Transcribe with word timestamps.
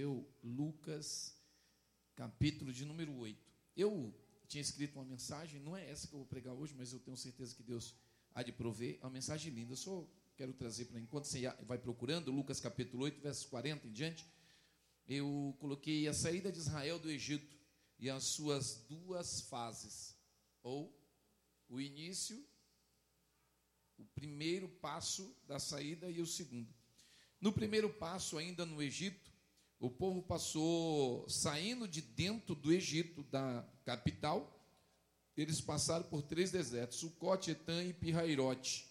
escreveu 0.00 0.26
Lucas, 0.42 1.34
capítulo 2.16 2.72
de 2.72 2.86
número 2.86 3.14
8. 3.16 3.38
Eu 3.76 4.14
tinha 4.48 4.62
escrito 4.62 4.98
uma 4.98 5.04
mensagem, 5.04 5.60
não 5.60 5.76
é 5.76 5.90
essa 5.90 6.08
que 6.08 6.14
eu 6.14 6.20
vou 6.20 6.26
pregar 6.26 6.54
hoje, 6.54 6.74
mas 6.74 6.90
eu 6.92 6.98
tenho 7.00 7.16
certeza 7.18 7.54
que 7.54 7.62
Deus 7.62 7.94
há 8.34 8.42
de 8.42 8.50
prover. 8.50 8.98
É 9.02 9.04
uma 9.04 9.10
mensagem 9.10 9.52
linda. 9.52 9.72
Eu 9.72 9.76
só 9.76 10.08
quero 10.36 10.54
trazer 10.54 10.86
para 10.86 10.98
enquanto 10.98 11.26
você 11.26 11.46
vai 11.66 11.76
procurando, 11.76 12.32
Lucas 12.32 12.60
capítulo 12.60 13.04
8, 13.04 13.20
versos 13.20 13.44
40 13.44 13.88
em 13.88 13.92
diante. 13.92 14.24
Eu 15.06 15.54
coloquei 15.60 16.08
a 16.08 16.14
saída 16.14 16.50
de 16.50 16.58
Israel 16.58 16.98
do 16.98 17.10
Egito 17.10 17.54
e 17.98 18.08
as 18.08 18.24
suas 18.24 18.76
duas 18.88 19.42
fases, 19.42 20.16
ou 20.62 20.98
o 21.68 21.78
início, 21.78 22.42
o 23.98 24.04
primeiro 24.14 24.66
passo 24.66 25.36
da 25.46 25.58
saída 25.58 26.10
e 26.10 26.22
o 26.22 26.26
segundo. 26.26 26.72
No 27.38 27.52
primeiro 27.52 27.90
passo, 27.90 28.38
ainda 28.38 28.64
no 28.64 28.82
Egito, 28.82 29.29
o 29.80 29.88
povo 29.88 30.22
passou 30.22 31.26
saindo 31.26 31.88
de 31.88 32.02
dentro 32.02 32.54
do 32.54 32.70
Egito, 32.70 33.22
da 33.24 33.66
capital, 33.82 34.54
eles 35.34 35.58
passaram 35.58 36.04
por 36.04 36.22
três 36.22 36.50
desertos, 36.50 36.98
Sucote, 36.98 37.52
Etã 37.52 37.82
e 37.82 37.94
Pirrairote. 37.94 38.86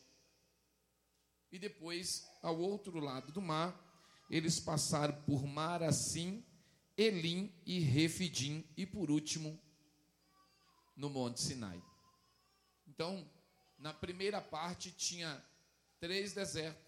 E 1.51 1.59
depois, 1.59 2.27
ao 2.41 2.59
outro 2.59 2.99
lado 2.99 3.31
do 3.31 3.39
mar, 3.39 3.79
eles 4.31 4.59
passaram 4.59 5.21
por 5.21 5.45
Marassim, 5.45 6.43
Elim 6.97 7.53
e 7.67 7.79
Refidim, 7.79 8.65
e 8.75 8.83
por 8.83 9.11
último, 9.11 9.59
no 10.95 11.07
Monte 11.07 11.39
Sinai. 11.39 11.81
Então, 12.87 13.29
na 13.77 13.93
primeira 13.93 14.41
parte 14.41 14.91
tinha 14.91 15.39
três 15.99 16.33
desertos, 16.33 16.83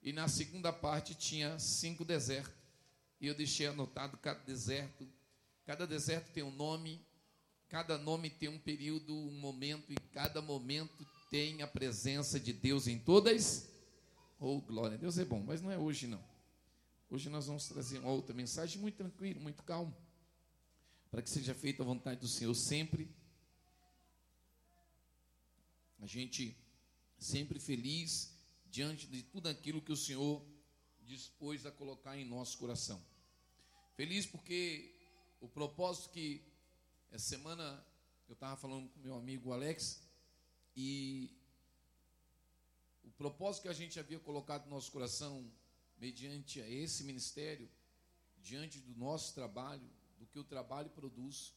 e 0.00 0.12
na 0.12 0.28
segunda 0.28 0.72
parte 0.72 1.16
tinha 1.16 1.58
cinco 1.58 2.04
desertos. 2.04 2.59
E 3.20 3.26
eu 3.26 3.34
deixei 3.34 3.66
anotado 3.66 4.16
cada 4.16 4.40
deserto. 4.40 5.06
Cada 5.66 5.86
deserto 5.86 6.32
tem 6.32 6.42
um 6.42 6.50
nome, 6.50 7.04
cada 7.68 7.98
nome 7.98 8.30
tem 8.30 8.48
um 8.48 8.58
período, 8.58 9.14
um 9.14 9.38
momento, 9.38 9.92
e 9.92 9.96
cada 10.12 10.40
momento 10.40 11.06
tem 11.30 11.62
a 11.62 11.66
presença 11.66 12.40
de 12.40 12.52
Deus 12.52 12.86
em 12.86 12.98
todas. 12.98 13.68
Oh, 14.40 14.60
glória 14.60 14.96
Deus 14.96 15.18
é 15.18 15.24
bom, 15.24 15.40
mas 15.40 15.60
não 15.60 15.70
é 15.70 15.78
hoje 15.78 16.06
não. 16.06 16.24
Hoje 17.10 17.28
nós 17.28 17.46
vamos 17.46 17.66
trazer 17.66 17.98
uma 17.98 18.10
outra 18.10 18.34
mensagem 18.34 18.80
muito 18.80 18.96
tranquilo, 18.96 19.40
muito 19.40 19.62
calmo, 19.64 19.94
para 21.10 21.20
que 21.20 21.28
seja 21.28 21.54
feita 21.54 21.82
a 21.82 21.86
vontade 21.86 22.20
do 22.20 22.28
Senhor 22.28 22.54
sempre. 22.54 23.10
A 26.00 26.06
gente 26.06 26.56
sempre 27.18 27.58
feliz 27.58 28.34
diante 28.70 29.06
de 29.06 29.22
tudo 29.22 29.48
aquilo 29.48 29.82
que 29.82 29.92
o 29.92 29.96
Senhor 29.96 30.42
dispôs 31.10 31.66
a 31.66 31.72
colocar 31.72 32.16
em 32.16 32.24
nosso 32.24 32.56
coração. 32.56 33.04
Feliz 33.96 34.26
porque 34.26 34.94
o 35.40 35.48
propósito 35.48 36.10
que 36.10 36.42
essa 37.10 37.26
semana 37.26 37.84
eu 38.28 38.34
estava 38.34 38.56
falando 38.56 38.88
com 38.88 39.00
meu 39.00 39.16
amigo 39.16 39.52
Alex 39.52 40.00
e 40.76 41.36
o 43.02 43.10
propósito 43.10 43.62
que 43.64 43.68
a 43.68 43.72
gente 43.72 43.98
havia 43.98 44.20
colocado 44.20 44.66
no 44.66 44.70
nosso 44.70 44.92
coração 44.92 45.52
mediante 45.98 46.60
esse 46.60 47.02
ministério, 47.02 47.68
diante 48.38 48.78
do 48.78 48.94
nosso 48.94 49.34
trabalho, 49.34 49.90
do 50.16 50.26
que 50.26 50.38
o 50.38 50.44
trabalho 50.44 50.90
produz, 50.90 51.52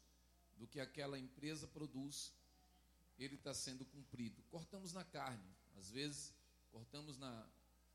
do 0.57 0.67
que 0.67 0.79
aquela 0.79 1.17
empresa 1.19 1.67
produz, 1.67 2.33
ele 3.19 3.35
está 3.35 3.53
sendo 3.53 3.85
cumprido. 3.85 4.41
Cortamos 4.49 4.93
na 4.93 5.03
carne, 5.03 5.55
às 5.77 5.91
vezes 5.91 6.33
cortamos 6.71 7.19
na, 7.19 7.47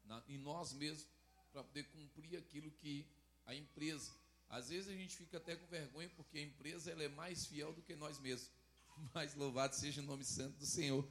na, 0.04 0.22
em 0.28 0.38
nós 0.38 0.72
mesmos 0.72 1.17
para 1.52 1.62
poder 1.64 1.84
cumprir 1.84 2.36
aquilo 2.36 2.70
que 2.70 3.06
a 3.46 3.54
empresa. 3.54 4.10
Às 4.48 4.68
vezes 4.68 4.88
a 4.88 4.92
gente 4.92 5.16
fica 5.16 5.36
até 5.36 5.56
com 5.56 5.66
vergonha 5.66 6.10
porque 6.16 6.38
a 6.38 6.42
empresa 6.42 6.90
ela 6.90 7.02
é 7.02 7.08
mais 7.08 7.46
fiel 7.46 7.72
do 7.72 7.82
que 7.82 7.94
nós 7.94 8.18
mesmos. 8.18 8.50
Mas 9.14 9.34
louvado 9.34 9.74
seja 9.74 10.00
o 10.00 10.04
nome 10.04 10.24
santo 10.24 10.58
do 10.58 10.66
Senhor 10.66 11.06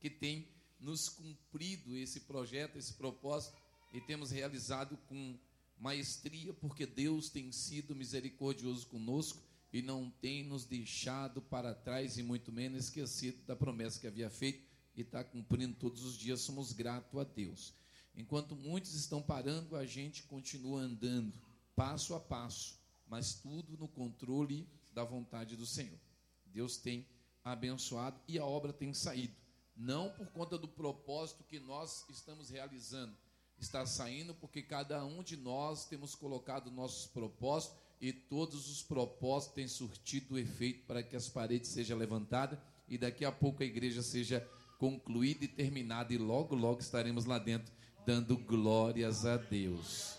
que 0.00 0.08
tem 0.08 0.48
nos 0.80 1.08
cumprido 1.08 1.96
esse 1.96 2.20
projeto, 2.20 2.78
esse 2.78 2.94
propósito 2.94 3.56
e 3.92 4.00
temos 4.00 4.30
realizado 4.30 4.96
com 5.08 5.38
maestria 5.78 6.52
porque 6.54 6.86
Deus 6.86 7.28
tem 7.28 7.52
sido 7.52 7.94
misericordioso 7.94 8.86
conosco 8.86 9.42
e 9.72 9.82
não 9.82 10.10
tem 10.10 10.42
nos 10.44 10.64
deixado 10.64 11.40
para 11.42 11.74
trás 11.74 12.18
e 12.18 12.22
muito 12.22 12.50
menos 12.50 12.84
esquecido 12.84 13.42
da 13.44 13.54
promessa 13.54 14.00
que 14.00 14.06
havia 14.06 14.30
feito 14.30 14.64
e 14.96 15.02
está 15.02 15.22
cumprindo 15.22 15.76
todos 15.76 16.02
os 16.04 16.18
dias, 16.18 16.40
somos 16.40 16.72
gratos 16.72 17.18
a 17.18 17.24
Deus. 17.24 17.72
Enquanto 18.14 18.56
muitos 18.56 18.94
estão 18.94 19.22
parando, 19.22 19.76
a 19.76 19.86
gente 19.86 20.22
continua 20.24 20.80
andando, 20.80 21.32
passo 21.74 22.14
a 22.14 22.20
passo, 22.20 22.78
mas 23.06 23.34
tudo 23.34 23.76
no 23.76 23.88
controle 23.88 24.68
da 24.92 25.04
vontade 25.04 25.56
do 25.56 25.66
Senhor. 25.66 25.98
Deus 26.46 26.76
tem 26.76 27.06
abençoado 27.44 28.20
e 28.26 28.38
a 28.38 28.44
obra 28.44 28.72
tem 28.72 28.92
saído. 28.92 29.34
Não 29.76 30.10
por 30.10 30.26
conta 30.28 30.58
do 30.58 30.68
propósito 30.68 31.44
que 31.44 31.58
nós 31.58 32.04
estamos 32.10 32.50
realizando, 32.50 33.16
está 33.58 33.86
saindo 33.86 34.34
porque 34.34 34.62
cada 34.62 35.04
um 35.04 35.22
de 35.22 35.36
nós 35.36 35.86
temos 35.86 36.14
colocado 36.14 36.70
nossos 36.70 37.06
propósitos 37.06 37.78
e 38.00 38.12
todos 38.12 38.68
os 38.70 38.82
propósitos 38.82 39.54
têm 39.54 39.68
surtido 39.68 40.38
efeito 40.38 40.84
para 40.86 41.02
que 41.02 41.16
as 41.16 41.28
paredes 41.28 41.70
sejam 41.70 41.96
levantadas 41.96 42.58
e 42.88 42.98
daqui 42.98 43.24
a 43.24 43.30
pouco 43.32 43.62
a 43.62 43.66
igreja 43.66 44.02
seja 44.02 44.46
concluída 44.78 45.44
e 45.44 45.48
terminada, 45.48 46.12
e 46.12 46.18
logo, 46.18 46.54
logo 46.54 46.80
estaremos 46.80 47.26
lá 47.26 47.38
dentro 47.38 47.72
dando 48.10 48.36
glórias 48.36 49.24
a 49.24 49.36
Deus. 49.36 50.18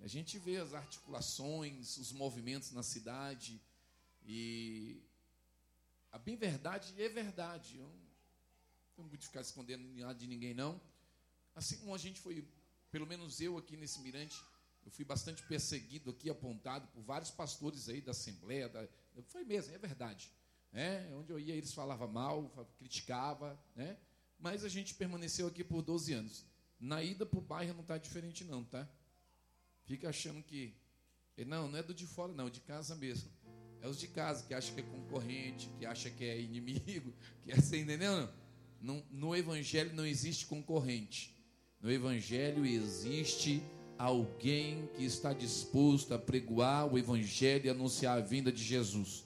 A 0.00 0.06
gente 0.06 0.38
vê 0.38 0.58
as 0.58 0.74
articulações, 0.74 1.96
os 1.96 2.12
movimentos 2.12 2.70
na 2.70 2.84
cidade, 2.84 3.60
e 4.24 5.02
a 6.12 6.18
bem 6.18 6.36
verdade 6.36 6.94
é 7.02 7.08
verdade. 7.08 7.78
Eu 7.78 7.92
não 8.96 9.08
de 9.08 9.26
ficar 9.26 9.40
escondendo 9.40 9.82
nada 9.98 10.14
de 10.14 10.28
ninguém, 10.28 10.54
não. 10.54 10.80
Assim 11.52 11.78
como 11.78 11.96
a 11.96 11.98
gente 11.98 12.20
foi, 12.20 12.46
pelo 12.92 13.08
menos 13.08 13.40
eu 13.40 13.58
aqui 13.58 13.76
nesse 13.76 14.00
mirante, 14.00 14.40
eu 14.86 14.92
fui 14.92 15.04
bastante 15.04 15.42
perseguido 15.42 16.12
aqui, 16.12 16.30
apontado 16.30 16.86
por 16.92 17.02
vários 17.02 17.32
pastores 17.32 17.88
aí 17.88 18.00
da 18.00 18.12
Assembleia, 18.12 18.68
da, 18.68 18.86
foi 19.26 19.42
mesmo, 19.44 19.74
é 19.74 19.78
verdade 19.78 20.30
né? 20.72 21.08
Onde 21.14 21.30
eu 21.32 21.38
ia, 21.38 21.54
eles 21.54 21.74
falavam 21.74 22.08
mal, 22.08 22.50
criticava, 22.78 23.60
né? 23.76 23.98
Mas 24.38 24.64
a 24.64 24.68
gente 24.68 24.94
permaneceu 24.94 25.46
aqui 25.46 25.62
por 25.62 25.82
12 25.82 26.12
anos. 26.14 26.51
Na 26.82 27.00
ida 27.00 27.24
para 27.24 27.38
o 27.38 27.42
bairro 27.42 27.74
não 27.74 27.82
está 27.82 27.96
diferente, 27.96 28.42
não, 28.42 28.64
tá? 28.64 28.88
Fica 29.84 30.08
achando 30.08 30.42
que. 30.42 30.74
Não, 31.46 31.68
não 31.68 31.78
é 31.78 31.82
do 31.82 31.94
de 31.94 32.08
fora, 32.08 32.32
não, 32.32 32.50
de 32.50 32.60
casa 32.60 32.96
mesmo. 32.96 33.30
É 33.80 33.86
os 33.86 34.00
de 34.00 34.08
casa 34.08 34.44
que 34.44 34.52
acham 34.52 34.74
que 34.74 34.80
é 34.80 34.84
concorrente, 34.84 35.70
que 35.78 35.86
acha 35.86 36.10
que 36.10 36.24
é 36.24 36.40
inimigo, 36.40 37.14
que 37.44 37.52
é, 37.52 37.54
você 37.54 37.80
entendeu? 37.80 38.16
Não? 38.16 38.32
No, 38.80 39.06
no 39.12 39.36
Evangelho 39.36 39.94
não 39.94 40.04
existe 40.04 40.44
concorrente. 40.44 41.32
No 41.80 41.88
Evangelho 41.88 42.66
existe 42.66 43.62
alguém 43.96 44.88
que 44.96 45.04
está 45.04 45.32
disposto 45.32 46.12
a 46.12 46.18
pregoar 46.18 46.92
o 46.92 46.98
Evangelho 46.98 47.66
e 47.66 47.70
anunciar 47.70 48.18
a 48.18 48.20
vinda 48.20 48.50
de 48.50 48.62
Jesus. 48.62 49.24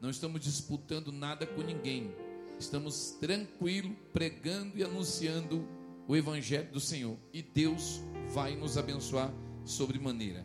Não 0.00 0.10
estamos 0.10 0.40
disputando 0.40 1.12
nada 1.12 1.46
com 1.46 1.62
ninguém. 1.62 2.12
Estamos 2.58 3.12
tranquilo 3.20 3.94
pregando 4.12 4.76
e 4.76 4.82
anunciando 4.82 5.77
o 6.08 6.16
evangelho 6.16 6.72
do 6.72 6.80
Senhor 6.80 7.16
e 7.32 7.42
Deus 7.42 8.00
vai 8.30 8.56
nos 8.56 8.78
abençoar 8.78 9.32
sobremaneira. 9.64 10.44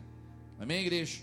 Amém, 0.60 0.82
igreja? 0.82 1.22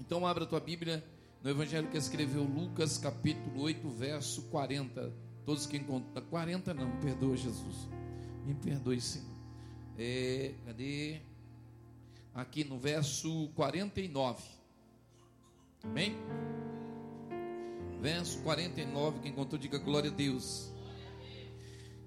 Então 0.00 0.26
abra 0.26 0.42
a 0.44 0.46
tua 0.46 0.58
Bíblia 0.60 1.02
no 1.42 1.48
evangelho 1.48 1.88
que 1.88 1.96
escreveu 1.96 2.42
Lucas, 2.42 2.98
capítulo 2.98 3.62
8, 3.62 3.88
verso 3.88 4.42
40. 4.50 5.12
Todos 5.46 5.64
que 5.64 5.76
encontram 5.76 6.24
40 6.26 6.74
não, 6.74 6.90
perdoa 7.00 7.36
Jesus. 7.36 7.88
Me 8.44 8.54
perdoe, 8.54 9.00
Senhor. 9.00 9.26
É, 9.96 10.54
cadê? 10.66 11.20
Aqui 12.34 12.64
no 12.64 12.78
verso 12.78 13.48
49. 13.54 14.42
Amém? 15.84 16.16
verso 18.02 18.40
49, 18.40 19.20
quem 19.20 19.32
contou, 19.32 19.56
diga 19.56 19.78
glória 19.78 20.10
a 20.10 20.12
Deus. 20.12 20.71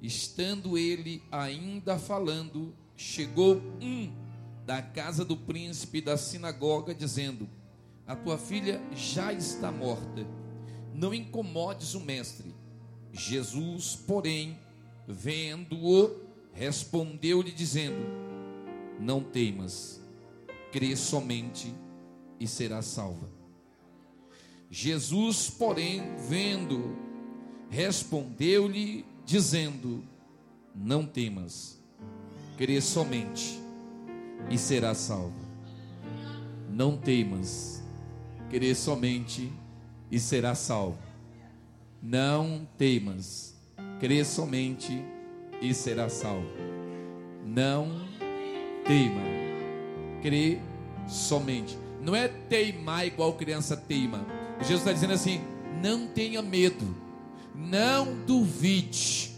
Estando 0.06 0.78
ele 0.78 1.24
ainda 1.32 1.98
falando, 1.98 2.76
chegou 2.96 3.60
um 3.82 4.14
da 4.64 4.80
casa 4.80 5.26
do 5.26 5.36
príncipe 5.36 6.00
da 6.00 6.16
sinagoga, 6.16 6.94
dizendo: 6.94 7.50
A 8.06 8.16
tua 8.16 8.38
filha 8.38 8.80
já 8.96 9.34
está 9.34 9.72
morta, 9.72 10.28
não 10.94 11.12
incomodes 11.12 11.96
o 11.96 12.00
mestre. 12.00 12.54
Jesus, 13.12 13.96
porém, 13.96 14.60
vendo-o, 15.08 16.22
respondeu-lhe, 16.54 17.52
dizendo: 17.52 18.06
Não 19.00 19.24
temas, 19.24 20.00
crê 20.72 20.96
somente 20.96 21.74
e 22.40 22.48
será 22.48 22.84
salva. 22.84 23.28
Jesus, 24.70 25.50
porém, 25.50 26.16
vendo, 26.30 26.96
respondeu-lhe, 27.72 29.15
dizendo: 29.26 30.04
Não 30.74 31.06
temas, 31.06 31.80
crê 32.58 32.80
somente 32.80 33.60
e 34.50 34.58
será 34.58 34.94
salvo. 34.94 35.34
Não 36.70 36.98
temas, 36.98 37.84
crê 38.50 38.76
somente 38.76 39.52
e 40.12 40.20
será 40.20 40.54
salvo. 40.54 41.00
Não 42.02 42.68
temas, 42.78 43.56
crê 44.00 44.24
somente 44.24 45.04
e 45.62 45.74
será 45.74 46.10
salvo. 46.10 46.48
Não 47.46 48.06
teima, 48.86 49.22
crê 50.22 50.60
somente. 51.08 51.78
Não 52.02 52.16
é 52.16 52.28
teimar 52.28 53.08
igual 53.08 53.34
criança 53.34 53.76
teima. 53.76 54.26
Jesus 54.60 54.80
está 54.80 54.94
dizendo 54.94 55.14
assim: 55.14 55.42
não 55.82 56.08
tenha 56.08 56.42
medo, 56.42 56.96
não 57.58 58.26
duvide, 58.26 59.32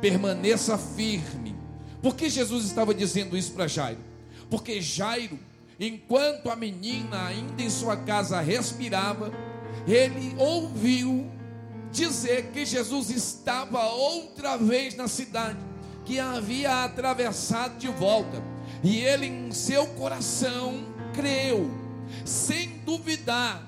permaneça 0.00 0.76
firme. 0.76 1.54
Por 2.02 2.14
que 2.14 2.28
Jesus 2.28 2.64
estava 2.64 2.94
dizendo 2.94 3.36
isso 3.36 3.52
para 3.52 3.68
Jairo? 3.68 4.00
Porque 4.48 4.80
Jairo, 4.80 5.38
enquanto 5.78 6.50
a 6.50 6.56
menina 6.56 7.26
ainda 7.26 7.62
em 7.62 7.70
sua 7.70 7.96
casa 7.96 8.40
respirava, 8.40 9.32
ele 9.86 10.34
ouviu 10.38 11.30
dizer 11.92 12.50
que 12.52 12.64
Jesus 12.64 13.10
estava 13.10 13.84
outra 13.86 14.56
vez 14.56 14.94
na 14.94 15.08
cidade, 15.08 15.58
que 16.04 16.18
havia 16.18 16.84
atravessado 16.84 17.78
de 17.78 17.88
volta, 17.88 18.42
e 18.82 19.00
ele 19.00 19.26
em 19.26 19.52
seu 19.52 19.86
coração 19.88 20.84
creu, 21.12 21.70
sem 22.24 22.68
duvidar, 22.84 23.62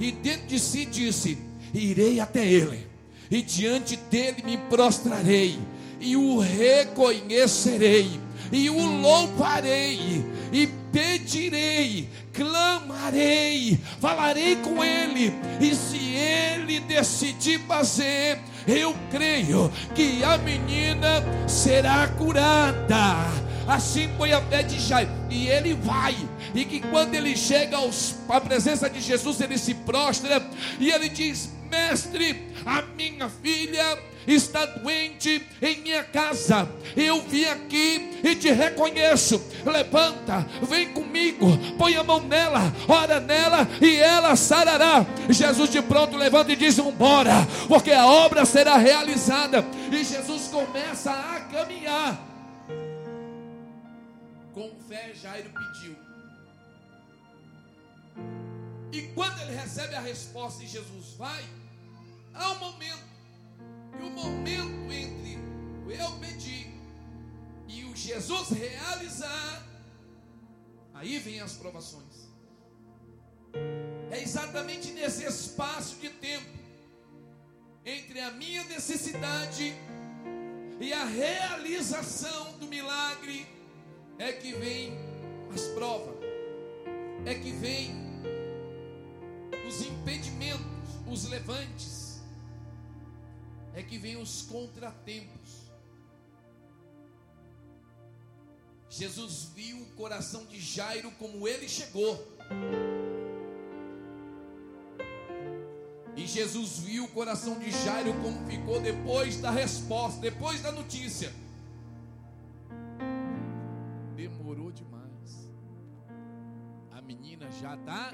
e 0.00 0.10
dentro 0.10 0.46
de 0.46 0.58
si 0.58 0.84
disse: 0.84 1.38
Irei 1.72 2.20
até 2.20 2.44
ele, 2.44 2.86
e 3.30 3.42
diante 3.42 3.96
dele 3.96 4.42
me 4.44 4.56
prostrarei, 4.56 5.58
e 6.00 6.16
o 6.16 6.38
reconhecerei, 6.38 8.20
e 8.52 8.70
o 8.70 9.00
louvarei, 9.00 10.24
e 10.52 10.66
pedirei, 10.92 12.08
clamarei, 12.32 13.78
falarei 14.00 14.56
com 14.56 14.84
ele, 14.84 15.32
e 15.60 15.74
se 15.74 15.98
ele 15.98 16.80
decidir 16.80 17.60
fazer, 17.60 18.38
eu 18.66 18.94
creio 19.10 19.70
que 19.94 20.22
a 20.24 20.38
menina 20.38 21.22
será 21.46 22.08
curada. 22.08 23.46
Assim 23.66 24.08
foi 24.16 24.32
a 24.32 24.40
fé 24.42 24.62
de 24.62 24.78
Jairo, 24.78 25.10
e 25.28 25.48
ele 25.48 25.74
vai, 25.74 26.16
e 26.54 26.64
que 26.64 26.80
quando 26.80 27.14
ele 27.14 27.36
chega 27.36 27.76
aos, 27.76 28.14
à 28.28 28.40
presença 28.40 28.88
de 28.88 29.00
Jesus, 29.00 29.40
ele 29.40 29.58
se 29.58 29.74
prostra 29.74 30.40
e 30.78 30.88
ele 30.88 31.08
diz: 31.08 31.50
Mestre, 31.70 32.52
a 32.64 32.82
minha 32.82 33.28
filha 33.28 33.98
está 34.26 34.66
doente 34.66 35.46
em 35.62 35.80
minha 35.80 36.02
casa. 36.04 36.68
Eu 36.96 37.22
vim 37.22 37.44
aqui 37.44 38.20
e 38.24 38.34
te 38.34 38.50
reconheço. 38.50 39.40
Levanta, 39.64 40.46
vem 40.62 40.92
comigo, 40.92 41.46
põe 41.78 41.96
a 41.96 42.02
mão 42.02 42.20
nela, 42.20 42.72
ora 42.88 43.20
nela 43.20 43.68
e 43.80 43.96
ela 43.96 44.34
sarará. 44.36 45.06
Jesus 45.28 45.70
de 45.70 45.80
pronto 45.82 46.16
levanta 46.16 46.52
e 46.52 46.56
diz: 46.56 46.76
Vambora, 46.76 47.46
porque 47.68 47.92
a 47.92 48.06
obra 48.06 48.44
será 48.44 48.76
realizada. 48.76 49.64
E 49.90 50.04
Jesus 50.04 50.48
começa 50.48 51.12
a 51.12 51.40
caminhar. 51.40 52.20
Com 54.52 54.70
fé, 54.88 55.12
Jairo 55.14 55.50
pediu. 55.50 55.95
E 58.96 59.08
quando 59.08 59.38
ele 59.42 59.54
recebe 59.54 59.94
a 59.94 60.00
resposta 60.00 60.60
de 60.60 60.68
Jesus, 60.68 61.12
vai, 61.18 61.44
há 62.32 62.52
um 62.52 62.58
momento 62.60 63.04
e 63.98 64.02
o 64.02 64.08
momento 64.08 64.90
entre 64.90 65.36
o 65.84 65.90
eu 65.90 66.12
pedir 66.12 66.72
e 67.68 67.84
o 67.84 67.94
Jesus 67.94 68.48
realizar, 68.48 69.66
aí 70.94 71.18
vem 71.18 71.40
as 71.40 71.52
provações. 71.52 72.26
É 74.10 74.22
exatamente 74.22 74.90
nesse 74.92 75.24
espaço 75.26 75.96
de 75.96 76.08
tempo 76.08 76.56
entre 77.84 78.18
a 78.20 78.30
minha 78.30 78.64
necessidade 78.64 79.74
e 80.80 80.92
a 80.94 81.04
realização 81.04 82.52
do 82.52 82.66
milagre 82.66 83.46
é 84.18 84.32
que 84.32 84.52
vem 84.52 84.94
as 85.54 85.60
provas, 85.74 86.16
é 87.26 87.34
que 87.34 87.52
vem 87.52 88.05
os 89.66 89.82
impedimentos, 89.82 90.64
os 91.10 91.28
levantes 91.28 92.20
é 93.74 93.82
que 93.82 93.98
vem 93.98 94.16
os 94.16 94.42
contratempos. 94.42 95.66
Jesus 98.88 99.50
viu 99.54 99.82
o 99.82 99.86
coração 99.96 100.46
de 100.46 100.58
Jairo 100.58 101.10
como 101.12 101.46
ele 101.46 101.68
chegou. 101.68 102.26
E 106.16 106.26
Jesus 106.26 106.78
viu 106.78 107.04
o 107.04 107.08
coração 107.08 107.58
de 107.58 107.70
Jairo 107.70 108.14
como 108.22 108.46
ficou 108.46 108.80
depois 108.80 109.38
da 109.38 109.50
resposta, 109.50 110.20
depois 110.20 110.62
da 110.62 110.72
notícia. 110.72 111.30
Demorou 114.14 114.72
demais. 114.72 115.50
A 116.90 117.02
menina 117.02 117.50
já 117.50 117.74
está. 117.74 118.10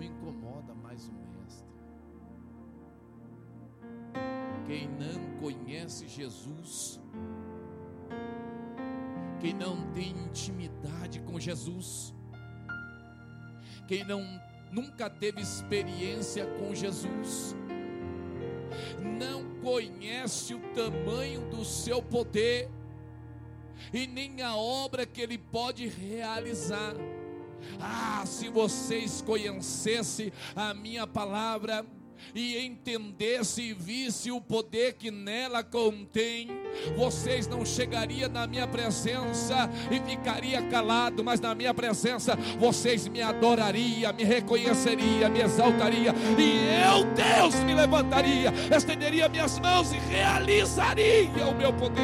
Não 0.00 0.06
incomoda 0.06 0.74
mais 0.74 1.06
o 1.08 1.12
mestre. 1.12 1.68
Quem 4.66 4.88
não 4.88 5.38
conhece 5.38 6.08
Jesus, 6.08 6.98
quem 9.38 9.52
não 9.52 9.92
tem 9.92 10.12
intimidade 10.12 11.20
com 11.20 11.38
Jesus, 11.38 12.14
quem 13.86 14.02
não 14.02 14.22
nunca 14.72 15.10
teve 15.10 15.42
experiência 15.42 16.46
com 16.46 16.74
Jesus, 16.74 17.54
não 19.18 19.60
conhece 19.60 20.54
o 20.54 20.60
tamanho 20.72 21.46
do 21.50 21.62
seu 21.62 22.02
poder 22.02 22.70
e 23.92 24.06
nem 24.06 24.40
a 24.40 24.56
obra 24.56 25.04
que 25.04 25.20
ele 25.20 25.36
pode 25.36 25.86
realizar. 25.86 26.94
Ah, 27.80 28.24
se 28.26 28.48
vocês 28.48 29.22
conhecessem 29.22 30.32
a 30.54 30.74
minha 30.74 31.06
palavra, 31.06 31.84
e 32.34 32.58
entendesse 32.64 33.62
e 33.62 33.74
visse 33.74 34.30
o 34.30 34.40
poder 34.40 34.94
que 34.94 35.10
nela 35.10 35.62
contém, 35.62 36.48
vocês 36.96 37.46
não 37.46 37.64
chegariam 37.64 38.28
na 38.28 38.46
minha 38.46 38.66
presença 38.66 39.68
e 39.90 40.00
ficaria 40.08 40.62
calado, 40.62 41.24
mas 41.24 41.40
na 41.40 41.54
minha 41.54 41.74
presença 41.74 42.36
vocês 42.58 43.08
me 43.08 43.20
adorariam, 43.20 44.12
me 44.12 44.24
reconheceriam, 44.24 45.30
me 45.30 45.40
exaltaria 45.40 46.14
e 46.38 46.84
eu, 46.84 47.04
Deus, 47.14 47.54
me 47.64 47.74
levantaria, 47.74 48.52
estenderia 48.74 49.28
minhas 49.28 49.58
mãos 49.58 49.92
e 49.92 49.96
realizaria 49.96 51.46
o 51.48 51.54
meu 51.54 51.72
poder. 51.72 52.00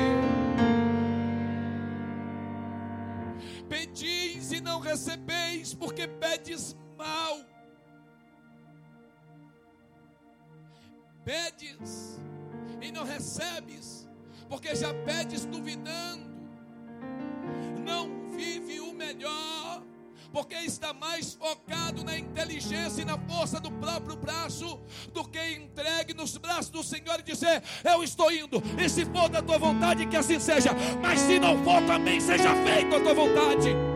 Pedis 3.68 4.52
e 4.52 4.60
não 4.60 4.78
recebeis, 4.80 5.35
porque 5.74 6.06
pedes 6.06 6.76
mal. 6.96 7.40
Pedes 11.24 12.20
e 12.80 12.92
não 12.92 13.04
recebes, 13.04 14.08
porque 14.48 14.74
já 14.76 14.94
pedes 14.94 15.44
duvidando, 15.44 16.24
não 17.84 18.30
vive 18.30 18.78
o 18.78 18.92
melhor, 18.92 19.82
porque 20.32 20.54
está 20.54 20.92
mais 20.92 21.34
focado 21.34 22.04
na 22.04 22.16
inteligência 22.16 23.02
e 23.02 23.04
na 23.04 23.18
força 23.18 23.58
do 23.58 23.72
próprio 23.72 24.16
braço, 24.16 24.78
do 25.12 25.24
que 25.24 25.40
entregue 25.54 26.14
nos 26.14 26.36
braços 26.36 26.70
do 26.70 26.84
Senhor 26.84 27.18
e 27.18 27.22
dizer: 27.22 27.62
Eu 27.84 28.04
estou 28.04 28.30
indo, 28.30 28.62
e 28.78 28.88
se 28.88 29.04
for 29.06 29.28
da 29.28 29.42
tua 29.42 29.58
vontade, 29.58 30.06
que 30.06 30.16
assim 30.16 30.38
seja, 30.38 30.70
mas 31.02 31.18
se 31.20 31.40
não 31.40 31.62
for, 31.64 31.82
também 31.86 32.20
seja 32.20 32.54
feita 32.64 32.98
a 32.98 33.00
tua 33.00 33.14
vontade. 33.14 33.95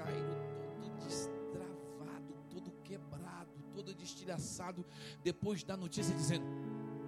Jairo 0.00 0.34
todo 0.80 0.96
destravado, 1.04 2.34
todo 2.48 2.70
quebrado, 2.82 3.50
todo 3.74 3.94
destilhaçado, 3.94 4.84
depois 5.22 5.62
da 5.62 5.76
notícia 5.76 6.14
dizendo: 6.14 6.46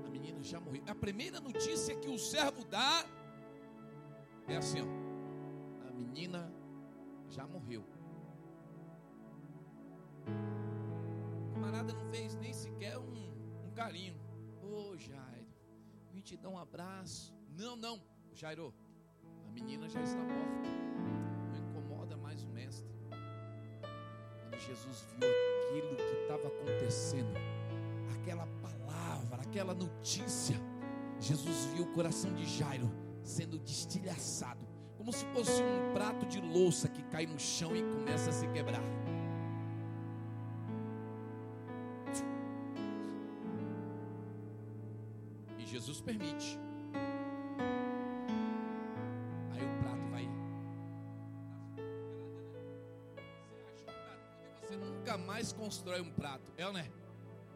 a 0.07 0.11
menina 0.11 0.43
já 0.43 0.61
morreu. 0.61 0.83
A 0.87 0.95
primeira 0.95 1.41
notícia 1.41 1.97
que 1.97 2.09
o 2.09 2.19
servo 2.19 2.65
dá 2.67 3.07
é 4.47 4.57
assim: 4.57 4.81
ó, 4.83 5.89
a 5.89 5.93
menina 5.93 6.53
já 7.31 7.47
morreu. 7.47 7.83
O 11.49 11.55
camarada 11.55 11.95
não 11.95 12.11
fez 12.11 12.35
nem 12.37 12.53
sequer 12.53 12.99
um, 12.99 13.67
um 13.67 13.71
carinho. 13.75 14.21
Ô 14.63 14.91
oh, 14.91 14.99
Jairo, 14.99 15.47
vim 16.13 16.21
te 16.21 16.37
dar 16.37 16.51
um 16.51 16.59
abraço. 16.59 17.35
Não, 17.57 17.75
não, 17.75 18.03
Jairo, 18.35 18.75
a 19.49 19.51
menina 19.51 19.89
já 19.89 20.03
está 20.03 20.23
morta. 20.23 20.92
Jesus 24.67 25.05
viu 25.19 25.29
aquilo 25.29 25.97
que 25.97 26.23
estava 26.23 26.49
acontecendo, 26.49 27.35
aquela 28.15 28.47
palavra, 28.63 29.43
aquela 29.43 29.75
notícia, 29.75 30.57
Jesus 31.19 31.67
viu 31.75 31.85
o 31.85 31.93
coração 31.93 32.33
de 32.35 32.45
Jairo 32.45 32.91
sendo 33.23 33.59
destilhaçado, 33.59 34.67
como 34.97 35.13
se 35.13 35.25
fosse 35.27 35.63
um 35.63 35.93
prato 35.93 36.27
de 36.27 36.41
louça 36.41 36.89
que 36.89 37.03
cai 37.05 37.27
no 37.27 37.39
chão 37.39 37.75
e 37.75 37.83
começa 37.83 38.31
a 38.31 38.33
se 38.33 38.47
quebrar. 38.49 38.83
E 45.59 45.67
Jesus 45.67 46.01
permite. 46.01 46.59
Constrói 55.73 56.03
um 56.03 56.11
prato, 56.11 56.53
é 56.59 56.67
ou 56.67 56.73
não 56.75 56.81
é? 56.81 56.91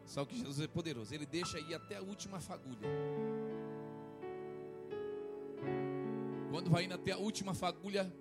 Só 0.03 0.25
que 0.25 0.35
Jesus 0.35 0.59
é 0.59 0.67
poderoso, 0.67 1.13
ele 1.13 1.25
deixa 1.27 1.59
ir 1.59 1.75
até 1.75 1.97
a 1.97 2.01
última 2.01 2.39
fagulha. 2.39 2.89
Quando 6.49 6.71
vai 6.71 6.85
indo 6.85 6.95
até 6.95 7.11
a 7.11 7.17
última 7.17 7.53
fagulha, 7.53 8.11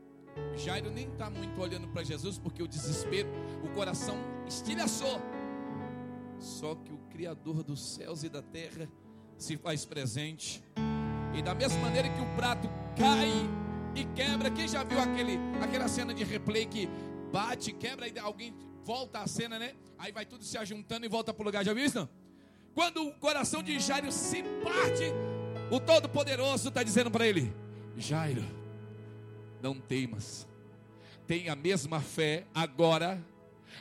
Jairo 0.54 0.90
nem 0.90 1.08
está 1.08 1.30
muito 1.30 1.58
olhando 1.58 1.88
para 1.88 2.04
Jesus, 2.04 2.38
porque 2.38 2.62
o 2.62 2.68
desespero, 2.68 3.30
o 3.64 3.74
coração 3.74 4.18
estilhaçou. 4.46 5.18
Só 6.38 6.74
que 6.74 6.92
o 6.92 6.98
Criador 7.08 7.62
dos 7.62 7.94
céus 7.94 8.22
e 8.22 8.28
da 8.28 8.42
terra 8.42 8.86
se 9.38 9.56
faz 9.56 9.86
presente. 9.86 10.62
E 11.34 11.40
da 11.40 11.54
mesma 11.54 11.80
maneira 11.80 12.10
que 12.10 12.20
o 12.20 12.36
prato 12.36 12.68
cai 12.98 13.30
e 13.94 14.04
quebra, 14.14 14.50
quem 14.50 14.68
já 14.68 14.84
viu 14.84 15.00
aquele, 15.00 15.38
aquela 15.62 15.88
cena 15.88 16.12
de 16.12 16.22
replay 16.22 16.66
que 16.66 16.86
bate, 17.32 17.72
quebra 17.72 18.06
e 18.06 18.18
alguém 18.18 18.52
volta 18.86 19.18
a 19.18 19.26
cena, 19.26 19.58
né? 19.58 19.74
Aí 19.98 20.12
vai 20.12 20.24
tudo 20.24 20.44
se 20.44 20.56
ajuntando 20.56 21.04
e 21.04 21.08
volta 21.08 21.34
para 21.34 21.42
o 21.42 21.44
lugar. 21.44 21.64
Já 21.64 21.74
viu 21.74 21.84
isso? 21.84 21.98
Não? 21.98 22.08
Quando 22.72 23.08
o 23.08 23.12
coração 23.14 23.60
de 23.60 23.80
Jairo 23.80 24.12
se 24.12 24.44
parte, 24.62 25.12
o 25.70 25.80
Todo-Poderoso 25.80 26.68
está 26.68 26.84
dizendo 26.84 27.10
para 27.10 27.26
ele: 27.26 27.52
Jairo, 27.96 28.44
não 29.60 29.74
temas, 29.74 30.46
tenha 31.26 31.52
a 31.52 31.56
mesma 31.56 32.00
fé 32.00 32.46
agora 32.54 33.20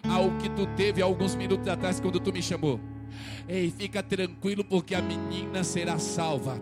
ao 0.03 0.35
que 0.39 0.49
tu 0.49 0.65
teve 0.75 1.01
alguns 1.03 1.35
minutos 1.35 1.67
atrás 1.67 1.99
quando 1.99 2.19
tu 2.19 2.33
me 2.33 2.41
chamou. 2.41 2.79
Ei, 3.47 3.69
fica 3.69 4.01
tranquilo 4.01 4.63
porque 4.63 4.95
a 4.95 5.01
menina 5.01 5.63
será 5.63 5.99
salva. 5.99 6.59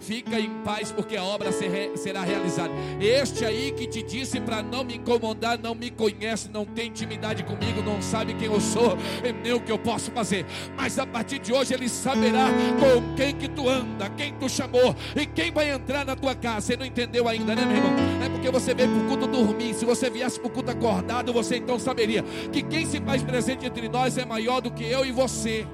Fica 0.00 0.38
em 0.38 0.50
paz, 0.62 0.92
porque 0.92 1.16
a 1.16 1.24
obra 1.24 1.50
será 1.52 2.22
realizada. 2.22 2.72
Este 3.00 3.44
aí 3.44 3.72
que 3.72 3.86
te 3.86 4.02
disse 4.02 4.40
para 4.40 4.62
não 4.62 4.84
me 4.84 4.96
incomodar, 4.96 5.58
não 5.58 5.74
me 5.74 5.90
conhece, 5.90 6.48
não 6.52 6.64
tem 6.64 6.88
intimidade 6.88 7.42
comigo, 7.44 7.82
não 7.82 8.00
sabe 8.00 8.34
quem 8.34 8.46
eu 8.46 8.60
sou, 8.60 8.96
nem 9.42 9.52
o 9.52 9.60
que 9.60 9.72
eu 9.72 9.78
posso 9.78 10.10
fazer. 10.10 10.46
Mas 10.76 10.98
a 10.98 11.06
partir 11.06 11.38
de 11.38 11.52
hoje 11.52 11.74
ele 11.74 11.88
saberá 11.88 12.48
com 12.78 13.14
quem 13.14 13.34
que 13.34 13.48
tu 13.48 13.68
anda, 13.68 14.08
quem 14.10 14.32
tu 14.34 14.48
chamou 14.48 14.94
e 15.14 15.26
quem 15.26 15.50
vai 15.50 15.70
entrar 15.70 16.04
na 16.04 16.16
tua 16.16 16.34
casa. 16.34 16.66
Você 16.66 16.76
não 16.76 16.86
entendeu 16.86 17.28
ainda, 17.28 17.54
né, 17.54 17.64
meu 17.64 17.76
irmão? 17.76 17.92
É 18.24 18.28
porque 18.28 18.50
você 18.50 18.74
veio 18.74 18.90
para 18.90 19.02
o 19.02 19.06
culto 19.06 19.26
dormir. 19.26 19.74
Se 19.74 19.84
você 19.84 20.10
viesse 20.10 20.38
para 20.38 20.48
o 20.48 20.50
culto 20.50 20.70
acordado, 20.70 21.32
você 21.32 21.56
então 21.56 21.78
saberia 21.78 22.22
que 22.52 22.62
quem 22.62 22.86
se 22.86 23.00
faz 23.00 23.22
presente 23.22 23.66
entre 23.66 23.88
nós 23.88 24.16
é 24.18 24.24
maior 24.24 24.60
do 24.60 24.70
que 24.70 24.84
eu 24.84 25.04
e 25.04 25.12
você 25.12 25.66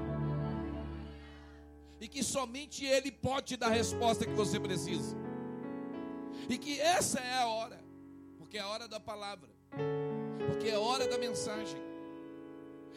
e 2.03 2.09
que 2.09 2.21
somente 2.25 2.85
Ele 2.85 3.13
pode 3.13 3.47
te 3.47 3.57
dar 3.57 3.69
a 3.69 3.71
resposta 3.71 4.27
que 4.27 4.33
você 4.33 4.59
precisa. 4.59 5.17
E 6.49 6.59
que 6.59 6.81
essa 6.81 7.21
é 7.21 7.35
a 7.35 7.47
hora, 7.47 7.81
porque 8.37 8.59
é 8.59 8.61
a 8.61 8.67
hora 8.67 8.89
da 8.89 8.99
palavra, 8.99 9.49
porque 10.49 10.69
é 10.69 10.75
a 10.75 10.81
hora 10.81 11.07
da 11.07 11.17
mensagem. 11.17 11.81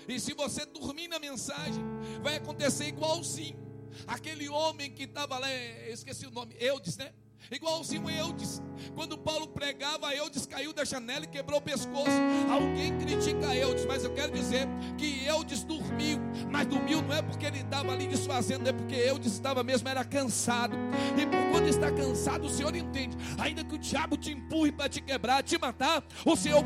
E 0.07 0.19
se 0.19 0.33
você 0.33 0.65
dormir 0.65 1.07
na 1.07 1.19
mensagem, 1.19 1.83
vai 2.23 2.37
acontecer 2.37 2.87
igualzinho. 2.87 3.63
Aquele 4.07 4.49
homem 4.49 4.91
que 4.91 5.03
estava 5.03 5.37
lá, 5.37 5.53
esqueci 5.87 6.25
o 6.25 6.31
nome, 6.31 6.55
Eudes, 6.59 6.97
né? 6.97 7.13
Igualzinho 7.51 8.09
Eudes. 8.09 8.61
Quando 8.93 9.17
Paulo 9.17 9.47
pregava, 9.47 10.13
Eudes 10.13 10.45
caiu 10.45 10.73
da 10.73 10.83
janela 10.83 11.25
e 11.25 11.27
quebrou 11.27 11.59
o 11.59 11.61
pescoço. 11.61 12.11
Alguém 12.51 12.97
critica 12.97 13.55
Eudes, 13.55 13.85
mas 13.85 14.03
eu 14.03 14.13
quero 14.13 14.31
dizer 14.31 14.67
que 14.97 15.25
Eudes 15.25 15.63
dormiu. 15.63 16.19
Mas 16.49 16.65
dormiu 16.67 17.01
não 17.01 17.13
é 17.13 17.21
porque 17.21 17.45
ele 17.45 17.59
estava 17.59 17.91
ali 17.91 18.07
desfazendo, 18.07 18.67
é 18.67 18.73
porque 18.73 18.95
Eudes 18.95 19.33
estava 19.33 19.63
mesmo, 19.63 19.87
era 19.87 20.03
cansado. 20.03 20.75
E 21.17 21.25
por 21.25 21.51
quando 21.65 21.69
está 21.69 21.91
cansado, 21.91 22.45
o 22.45 22.49
Senhor 22.49 22.75
entende. 22.75 23.17
Ainda 23.39 23.63
que 23.63 23.75
o 23.75 23.77
diabo 23.77 24.15
te 24.15 24.31
empurre 24.31 24.71
para 24.71 24.87
te 24.87 25.01
quebrar, 25.01 25.41
te 25.41 25.57
matar, 25.57 26.03
o 26.23 26.35
Senhor 26.35 26.63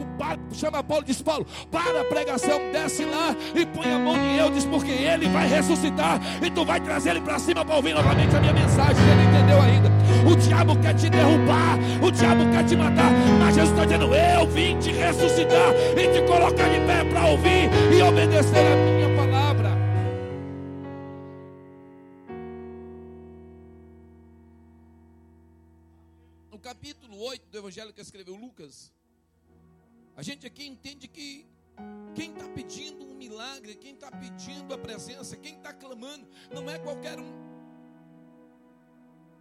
chama 0.51 0.83
Paulo 0.83 1.03
e 1.03 1.07
diz: 1.07 1.21
Paulo, 1.21 1.45
para 1.71 2.01
a 2.01 2.05
pregação, 2.05 2.59
desce 2.71 3.05
lá 3.05 3.35
e 3.55 3.65
põe 3.65 3.91
a 3.91 3.99
mão 3.99 4.15
em 4.17 4.37
Eudes, 4.37 4.65
porque 4.65 4.91
ele 4.91 5.29
vai 5.29 5.47
ressuscitar. 5.47 6.19
E 6.43 6.51
tu 6.51 6.65
vai 6.65 6.79
trazer 6.81 7.11
ele 7.11 7.21
para 7.21 7.39
cima 7.39 7.63
para 7.63 7.75
ouvir 7.75 7.93
novamente 7.93 8.35
a 8.35 8.39
minha 8.41 8.53
mensagem. 8.53 9.01
Ele 9.11 9.37
entendeu 9.37 9.61
ainda. 9.61 9.89
O 10.29 10.35
diabo 10.35 10.77
quer 10.79 10.93
te 10.95 11.09
derrubar, 11.09 11.77
o 12.01 12.11
diabo 12.11 12.49
quer 12.51 12.65
te 12.65 12.75
matar, 12.75 13.11
mas 13.39 13.55
Jesus 13.55 13.71
está 13.71 13.85
dizendo: 13.85 14.13
Eu 14.13 14.47
vim 14.47 14.77
te 14.79 14.91
ressuscitar 14.91 15.73
e 15.97 16.07
te 16.09 16.21
colocar 16.27 16.67
de 16.67 16.79
pé 16.85 17.03
para 17.05 17.25
ouvir 17.27 17.69
e 17.95 18.01
obedecer 18.01 18.57
a 18.57 18.75
minha 18.75 19.08
No 26.59 26.63
capítulo 26.63 27.17
8 27.17 27.47
do 27.47 27.57
Evangelho 27.57 27.93
que 27.93 28.01
escreveu 28.01 28.35
Lucas, 28.35 28.91
a 30.13 30.21
gente 30.21 30.45
aqui 30.45 30.67
entende 30.67 31.07
que 31.07 31.47
quem 32.13 32.31
está 32.31 32.49
pedindo 32.49 33.05
um 33.05 33.15
milagre, 33.15 33.75
quem 33.75 33.93
está 33.93 34.11
pedindo 34.11 34.73
a 34.73 34.77
presença, 34.77 35.37
quem 35.37 35.55
está 35.55 35.71
clamando, 35.71 36.27
não 36.53 36.69
é 36.69 36.77
qualquer 36.77 37.17
um. 37.17 37.31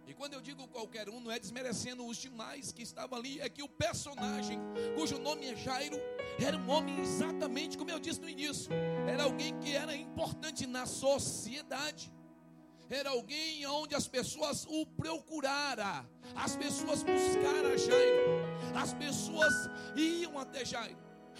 E 0.07 0.13
quando 0.13 0.35
eu 0.35 0.39
digo 0.39 0.65
qualquer 0.69 1.09
um, 1.09 1.19
não 1.19 1.29
é 1.29 1.37
desmerecendo 1.37 2.05
os 2.05 2.15
demais 2.15 2.71
que 2.71 2.83
estavam 2.83 3.19
ali, 3.19 3.41
é 3.41 3.49
que 3.49 3.61
o 3.61 3.67
personagem, 3.67 4.57
cujo 4.95 5.19
nome 5.19 5.45
é 5.47 5.57
Jairo, 5.57 5.97
era 6.39 6.55
um 6.55 6.69
homem 6.69 7.01
exatamente 7.01 7.77
como 7.77 7.91
eu 7.91 7.99
disse 7.99 8.21
no 8.21 8.29
início, 8.29 8.71
era 9.05 9.23
alguém 9.23 9.59
que 9.59 9.75
era 9.75 9.93
importante 9.93 10.65
na 10.65 10.85
sociedade. 10.85 12.13
Era 12.89 13.11
alguém 13.11 13.65
onde 13.67 13.93
as 13.93 14.07
pessoas 14.07 14.65
o 14.67 14.83
procuraram, 14.85 16.07
as 16.35 16.55
pessoas 16.55 17.03
buscaram 17.03 17.77
Jairo, 17.77 18.47
as 18.75 18.93
pessoas 18.93 19.53
iam 19.95 20.39
até 20.39 20.65
Jairo. 20.65 20.97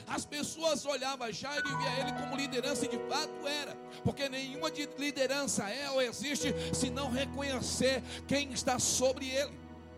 As 0.08 0.25
pessoas 0.25 0.86
olhavam 0.86 1.32
Jairo 1.32 1.68
e 1.68 1.75
via 1.77 2.00
ele 2.00 2.13
como 2.13 2.36
liderança, 2.36 2.86
e 2.86 2.89
de 2.89 3.00
fato 3.10 3.48
era, 3.48 3.75
porque 4.03 4.29
nenhuma 4.29 4.70
de 4.70 4.88
liderança 4.98 5.68
é 5.70 5.89
ou 5.89 6.01
existe 6.01 6.53
se 6.74 6.89
não 6.91 7.10
reconhecer 7.10 8.03
quem 8.27 8.51
está 8.51 8.77
sobre 8.77 9.27
ele. 9.27 9.58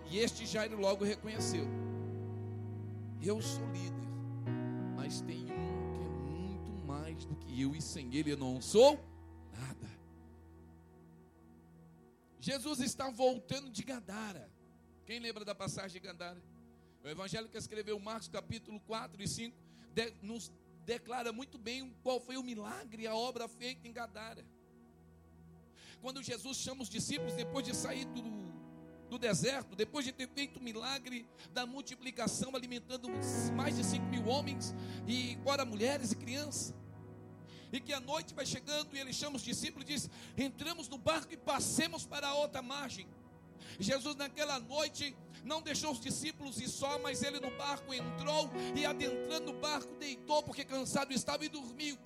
E 0.09 0.19
este 0.19 0.45
Jairo 0.45 0.79
logo 0.79 1.03
reconheceu: 1.03 1.67
Eu 3.21 3.41
sou 3.41 3.65
líder, 3.67 4.07
mas 4.95 5.21
tem 5.21 5.43
um 5.43 5.91
que 5.91 5.99
é 5.99 6.09
muito 6.09 6.71
mais 6.87 7.25
do 7.25 7.35
que 7.35 7.61
eu, 7.61 7.75
e 7.75 7.81
sem 7.81 8.13
ele 8.15 8.31
eu 8.31 8.37
não 8.37 8.61
sou 8.61 8.99
nada. 9.51 9.90
Jesus 12.41 12.79
está 12.79 13.07
voltando 13.11 13.69
de 13.69 13.83
Gadara. 13.83 14.51
Quem 15.05 15.19
lembra 15.19 15.45
da 15.45 15.53
passagem 15.53 16.01
de 16.01 16.07
Gadara? 16.07 16.41
O 17.03 17.07
evangelho 17.07 17.47
que 17.47 17.57
escreveu 17.57 17.99
Marcos 17.99 18.27
capítulo 18.27 18.79
4 18.79 19.21
e 19.21 19.27
5 19.27 19.55
de, 19.93 20.11
nos 20.23 20.51
declara 20.83 21.31
muito 21.31 21.59
bem 21.59 21.95
qual 22.01 22.19
foi 22.19 22.37
o 22.37 22.43
milagre, 22.43 23.05
a 23.05 23.13
obra 23.13 23.47
feita 23.47 23.87
em 23.87 23.93
Gadara. 23.93 24.43
Quando 26.01 26.23
Jesus 26.23 26.57
chama 26.57 26.81
os 26.81 26.89
discípulos, 26.89 27.35
depois 27.35 27.63
de 27.63 27.75
sair 27.75 28.05
do, 28.05 28.23
do 29.07 29.19
deserto, 29.19 29.75
depois 29.75 30.03
de 30.03 30.11
ter 30.11 30.27
feito 30.27 30.57
o 30.57 30.63
milagre 30.63 31.27
da 31.53 31.67
multiplicação, 31.67 32.55
alimentando 32.55 33.07
mais 33.55 33.75
de 33.75 33.83
5 33.83 34.03
mil 34.07 34.25
homens, 34.25 34.73
e 35.07 35.37
fora 35.43 35.63
mulheres 35.63 36.11
e 36.11 36.15
crianças, 36.15 36.73
e 37.71 37.79
que 37.79 37.93
a 37.93 37.99
noite 37.99 38.33
vai 38.33 38.45
chegando 38.45 38.95
e 38.95 38.99
ele 38.99 39.13
chama 39.13 39.37
os 39.37 39.43
discípulos 39.43 39.89
e 39.89 39.93
diz: 39.93 40.09
Entramos 40.37 40.87
no 40.87 40.97
barco 40.97 41.33
e 41.33 41.37
passemos 41.37 42.05
para 42.05 42.27
a 42.27 42.35
outra 42.35 42.61
margem. 42.61 43.07
Jesus, 43.79 44.15
naquela 44.15 44.59
noite, 44.59 45.15
não 45.43 45.61
deixou 45.61 45.91
os 45.91 45.99
discípulos 45.99 46.59
ir 46.59 46.67
só, 46.67 46.99
mas 46.99 47.23
ele 47.23 47.39
no 47.39 47.51
barco 47.57 47.93
entrou 47.93 48.49
e 48.75 48.85
adentrando 48.85 49.51
o 49.51 49.59
barco 49.59 49.95
deitou, 49.95 50.43
porque 50.43 50.63
cansado 50.63 51.13
estava 51.13 51.45
e 51.45 51.49
dormiu. 51.49 51.97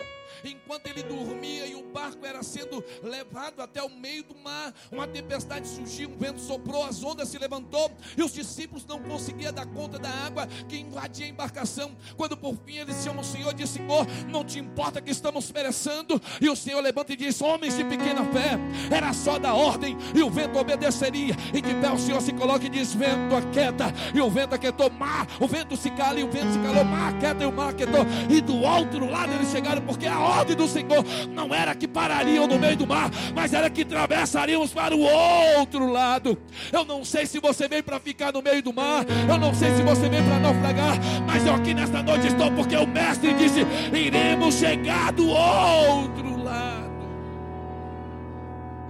Enquanto 0.44 0.86
ele 0.86 1.02
dormia 1.02 1.66
e 1.66 1.74
o 1.74 1.82
barco 1.82 2.24
era 2.24 2.42
sendo 2.42 2.84
levado 3.02 3.60
até 3.60 3.82
o 3.82 3.88
meio 3.88 4.22
do 4.24 4.34
mar, 4.36 4.72
uma 4.90 5.06
tempestade 5.06 5.68
surgiu, 5.68 6.10
um 6.10 6.16
vento 6.16 6.40
soprou, 6.40 6.84
as 6.84 7.02
ondas 7.02 7.28
se 7.28 7.38
levantou 7.38 7.90
e 8.16 8.22
os 8.22 8.32
discípulos 8.32 8.84
não 8.86 9.00
conseguiam 9.00 9.52
dar 9.52 9.66
conta 9.66 9.98
da 9.98 10.10
água 10.10 10.46
que 10.68 10.78
invadia 10.78 11.26
a 11.26 11.28
embarcação. 11.28 11.96
Quando 12.16 12.36
por 12.36 12.56
fim 12.64 12.76
eles 12.76 13.02
chamam 13.02 13.22
o 13.22 13.24
Senhor, 13.24 13.52
diz: 13.54 13.70
Senhor, 13.70 14.06
não 14.28 14.44
te 14.44 14.58
importa 14.58 15.00
que 15.00 15.10
estamos 15.10 15.50
perecendo? 15.50 16.20
E 16.40 16.48
o 16.48 16.56
Senhor 16.56 16.80
levanta 16.80 17.12
e 17.12 17.16
diz: 17.16 17.40
Homens 17.40 17.76
de 17.76 17.84
pequena 17.84 18.24
fé, 18.26 18.58
era 18.90 19.12
só 19.12 19.38
da 19.38 19.54
ordem 19.54 19.96
e 20.14 20.22
o 20.22 20.30
vento 20.30 20.58
obedeceria. 20.58 21.34
E 21.52 21.60
de 21.60 21.74
pé 21.74 21.90
o 21.90 21.98
Senhor 21.98 22.20
se 22.20 22.32
coloca 22.32 22.64
e 22.64 22.68
diz: 22.68 22.94
Vento 22.94 23.34
aquieta, 23.36 23.92
e 24.14 24.20
o 24.20 24.30
vento 24.30 24.54
aquietou, 24.54 24.90
mar, 24.90 25.26
o 25.40 25.46
vento 25.46 25.76
se 25.76 25.90
cala 25.90 26.20
e 26.20 26.24
o 26.24 26.30
vento 26.30 26.52
se 26.52 26.58
calou, 26.60 26.84
mar 26.84 27.14
aquieta 27.14 27.42
e 27.42 27.46
o 27.46 27.52
mar 27.52 27.70
aquietou. 27.70 28.04
E 28.28 28.40
do 28.40 28.56
outro 28.56 29.08
lado 29.08 29.32
eles 29.32 29.50
chegaram, 29.50 29.82
porque 29.82 30.06
a 30.16 30.20
ordem 30.20 30.56
do 30.56 30.66
Senhor 30.66 31.04
não 31.30 31.54
era 31.54 31.74
que 31.74 31.86
parariam 31.86 32.46
no 32.46 32.58
meio 32.58 32.76
do 32.76 32.86
mar, 32.86 33.10
mas 33.34 33.52
era 33.52 33.68
que 33.68 33.82
atravessaríamos 33.82 34.72
para 34.72 34.94
o 34.96 35.00
outro 35.00 35.86
lado. 35.86 36.38
Eu 36.72 36.84
não 36.84 37.04
sei 37.04 37.26
se 37.26 37.38
você 37.38 37.68
veio 37.68 37.84
para 37.84 38.00
ficar 38.00 38.32
no 38.32 38.42
meio 38.42 38.62
do 38.62 38.72
mar, 38.72 39.04
eu 39.28 39.38
não 39.38 39.54
sei 39.54 39.74
se 39.74 39.82
você 39.82 40.08
veio 40.08 40.24
para 40.24 40.38
naufragar, 40.38 40.96
mas 41.26 41.46
eu 41.46 41.54
aqui 41.54 41.74
nesta 41.74 42.02
noite 42.02 42.28
estou 42.28 42.50
porque 42.52 42.76
o 42.76 42.86
Mestre 42.86 43.34
disse: 43.34 43.60
iremos 43.94 44.54
chegar 44.54 45.12
do 45.12 45.28
outro 45.28 46.42
lado. 46.42 46.86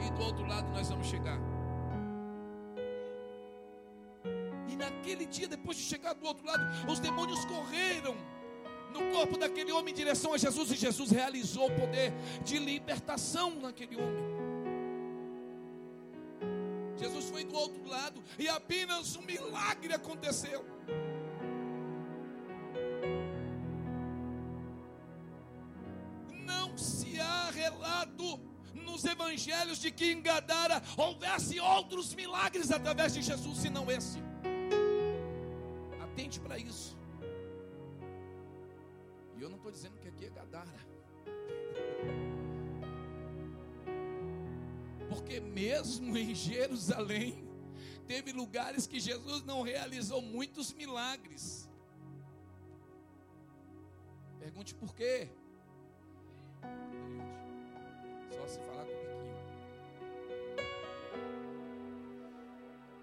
E 0.06 0.10
do 0.10 0.22
outro 0.22 0.46
lado 0.46 0.68
nós 0.72 0.88
vamos 0.88 1.06
chegar. 1.08 1.38
E 4.68 4.76
naquele 4.76 5.26
dia, 5.26 5.48
depois 5.48 5.76
de 5.76 5.82
chegar 5.82 6.14
do 6.14 6.24
outro 6.24 6.46
lado, 6.46 6.64
os 6.88 7.00
demônios 7.00 7.44
correram 7.46 8.14
no 9.06 9.12
corpo 9.12 9.36
daquele 9.38 9.72
homem 9.72 9.92
em 9.92 9.96
direção 9.96 10.32
a 10.32 10.38
Jesus, 10.38 10.70
e 10.70 10.76
Jesus 10.76 11.10
realizou 11.10 11.68
o 11.68 11.74
poder 11.74 12.12
de 12.44 12.58
libertação 12.58 13.54
naquele 13.60 13.96
homem. 13.96 14.36
Jesus 16.96 17.26
foi 17.26 17.44
do 17.44 17.54
outro 17.54 17.86
lado 17.86 18.22
e 18.38 18.48
apenas 18.48 19.16
um 19.16 19.22
milagre 19.22 19.92
aconteceu. 19.92 20.64
Não 26.32 26.76
se 26.76 27.20
há 27.20 27.50
relato 27.50 28.40
nos 28.72 29.04
evangelhos 29.04 29.78
de 29.78 29.90
que 29.90 30.10
em 30.12 30.22
Gadara 30.22 30.82
houvesse 30.96 31.60
outros 31.60 32.14
milagres 32.14 32.70
através 32.70 33.12
de 33.12 33.20
Jesus, 33.20 33.58
senão 33.58 33.90
esse. 33.90 34.18
Atente 36.00 36.40
para 36.40 36.58
isso. 36.58 36.95
Estou 39.66 39.74
dizendo 39.74 39.98
que 39.98 40.06
aqui 40.06 40.26
é 40.26 40.30
Gadara. 40.30 40.70
Porque 45.08 45.40
mesmo 45.40 46.16
em 46.16 46.32
Jerusalém, 46.36 47.44
teve 48.06 48.30
lugares 48.30 48.86
que 48.86 49.00
Jesus 49.00 49.42
não 49.42 49.62
realizou 49.62 50.22
muitos 50.22 50.72
milagres. 50.72 51.68
Pergunte 54.38 54.72
por 54.72 54.94
quê? 54.94 55.28
Só 58.36 58.46
se 58.46 58.60
falar 58.60 58.84
com 58.84 58.92
o 58.92 58.96
biquinho. 59.00 59.36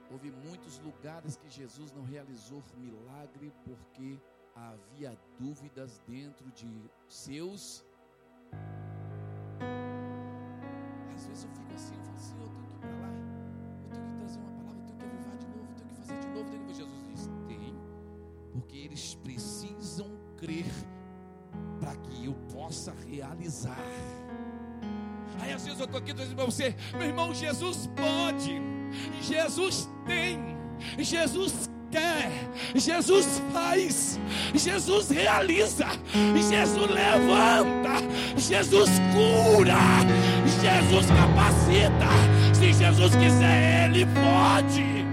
Houve 0.10 0.32
muitos 0.32 0.80
lugares 0.80 1.36
que 1.36 1.50
Jesus 1.50 1.92
não 1.92 2.06
realizou 2.06 2.64
milagre 2.78 3.52
porque 3.66 4.18
havia 4.56 5.18
dúvidas 5.40 6.02
dentro 6.08 6.50
de 6.52 6.68
seus. 7.08 7.84
Às 11.16 11.26
vezes 11.28 11.44
eu 11.44 11.50
fico 11.52 11.74
assim, 11.74 11.96
eu 11.96 12.04
falo 12.04 12.18
assim, 12.18 12.36
eu 12.40 12.50
tenho 12.50 12.66
que 12.66 12.74
ir 12.74 12.80
para 12.80 12.90
lá, 12.90 13.14
eu 13.84 13.90
tenho 13.92 14.06
que 14.06 14.18
trazer 14.18 14.40
uma 14.40 14.52
palavra, 14.52 14.80
eu 14.80 14.86
tenho 14.86 14.98
que 14.98 15.06
avivar 15.06 15.38
de 15.38 15.48
novo, 15.48 15.70
eu 15.70 15.76
tenho 15.76 15.90
que 15.90 15.96
fazer 15.96 16.20
de 16.20 16.28
novo, 16.28 16.50
tenho 16.50 16.66
que 16.66 16.74
Jesus 16.74 17.08
diz, 17.08 17.30
tem, 17.48 17.76
porque 18.52 18.78
eles 18.78 19.16
precisam 19.16 20.18
crer 20.38 20.72
para 21.80 21.96
que 21.96 22.26
eu 22.26 22.34
possa 22.52 22.94
realizar. 23.10 23.78
Aí 25.40 25.52
às 25.52 25.64
vezes 25.64 25.80
eu 25.80 25.86
estou 25.86 26.00
aqui 26.00 26.14
dizendo 26.14 26.36
para 26.36 26.46
você, 26.46 26.76
meu 26.94 27.04
irmão, 27.04 27.34
Jesus 27.34 27.88
pode, 27.88 28.62
Jesus 29.22 29.90
tem, 30.06 30.40
Jesus 31.00 31.70
quer, 31.94 32.32
Jesus 32.74 33.40
faz, 33.54 34.20
Jesus 34.56 35.10
realiza, 35.12 35.86
Jesus 36.36 36.90
levanta, 36.90 38.02
Jesus 38.36 38.90
cura, 39.14 39.78
Jesus 40.60 41.06
capacita. 41.06 42.10
Se 42.54 42.74
Jesus 42.74 43.16
quiser, 43.16 43.86
Ele 43.90 44.06
pode. 44.08 45.06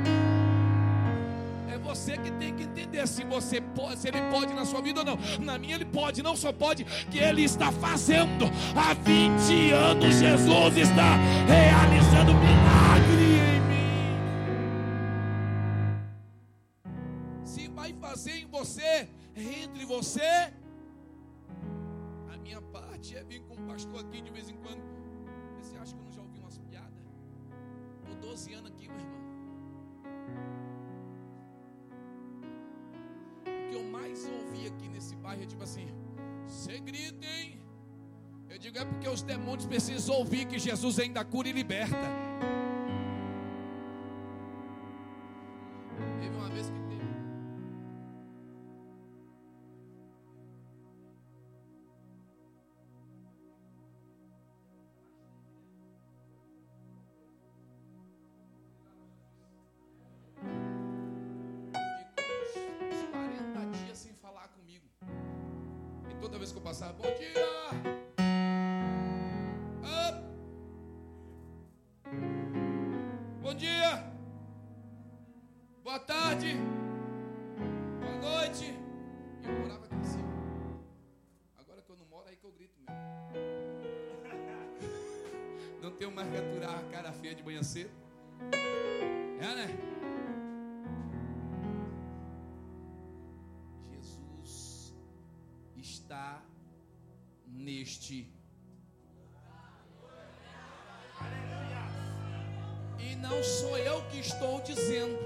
É 1.70 1.78
você 1.78 2.16
que 2.16 2.30
tem 2.32 2.54
que 2.54 2.62
entender 2.62 3.06
se 3.06 3.24
você 3.24 3.60
pode, 3.60 3.98
se 3.98 4.08
Ele 4.08 4.22
pode 4.30 4.54
na 4.54 4.64
sua 4.64 4.80
vida 4.80 5.00
ou 5.00 5.06
não. 5.06 5.18
Na 5.40 5.58
minha 5.58 5.74
Ele 5.74 5.84
pode, 5.84 6.22
não 6.22 6.34
só 6.34 6.50
pode, 6.50 6.84
que 7.10 7.18
Ele 7.18 7.44
está 7.44 7.70
fazendo. 7.70 8.50
Há 8.74 8.94
20 8.94 9.72
anos 9.72 10.14
Jesus 10.14 10.76
está 10.78 11.16
realizando 11.46 12.32
milagre 12.32 13.59
Estou 28.40 28.52
12 28.52 28.54
anos 28.54 28.70
aqui, 28.70 28.88
meu 28.88 28.98
irmão. 28.98 29.20
O 33.46 33.68
que 33.68 33.74
eu 33.74 33.84
mais 33.84 34.26
ouvi 34.26 34.66
aqui 34.66 34.88
nesse 34.88 35.14
bairro 35.16 35.42
é 35.42 35.46
tipo 35.46 35.62
assim: 35.62 35.88
você 36.46 36.78
grita, 36.78 37.26
hein? 37.26 37.60
Eu 38.48 38.58
digo, 38.58 38.78
é 38.78 38.84
porque 38.84 39.08
os 39.08 39.22
demônios 39.22 39.66
precisam 39.66 40.14
ouvir 40.16 40.46
que 40.46 40.58
Jesus 40.58 40.98
ainda 40.98 41.24
cura 41.24 41.48
e 41.48 41.52
liberta. 41.52 42.08
Toda 66.20 66.36
vez 66.38 66.52
que 66.52 66.58
eu 66.58 66.62
passava, 66.62 66.92
bom 66.92 67.14
dia! 67.14 67.32
Ah! 69.82 70.22
Bom 73.40 73.54
dia! 73.54 74.04
Boa 75.82 75.98
tarde! 75.98 76.56
Boa 78.00 78.36
noite! 78.36 78.66
E 79.42 79.46
eu 79.46 79.58
morava 79.60 79.86
aqui 79.86 79.94
em 79.94 80.04
cima. 80.04 80.28
Agora 81.56 81.80
que 81.80 81.90
eu 81.90 81.96
não 81.96 82.04
moro, 82.04 82.28
aí 82.28 82.36
que 82.36 82.44
eu 82.44 82.52
grito 82.52 82.78
mesmo. 82.78 83.00
Não 85.80 85.90
tenho 85.92 86.12
mais 86.12 86.28
que 86.30 86.36
aturar 86.36 86.78
a 86.78 86.82
cara 86.92 87.10
feia 87.10 87.34
de 87.34 87.42
manhã 87.42 87.62
cedo. 87.62 87.99
Neste. 98.10 98.26
E 102.98 103.16
não 103.16 103.42
sou 103.42 103.78
eu 103.78 104.02
que 104.10 104.18
estou 104.18 104.60
dizendo, 104.60 105.16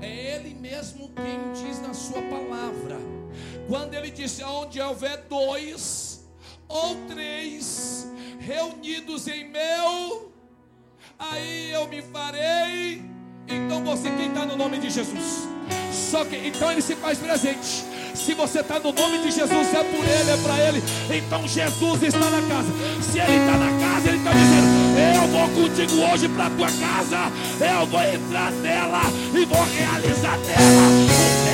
é 0.00 0.36
Ele 0.36 0.54
mesmo 0.54 1.10
quem 1.10 1.52
diz 1.52 1.80
na 1.80 1.92
Sua 1.92 2.22
palavra. 2.22 2.96
Quando 3.68 3.94
Ele 3.94 4.10
disse: 4.10 4.42
Onde 4.44 4.80
houver 4.80 5.22
dois 5.28 6.24
ou 6.68 6.96
três 7.06 8.06
reunidos 8.38 9.26
em 9.26 9.48
meu, 9.48 10.32
aí 11.18 11.72
eu 11.72 11.86
me 11.88 12.00
farei. 12.02 13.02
Então 13.48 13.84
você 13.84 14.10
quem 14.16 14.28
está 14.28 14.44
no 14.44 14.56
nome 14.56 14.78
de 14.78 14.90
Jesus. 14.90 15.46
Só 15.92 16.24
que 16.24 16.36
então 16.36 16.70
ele 16.70 16.82
se 16.82 16.94
faz 16.96 17.18
presente. 17.18 17.85
Se 18.26 18.34
você 18.34 18.58
está 18.58 18.80
no 18.80 18.92
nome 18.92 19.18
de 19.18 19.30
Jesus, 19.30 19.72
é 19.72 19.84
por 19.84 20.04
ele, 20.04 20.30
é 20.32 20.36
para 20.42 20.60
ele. 20.60 20.82
Então 21.16 21.46
Jesus 21.46 22.02
está 22.02 22.28
na 22.28 22.42
casa. 22.42 22.68
Se 23.00 23.20
ele 23.20 23.36
está 23.36 23.56
na 23.56 23.70
casa, 23.78 24.08
ele 24.08 24.16
está 24.16 24.32
dizendo: 24.32 24.66
Eu 25.14 25.28
vou 25.28 25.48
contigo 25.50 26.02
hoje 26.10 26.28
para 26.30 26.50
tua 26.50 26.66
casa. 26.66 27.30
Eu 27.60 27.86
vou 27.86 28.02
entrar 28.02 28.50
nela 28.50 29.02
e 29.32 29.44
vou 29.44 29.64
realizar 29.64 30.36
nela 30.38 31.45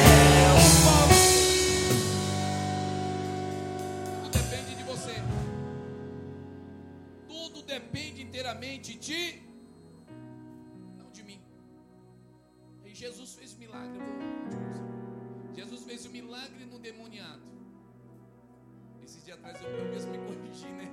Atrás 19.43 19.61
eu, 19.61 19.71
eu 19.71 19.85
mesmo 19.87 20.13
me 20.13 20.19
corrigi, 20.19 20.69
né? 20.69 20.89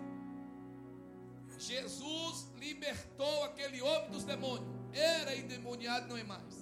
Jesus 1.59 2.51
libertou 2.57 3.43
aquele 3.43 3.79
homem 3.81 4.09
dos 4.09 4.23
demônios. 4.23 4.67
Era 4.91 5.35
endemoniado, 5.35 6.07
não 6.07 6.17
é 6.17 6.23
mais. 6.23 6.58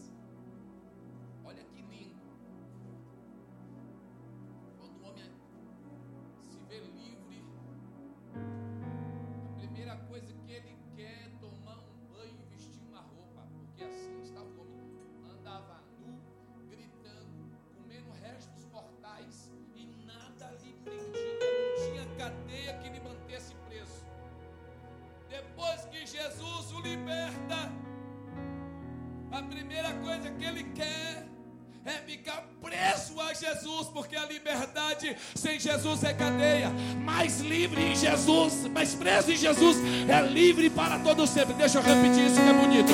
Sem 35.35 35.59
Jesus 35.59 36.03
é 36.03 36.13
cadeia, 36.13 36.69
mais 37.03 37.39
livre 37.39 37.81
em 37.81 37.95
Jesus, 37.95 38.67
mais 38.67 38.93
preso 38.93 39.31
em 39.31 39.35
Jesus 39.35 39.77
é 40.07 40.21
livre 40.21 40.69
para 40.69 40.99
todo 40.99 41.25
sempre. 41.25 41.53
Deixa 41.53 41.77
eu 41.77 41.81
repetir 41.81 42.25
isso 42.25 42.41
que 42.41 42.49
é 42.49 42.53
bonito. 42.53 42.91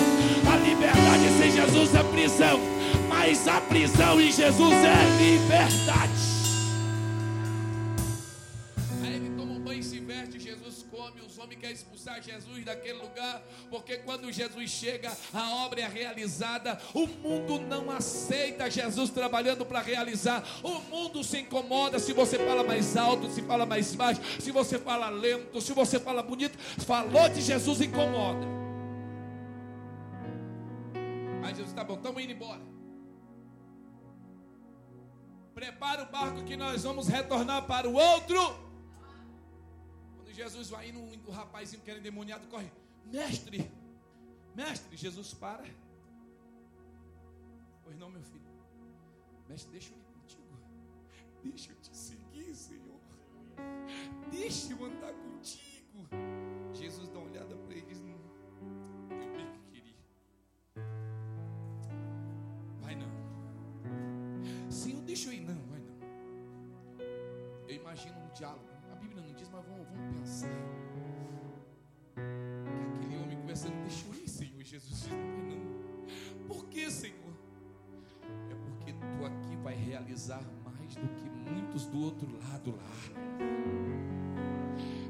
A 0.52 0.58
liberdade 0.58 1.30
sem 1.40 1.52
Jesus 1.52 1.96
é 1.96 2.04
prisão, 2.04 2.60
mas 3.10 3.48
a 3.48 3.60
prisão 3.62 4.22
em 4.22 4.32
Jesus 4.32 4.74
é 4.74 5.24
liberdade. 5.24 6.33
Jesus 12.24 12.64
daquele 12.64 13.00
lugar, 13.00 13.42
porque 13.70 13.98
quando 13.98 14.32
Jesus 14.32 14.70
chega, 14.70 15.12
a 15.34 15.56
obra 15.66 15.82
é 15.82 15.88
realizada. 15.88 16.80
O 16.94 17.06
mundo 17.06 17.60
não 17.60 17.92
aceita 17.92 18.70
Jesus 18.72 19.10
trabalhando 19.10 19.66
para 19.66 19.82
realizar. 19.82 20.44
O 20.64 20.80
mundo 20.80 21.24
se 21.24 21.40
incomoda 21.40 22.00
se 22.00 22.14
você 22.14 22.38
fala 22.40 22.64
mais 22.64 22.96
alto, 22.96 23.30
se 23.30 23.42
fala 23.42 23.66
mais 23.66 23.94
baixo, 23.94 24.22
se 24.40 24.52
você 24.52 24.80
fala 24.80 25.10
lento, 25.10 25.60
se 25.60 25.74
você 25.74 26.00
fala 26.00 26.24
bonito. 26.24 26.58
Falou 26.86 27.28
de 27.30 27.42
Jesus, 27.42 27.82
incomoda. 27.82 28.48
Aí 31.44 31.54
Jesus, 31.54 31.74
tá 31.74 31.84
bom, 31.84 31.96
estamos 31.96 32.24
indo 32.24 32.32
embora. 32.32 32.62
Prepara 35.54 36.04
o 36.04 36.06
barco 36.12 36.44
que 36.44 36.56
nós 36.56 36.84
vamos 36.84 37.08
retornar 37.08 37.64
para 37.64 37.88
o 37.88 37.94
outro 37.94 38.73
Jesus 40.34 40.70
vai 40.70 40.90
indo, 40.90 41.00
o 41.28 41.32
rapazinho 41.32 41.82
que 41.84 41.92
era 41.92 42.00
endemoniado 42.00 42.48
corre. 42.48 42.72
Mestre, 43.06 43.72
mestre, 44.56 44.98
Jesus 44.98 45.34
para. 45.34 45.64
Pois 47.84 47.96
não, 47.98 48.10
meu 48.10 48.24
filho. 48.24 48.42
Mestre, 49.48 49.72
deixa 49.72 49.94
eu 49.94 49.98
ir 49.98 50.04
contigo. 50.04 50.44
Deixa 51.44 51.72
eu 51.72 51.76
te 51.76 51.96
seguir, 51.96 52.56
Senhor. 52.56 53.00
Deixa 54.32 54.74
eu 54.74 54.84
andar 54.84 55.14
contigo. 55.14 56.08
Jesus 56.74 57.08
dá 57.10 57.20
uma 57.20 57.30
olhada 57.30 57.56
para 57.56 57.72
ele 57.72 57.82
e 57.82 57.86
diz: 57.86 58.02
Não, 58.02 58.20
eu 59.12 59.34
bem 59.36 59.52
que 59.52 59.60
queria. 59.72 59.96
Vai 62.82 62.96
não. 62.96 64.72
Senhor, 64.72 65.04
deixa 65.04 65.30
eu 65.30 65.34
ir, 65.34 65.42
não, 65.42 65.62
vai 65.68 65.80
não. 65.80 66.00
Eu 67.68 67.76
imagino 67.76 68.18
um 68.18 68.34
diálogo 68.34 68.73
Senhor? 76.90 77.34
É 78.50 78.56
porque 78.56 78.94
tu 78.94 79.26
aqui 79.26 79.56
vai 79.58 79.76
realizar 79.76 80.44
mais 80.64 80.96
do 80.96 81.08
que 81.16 81.30
muitos 81.50 81.86
do 81.86 82.00
outro 82.04 82.28
lado 82.40 82.72
lá. 82.72 82.92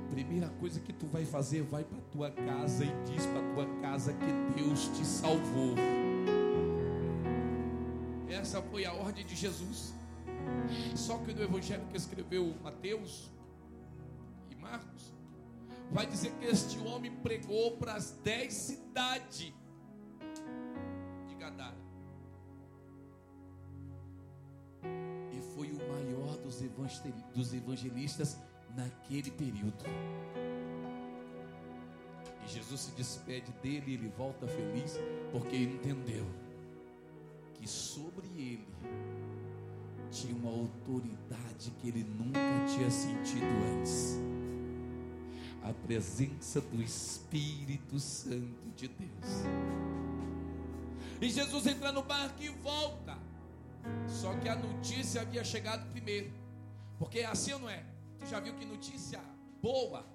Primeira 0.10 0.50
coisa 0.50 0.80
que 0.80 0.94
tu 0.94 1.08
vai 1.08 1.26
fazer, 1.26 1.64
vai 1.64 1.84
para 1.84 2.00
tua 2.12 2.32
casa 2.32 2.86
e 2.86 2.92
diz 3.04 3.26
para 3.26 3.42
tua 3.54 3.66
casa 3.82 4.14
que 4.14 4.62
Deus 4.62 4.88
te 4.90 5.06
salvou. 5.06 5.76
Essa 8.30 8.62
foi 8.62 8.86
a 8.86 8.94
ordem 8.94 9.26
de 9.26 9.36
Jesus. 9.36 9.94
Só 10.96 11.18
que 11.20 11.34
no 11.34 11.42
evangelho 11.42 11.86
que 11.88 11.98
escreveu 11.98 12.54
Mateus, 12.62 13.32
vai 15.94 16.08
dizer 16.08 16.32
que 16.40 16.46
este 16.46 16.80
homem 16.80 17.12
pregou 17.12 17.78
para 17.78 17.94
as 17.94 18.12
dez 18.24 18.54
cidades 18.54 19.54
dos 27.34 27.54
evangelistas 27.54 28.38
naquele 28.76 29.32
período. 29.32 29.84
E 32.46 32.50
Jesus 32.52 32.82
se 32.82 32.92
despede 32.92 33.52
dele 33.62 33.92
e 33.92 33.94
ele 33.94 34.10
volta 34.18 34.48
feliz, 34.48 35.00
porque 35.32 35.56
ele 35.56 35.76
entendeu 35.76 36.26
que 37.54 37.68
sobre 37.68 38.28
ele 38.28 38.68
tinha 40.12 40.36
uma 40.36 40.52
autoridade 40.52 41.72
que 41.80 41.88
ele 41.88 42.04
nunca 42.04 42.40
tinha 42.68 42.92
sentido 42.92 43.46
antes 43.78 44.20
a 45.64 45.72
presença 45.72 46.60
do 46.60 46.82
Espírito 46.82 47.98
Santo 48.00 48.70
de 48.76 48.90
Deus. 48.90 49.44
E 51.22 51.30
Jesus 51.30 51.66
entra 51.68 51.92
no 51.92 52.04
barco 52.04 52.44
e 52.44 52.50
volta. 52.50 53.18
Só 54.08 54.34
que 54.36 54.50
a 54.50 54.56
notícia 54.56 55.22
havia 55.22 55.44
chegado 55.44 55.90
primeiro. 55.92 56.43
Porque 57.04 57.20
é 57.20 57.26
assim 57.26 57.52
ou 57.52 57.60
não 57.60 57.70
é? 57.70 57.84
Tu 58.18 58.26
já 58.28 58.40
viu 58.40 58.54
que 58.54 58.64
notícia 58.64 59.20
boa, 59.62 60.06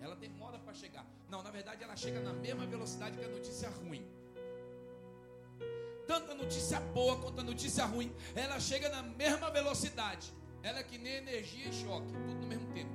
ela 0.00 0.16
demora 0.16 0.58
para 0.58 0.72
chegar. 0.72 1.04
Não, 1.28 1.42
na 1.42 1.50
verdade 1.50 1.84
ela 1.84 1.94
chega 1.94 2.20
na 2.20 2.32
mesma 2.32 2.64
velocidade 2.64 3.18
que 3.18 3.24
a 3.24 3.28
notícia 3.28 3.68
ruim. 3.68 4.02
Tanto 6.06 6.30
a 6.30 6.34
notícia 6.34 6.80
boa 6.80 7.18
quanto 7.18 7.40
a 7.42 7.44
notícia 7.44 7.84
ruim, 7.84 8.10
ela 8.34 8.58
chega 8.58 8.88
na 8.88 9.02
mesma 9.02 9.50
velocidade. 9.50 10.32
Ela 10.62 10.78
é 10.78 10.82
que 10.82 10.96
nem 10.96 11.16
energia 11.16 11.68
e 11.68 11.72
choque, 11.72 12.06
tudo 12.06 12.40
no 12.40 12.46
mesmo 12.46 12.72
tempo. 12.72 12.92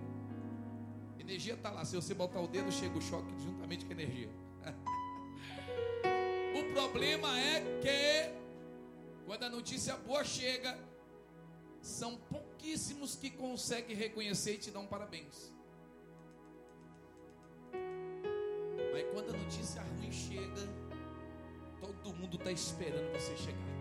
Energia 1.20 1.54
está 1.54 1.70
lá. 1.70 1.86
Se 1.86 1.96
você 1.96 2.16
botar 2.16 2.40
o 2.40 2.48
dedo, 2.48 2.72
chega 2.72 2.98
o 2.98 3.02
choque 3.02 3.32
juntamente 3.40 3.86
com 3.86 3.92
a 3.92 3.94
energia. 3.94 4.32
o 6.60 6.74
problema 6.74 7.40
é 7.40 7.62
que, 7.84 8.34
quando 9.28 9.44
a 9.44 9.50
notícia 9.50 9.96
boa 9.96 10.24
chega, 10.24 10.76
são 11.84 12.18
pouquíssimos 12.64 13.16
que 13.18 13.30
conseguem 13.30 13.94
reconhecer 13.94 14.54
e 14.54 14.58
te 14.58 14.78
um 14.78 14.88
parabéns. 14.88 15.54
Mas 18.94 19.04
quando 19.12 19.36
a 19.36 19.38
notícia 19.38 19.82
ruim 19.82 20.12
chega, 20.12 20.70
todo 21.82 22.14
mundo 22.14 22.38
está 22.38 22.52
esperando 22.52 23.12
você 23.12 23.36
chegar. 23.36 23.73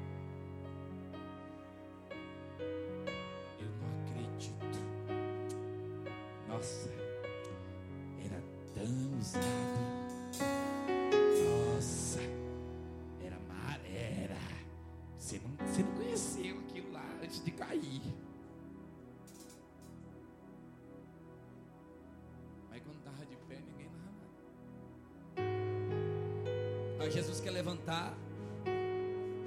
Aí 27.02 27.10
Jesus 27.10 27.40
quer 27.40 27.50
levantar. 27.50 28.16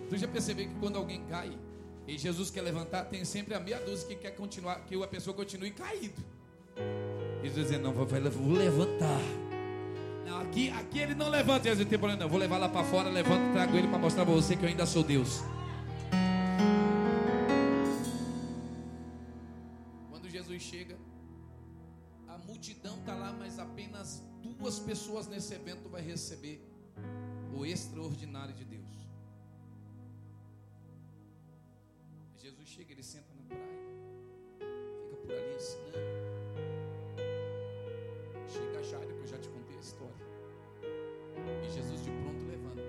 Tu 0.10 0.18
já 0.18 0.28
percebeu 0.28 0.68
que 0.68 0.76
quando 0.76 0.98
alguém 0.98 1.24
cai, 1.26 1.58
e 2.06 2.18
Jesus 2.18 2.52
quer 2.52 2.62
levantar, 2.62 3.06
tem 3.06 3.24
sempre 3.24 3.56
a 3.56 3.60
meia 3.62 3.80
dúzia 3.80 4.08
que 4.10 4.16
quer 4.16 4.32
continuar, 4.32 4.82
que 4.82 5.02
a 5.02 5.08
pessoa 5.08 5.34
continue 5.34 5.72
caído. 5.72 6.22
Jesus 7.42 7.68
dizendo, 7.68 7.84
não, 7.84 7.94
vou, 7.94 8.06
vou 8.06 8.52
levantar. 8.52 9.22
Não, 10.28 10.42
aqui, 10.42 10.70
aqui 10.70 11.00
ele 11.00 11.16
não 11.16 11.30
levanta, 11.30 11.70
Jesus 11.70 11.88
tem 11.88 11.98
problema, 11.98 12.24
não. 12.24 12.30
Vou 12.30 12.38
levar 12.38 12.58
lá 12.58 12.68
para 12.68 12.84
fora, 12.84 13.10
levanto, 13.10 13.54
trago 13.54 13.78
ele 13.78 13.88
para 13.88 14.00
mostrar 14.00 14.26
para 14.26 14.34
você 14.34 14.58
que 14.58 14.64
eu 14.66 14.70
ainda 14.70 14.86
sou 14.86 15.02
Deus. 15.04 15.42
Quando 20.12 20.30
Jesus 20.30 20.62
chega, 20.62 20.98
a 22.28 22.38
multidão 22.38 22.98
está 22.98 23.16
lá, 23.16 23.32
mas 23.32 23.58
apenas 23.60 24.22
duas 24.44 24.78
pessoas 24.78 25.26
nesse 25.28 25.54
evento 25.54 25.88
vai 25.88 26.02
receber 26.02 26.75
o 27.56 27.66
extraordinário 27.66 28.54
de 28.54 28.66
Deus. 28.66 29.08
Jesus 32.36 32.68
chega, 32.68 32.92
ele 32.92 33.02
senta 33.02 33.34
na 33.34 33.44
praia, 33.44 33.64
fica 35.00 35.16
por 35.16 35.32
ali 35.32 35.56
ensinando. 35.56 35.98
Chega 38.48 38.84
Jairo, 38.84 39.16
que 39.16 39.22
eu 39.22 39.28
já 39.28 39.38
te 39.38 39.50
contei 39.50 39.78
a 39.78 39.80
história. 39.80 40.26
E 41.64 41.70
Jesus 41.70 42.04
de 42.04 42.12
pronto 42.12 42.46
levanta. 42.46 42.82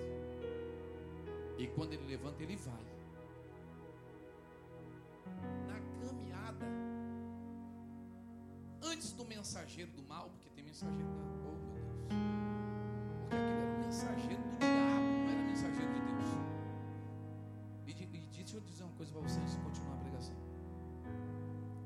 E 1.59 1.66
quando 1.68 1.92
ele 1.92 2.07
levanta, 2.07 2.42
ele 2.42 2.57
vai. 2.57 2.85
Na 5.68 5.81
caminhada, 6.05 6.66
antes 8.83 9.12
do 9.12 9.24
mensageiro 9.24 9.92
do 9.92 10.02
mal, 10.02 10.29
porque 10.31 10.50
tem 10.50 10.64
mensageiro 10.64 11.09
do 11.09 11.36
dizer 18.66 18.85
uma 18.85 18.92
coisa 18.92 19.12
para 19.12 19.22
vocês, 19.22 19.55
continuar 19.62 19.94
a 19.94 19.98
pregação, 19.98 20.37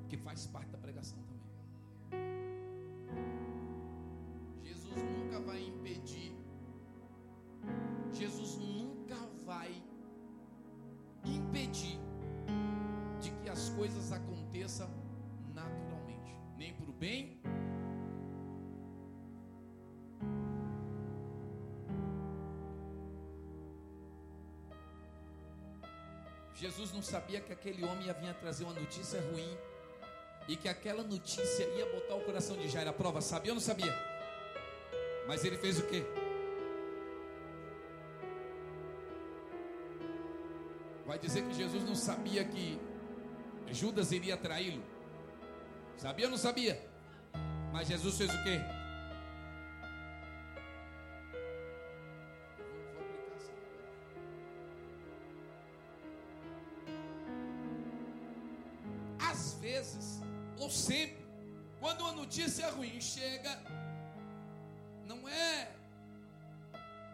que 0.09 0.17
faz 0.17 0.47
parte 0.47 0.71
da 0.71 0.79
pregação 0.79 1.19
também. 1.23 1.41
Jesus 4.63 5.03
nunca 5.03 5.41
vai 5.41 5.63
impedir, 5.63 6.35
Jesus 8.13 8.59
nunca 8.59 9.17
vai 9.45 9.71
impedir 11.25 11.99
de 13.21 13.31
que 13.43 13.49
as 13.49 13.69
coisas 13.71 14.13
aconteçam 14.13 14.91
naturalmente, 15.55 16.37
nem 16.57 16.75
para 16.75 16.91
o 16.91 16.93
bem. 16.93 17.40
Jesus 26.61 26.93
não 26.93 27.01
sabia 27.01 27.41
que 27.41 27.55
aquele 27.55 27.83
homem 27.83 28.07
ia 28.07 28.13
vir 28.13 28.35
trazer 28.35 28.65
uma 28.65 28.75
notícia 28.75 29.19
ruim 29.33 29.57
e 30.47 30.57
que 30.57 30.69
aquela 30.69 31.03
notícia 31.03 31.65
ia 31.65 31.87
botar 31.87 32.17
o 32.17 32.21
coração 32.21 32.55
de 32.55 32.69
Jairo 32.69 32.91
à 32.91 32.93
prova. 32.93 33.23
Sabia 33.23 33.53
ou 33.53 33.55
não 33.55 33.63
sabia? 33.63 33.95
Mas 35.27 35.43
ele 35.43 35.57
fez 35.57 35.79
o 35.79 35.87
quê? 35.87 36.05
Vai 41.07 41.19
dizer 41.19 41.43
que 41.45 41.55
Jesus 41.55 41.83
não 41.83 41.95
sabia 41.95 42.45
que 42.45 42.79
Judas 43.71 44.13
iria 44.13 44.37
traí-lo? 44.37 44.85
Sabia 45.97 46.27
ou 46.27 46.31
não 46.31 46.39
sabia? 46.39 46.79
Mas 47.73 47.89
Jesus 47.89 48.19
fez 48.19 48.35
o 48.35 48.43
quê? 48.43 48.61
Notícia 62.51 62.69
ruim 62.71 63.01
chega, 63.01 63.57
não 65.07 65.29
é 65.29 65.69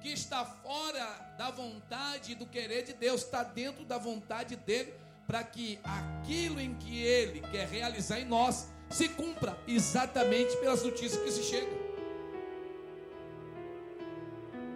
que 0.01 0.09
está 0.09 0.43
fora 0.47 1.05
da 1.37 1.51
vontade 1.51 2.33
e 2.33 2.35
do 2.35 2.47
querer 2.47 2.85
de 2.85 2.95
Deus, 2.95 3.23
está 3.23 3.43
dentro 3.43 3.85
da 3.85 3.99
vontade 3.99 4.57
dele, 4.57 4.95
para 5.27 5.45
que 5.45 5.79
aquilo 5.85 6.59
em 6.59 6.75
que 6.77 7.03
ele 7.03 7.43
quer 7.51 7.69
realizar 7.69 8.19
em 8.19 8.25
nós 8.25 8.69
se 8.89 9.11
cumpra 9.11 9.59
exatamente 9.69 10.57
pelas 10.57 10.83
notícias 10.83 11.23
que 11.23 11.31
se 11.31 11.43
chegam. 11.43 11.79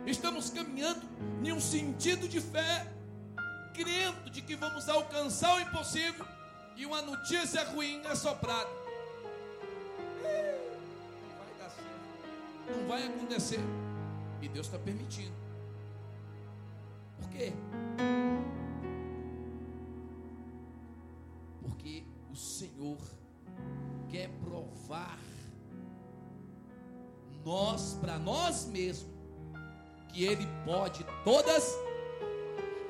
Estamos 0.05 0.51
caminhando 0.51 1.09
em 1.43 1.53
um 1.53 1.61
sentido 1.61 2.29
de 2.29 2.39
fé, 2.39 2.87
crendo 3.73 4.29
de 4.29 4.43
que 4.43 4.57
vamos 4.57 4.91
alcançar 4.91 5.57
o 5.57 5.61
impossível 5.61 6.27
e 6.77 6.85
uma 6.85 7.01
notícia 7.01 7.65
ruim 7.65 8.03
é 8.05 8.15
soprada. 8.15 8.80
Vai 12.91 13.07
acontecer. 13.07 13.61
E 14.43 14.49
Deus 14.49 14.67
está 14.67 14.77
permitindo. 14.77 15.33
Por 17.21 17.31
quê? 17.31 17.53
Porque 21.63 22.03
o 22.33 22.35
Senhor 22.35 22.99
quer 24.09 24.29
provar 24.45 25.17
nós 27.45 27.97
para 28.01 28.19
nós 28.19 28.67
mesmos 28.67 29.09
que 30.09 30.25
Ele 30.25 30.47
pode 30.65 31.07
todas 31.23 31.73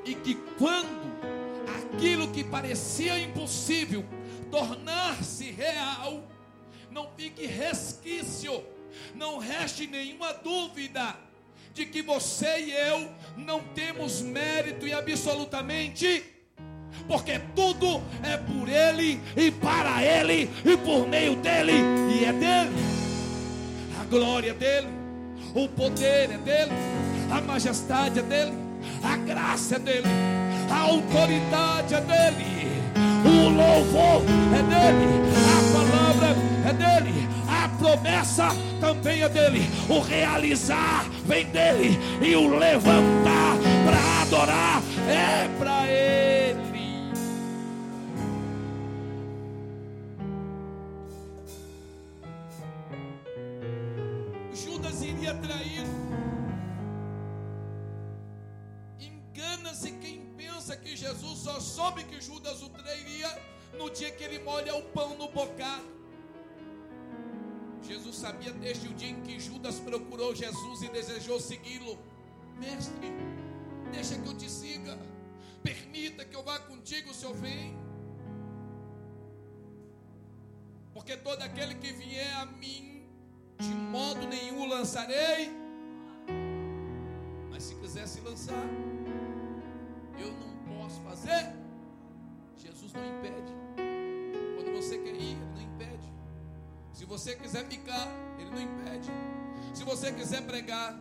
e 0.06 0.14
que 0.14 0.34
quando 0.56 1.10
aquilo 1.78 2.32
que 2.32 2.42
parecia 2.42 3.18
impossível 3.18 4.02
tornar-se 4.50 5.50
real, 5.50 6.24
não 6.90 7.10
fique 7.10 7.44
resquício, 7.46 8.64
não 9.14 9.38
reste 9.38 9.86
nenhuma 9.86 10.32
dúvida 10.32 11.16
de 11.74 11.86
que 11.86 12.02
você 12.02 12.58
e 12.60 12.72
eu 12.72 13.10
não 13.36 13.60
temos 13.60 14.20
mérito 14.20 14.86
e 14.86 14.92
absolutamente, 14.92 16.24
porque 17.06 17.40
tudo 17.54 18.02
é 18.22 18.36
por 18.36 18.68
Ele 18.68 19.20
e 19.36 19.50
para 19.50 20.02
Ele 20.02 20.50
e 20.64 20.76
por 20.76 21.08
meio 21.08 21.36
dele, 21.36 21.72
e 22.12 22.24
é 22.24 22.32
dele, 22.32 22.76
a 24.00 24.04
glória 24.04 24.50
é 24.50 24.54
dele, 24.54 24.88
o 25.54 25.68
poder 25.68 26.30
é 26.30 26.38
dele, 26.38 26.72
a 27.30 27.40
majestade 27.40 28.18
é 28.18 28.22
dele, 28.22 28.52
a 29.02 29.16
graça 29.16 29.76
é 29.76 29.78
dele, 29.78 30.08
a 30.70 30.80
autoridade 30.80 31.94
é 31.94 32.00
dele, 32.00 32.66
o 33.24 33.48
louvor 33.48 34.22
é 34.54 34.62
dele, 34.62 35.06
a 35.46 35.72
palavra 35.72 36.36
é 36.68 36.72
dele, 36.72 37.28
promessa 37.80 38.48
também 38.78 39.22
é 39.22 39.28
dele, 39.28 39.62
o 39.88 40.00
realizar 40.00 41.08
vem 41.24 41.46
dele 41.46 41.98
e 42.20 42.36
o 42.36 42.58
levantar 42.58 43.56
para 43.86 44.22
adorar 44.22 44.82
é 45.08 45.48
para 45.58 45.86
ele. 45.86 46.60
Judas 54.52 55.02
iria 55.02 55.34
trair. 55.34 55.86
Engana-se 59.00 59.92
quem 59.92 60.20
pensa 60.36 60.76
que 60.76 60.94
Jesus 60.94 61.38
só 61.38 61.58
soube 61.58 62.04
que 62.04 62.20
Judas 62.20 62.62
o 62.62 62.68
trairia 62.68 63.50
no 63.78 63.88
dia 63.88 64.10
que 64.10 64.22
ele 64.22 64.38
molha 64.40 64.74
o 64.74 64.82
pão 64.82 65.16
no 65.16 65.28
sabia 68.20 68.52
desde 68.52 68.86
o 68.86 68.92
dia 68.92 69.08
em 69.08 69.22
que 69.22 69.40
Judas 69.40 69.80
procurou 69.80 70.34
Jesus 70.34 70.82
e 70.82 70.88
desejou 70.88 71.40
segui-lo. 71.40 71.98
Mestre, 72.58 73.10
deixa 73.90 74.18
que 74.18 74.28
eu 74.28 74.36
te 74.36 74.50
siga. 74.50 74.98
Permita 75.62 76.24
que 76.26 76.36
eu 76.36 76.42
vá 76.42 76.58
contigo, 76.58 77.14
se 77.14 77.24
eu 77.24 77.32
vem. 77.32 77.74
Porque 80.92 81.16
todo 81.16 81.40
aquele 81.40 81.74
que 81.76 81.92
vier 81.92 82.36
a 82.36 82.44
mim, 82.44 83.06
de 83.58 83.74
modo 83.74 84.26
nenhum 84.26 84.68
lançarei. 84.68 85.50
Mas 87.50 87.62
se 87.62 87.74
quiser 87.76 88.06
se 88.06 88.20
lançar, 88.20 88.66
eu 90.18 90.30
não 90.32 90.52
posso 90.68 91.00
fazer. 91.00 91.54
Jesus 92.58 92.92
não 92.92 93.06
impede. 93.16 93.52
Quando 94.56 94.76
você 94.76 94.98
quer 94.98 95.14
ir. 95.14 95.49
Se 97.00 97.06
você 97.06 97.34
quiser 97.34 97.64
ficar, 97.64 98.08
ele 98.38 98.50
não 98.50 98.60
impede. 98.60 99.08
Se 99.72 99.82
você 99.84 100.12
quiser 100.12 100.42
pregar, 100.42 100.94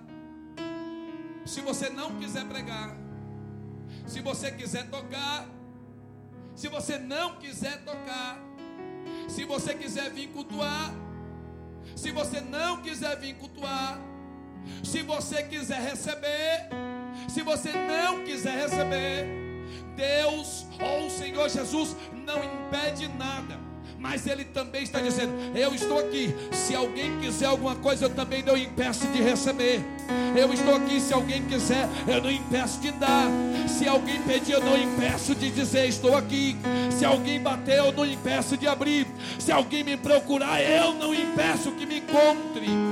se 1.45 1.59
você 1.59 1.89
não 1.89 2.15
quiser 2.17 2.45
pregar, 2.45 2.95
se 4.07 4.21
você 4.21 4.49
quiser 4.49 4.89
tocar, 4.89 5.45
se 6.55 6.69
você 6.69 6.97
não 6.97 7.35
quiser 7.35 7.83
tocar, 7.83 8.39
se 9.27 9.43
você 9.43 9.75
quiser 9.75 10.09
vir 10.12 10.29
cultuar, 10.29 10.93
se 11.97 12.12
você 12.12 12.39
não 12.39 12.81
quiser 12.81 13.19
vir 13.19 13.35
cultuar, 13.35 13.99
se 14.81 15.01
você 15.01 15.43
quiser 15.43 15.81
receber, 15.81 16.69
se 17.27 17.41
você 17.41 17.73
não 17.73 18.23
quiser 18.23 18.55
receber, 18.57 19.27
Deus 19.97 20.65
ou 20.81 21.07
o 21.07 21.12
Senhor 21.12 21.49
Jesus 21.49 21.93
não 22.13 22.41
impede 22.41 23.09
nada. 23.09 23.68
Mas 23.99 24.25
Ele 24.25 24.45
também 24.45 24.83
está 24.83 24.99
dizendo: 25.01 25.33
Eu 25.53 25.75
estou 25.75 25.99
aqui. 25.99 26.33
Se 26.53 26.73
alguém 26.73 27.19
quiser 27.19 27.47
alguma 27.47 27.75
coisa, 27.75 28.05
eu 28.05 28.09
também 28.09 28.41
não 28.41 28.57
impeço 28.57 29.05
de 29.07 29.21
receber. 29.21 29.81
Eu 30.35 30.53
estou 30.53 30.75
aqui. 30.75 31.01
Se 31.01 31.13
alguém 31.13 31.43
quiser, 31.43 31.88
eu 32.07 32.21
não 32.21 32.31
impeço 32.31 32.79
de 32.79 32.91
dar. 32.91 33.27
Se 33.67 33.88
alguém 33.88 34.21
pedir, 34.21 34.53
eu 34.53 34.63
não 34.63 34.77
impeço 34.77 35.35
de 35.35 35.51
dizer: 35.51 35.88
Estou 35.88 36.15
aqui. 36.15 36.55
Se 36.97 37.03
alguém 37.03 37.41
bater, 37.41 37.77
eu 37.77 37.91
não 37.91 38.05
impeço 38.05 38.55
de 38.55 38.67
abrir. 38.67 39.05
Se 39.38 39.51
alguém 39.51 39.83
me 39.83 39.97
procurar, 39.97 40.62
eu 40.62 40.93
não 40.93 41.13
impeço 41.13 41.71
que 41.71 41.85
me 41.85 41.99
encontre. 41.99 42.88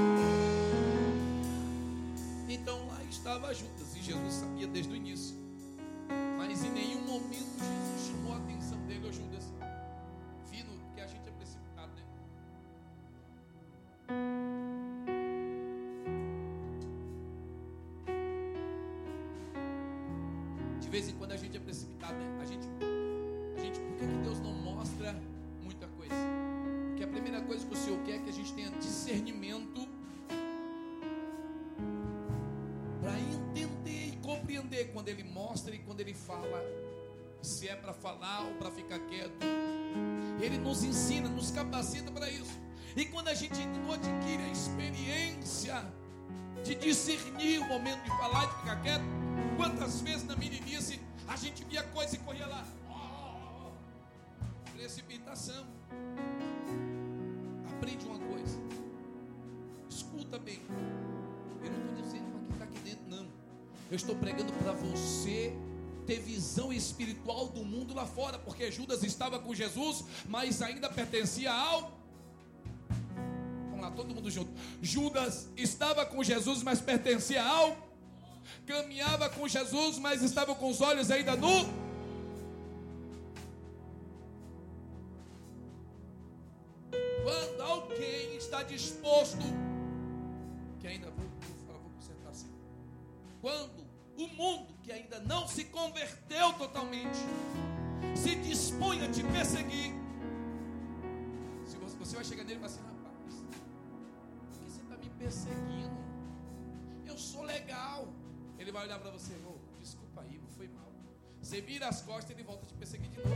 Falar 37.98 38.42
ou 38.42 38.54
para 38.56 38.72
ficar 38.72 39.00
quieto. 39.00 39.46
Ele 40.42 40.58
nos 40.58 40.84
ensina, 40.84 41.28
nos 41.30 41.52
capacita 41.52 42.12
para 42.12 42.30
isso. 42.30 42.58
E 42.96 43.06
quando 43.06 43.28
a 43.28 43.34
gente 43.34 43.66
não 43.66 43.94
adquire 43.94 44.44
a 44.44 44.52
experiência 44.52 45.86
de 46.64 46.76
discernir 46.76 47.60
o 47.60 47.68
momento 47.68 48.04
de 48.04 48.10
falar 48.10 48.46
e 48.46 48.48
de 48.48 48.56
ficar 48.56 48.82
quieto, 48.82 49.04
quantas 49.56 50.02
vezes 50.02 50.24
na 50.26 50.36
meninice 50.36 51.00
a 51.28 51.36
gente 51.36 51.64
via 51.66 51.84
coisa 51.84 52.16
e 52.16 52.20
corria 52.20 52.48
lá. 52.48 52.66
Oh, 52.90 54.72
precipitação. 54.72 55.66
Aprende 57.72 58.06
uma 58.06 58.20
coisa. 58.20 58.60
Escuta 59.90 60.40
bem. 60.40 60.62
Eu 61.64 61.72
não 61.72 61.80
estou 61.80 62.02
dizendo 62.02 62.32
para 62.32 62.40
quem 62.40 62.52
está 62.54 62.64
aqui 62.66 62.80
dentro, 62.80 63.10
não. 63.10 63.28
Eu 63.90 63.96
estou 63.96 64.16
pregando 64.16 64.52
para 64.54 64.72
você 64.72 65.56
ter 66.08 66.22
visão 66.22 66.72
espiritual 66.72 67.50
do 67.50 67.66
mundo 67.66 67.94
lá 67.94 68.06
fora, 68.06 68.40
porque 68.40 68.72
Judas 68.72 69.04
estava 69.04 69.38
com 69.38 69.54
Jesus, 69.54 70.06
mas 70.26 70.62
ainda 70.62 70.90
pertencia 70.90 71.52
ao. 71.52 71.92
Vamos 73.70 73.82
lá, 73.82 73.92
todo 73.92 74.16
mundo 74.16 74.32
junto. 74.32 74.50
Judas 74.82 75.50
estava 75.58 76.06
com 76.06 76.24
Jesus, 76.24 76.64
mas 76.64 76.80
pertencia 76.80 77.44
ao. 77.44 77.76
Caminhava 78.66 79.30
com 79.30 79.46
Jesus, 79.48 80.00
mas 80.00 80.24
estava 80.24 80.56
com 80.56 80.70
os 80.70 80.80
olhos 80.80 81.12
ainda 81.12 81.36
no. 81.36 81.66
Quando 87.22 87.62
alguém 87.62 88.38
está 88.38 88.64
disposto, 88.64 89.44
que 90.80 90.88
ainda 90.88 91.08
vou, 91.12 91.26
vou, 91.68 91.82
vou 91.82 91.92
consertar 91.92 92.30
assim. 92.30 92.50
Quando 93.42 93.86
o 94.18 94.28
mundo 94.30 94.77
que 94.88 94.94
ainda 94.94 95.20
não 95.20 95.46
se 95.46 95.66
converteu 95.66 96.54
totalmente 96.54 97.20
se 98.16 98.36
dispõe 98.36 99.04
a 99.04 99.12
te 99.12 99.22
perseguir, 99.22 99.94
se 101.66 101.76
você, 101.76 102.16
vai 102.16 102.24
chegar 102.24 102.46
nele 102.46 102.56
e 102.56 102.60
falar 102.60 102.68
assim, 102.68 102.82
rapaz, 102.84 103.36
por 104.40 104.48
que 104.48 104.72
você 104.72 104.82
está 104.82 104.96
me 104.96 105.10
perseguindo? 105.10 105.98
Eu 107.06 107.18
sou 107.18 107.44
legal. 107.44 108.08
Ele 108.58 108.72
vai 108.72 108.86
olhar 108.86 108.98
para 109.00 109.12
você, 109.12 109.34
oh, 109.46 109.58
desculpa 109.78 110.22
aí, 110.22 110.40
foi 110.56 110.70
mal. 110.70 110.90
Você 111.42 111.60
vira 111.60 111.90
as 111.90 112.02
costas 112.02 112.30
e 112.30 112.34
ele 112.34 112.44
volta 112.44 112.64
a 112.64 112.68
te 112.68 112.74
perseguir 112.74 113.10
de 113.10 113.18
novo. 113.18 113.36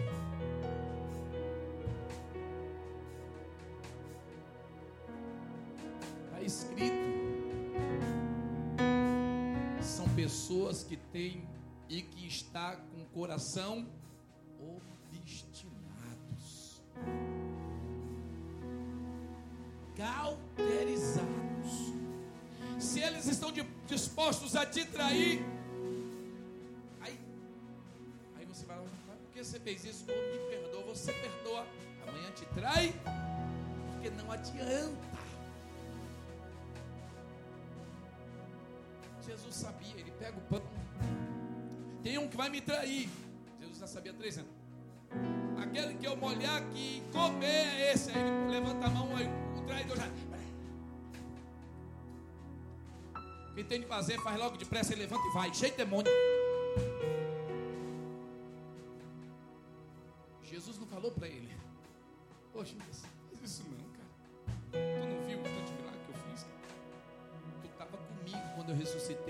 Está 6.28 6.42
escrito. 6.42 7.11
Pessoas 10.22 10.84
que 10.84 10.96
têm 10.96 11.50
e 11.90 12.04
que 12.04 12.28
está 12.28 12.76
com 12.76 13.02
o 13.02 13.06
coração 13.06 13.88
obstinados, 15.10 16.84
cauterizados. 19.96 21.26
Se 22.80 23.00
eles 23.00 23.26
estão 23.26 23.52
dispostos 23.88 24.56
a 24.56 24.64
te 24.64 24.86
trair, 24.86 25.44
aí, 27.00 27.20
aí 28.38 28.46
você 28.46 28.64
vai 28.68 28.78
lá, 28.78 28.86
por 28.86 29.32
que 29.34 29.44
você 29.44 29.60
fez 29.60 29.84
isso? 29.86 30.06
Oh, 30.08 30.12
me 30.12 30.38
perdoa, 30.52 30.84
você 30.84 31.12
perdoa, 31.14 31.66
amanhã 32.08 32.30
te 32.32 32.46
trai, 32.54 32.94
porque 33.92 34.12
não 34.12 34.32
adianta. 34.32 34.81
Jesus 39.52 39.68
sabia, 39.68 40.00
ele 40.00 40.12
pega 40.12 40.38
o 40.38 40.42
pão. 40.42 40.62
Tem 42.02 42.18
um 42.18 42.28
que 42.30 42.38
vai 42.38 42.50
me 42.50 42.62
trair. 42.62 43.10
Jesus 43.60 43.80
já 43.80 43.88
sabia 43.88 44.14
três 44.14 44.38
anos. 44.38 44.50
Aquele 45.62 45.96
que 45.96 46.08
eu 46.08 46.16
molhar 46.16 46.62
aqui 46.62 47.04
comer 47.12 47.46
é 47.46 47.92
esse. 47.94 48.12
Aí 48.12 48.18
ele 48.18 48.50
levanta 48.50 48.86
a 48.86 48.90
mão, 48.90 49.14
aí 49.14 49.28
o 49.58 49.62
traidor 49.66 49.98
já. 49.98 50.08
O 53.50 53.54
que 53.54 53.64
tem 53.66 53.82
de 53.82 53.88
fazer, 53.88 54.18
faz 54.22 54.40
logo 54.40 54.56
depressa, 54.56 54.94
ele 54.94 55.02
levanta 55.02 55.28
e 55.28 55.34
vai, 55.34 55.54
cheio 55.54 55.72
de 55.72 55.78
demônio. 55.78 56.12
Jesus 60.44 60.80
não 60.80 60.88
falou 60.88 61.12
para 61.12 61.28
ele. 61.28 61.54
Poxa, 62.54 62.74
não 62.74 63.21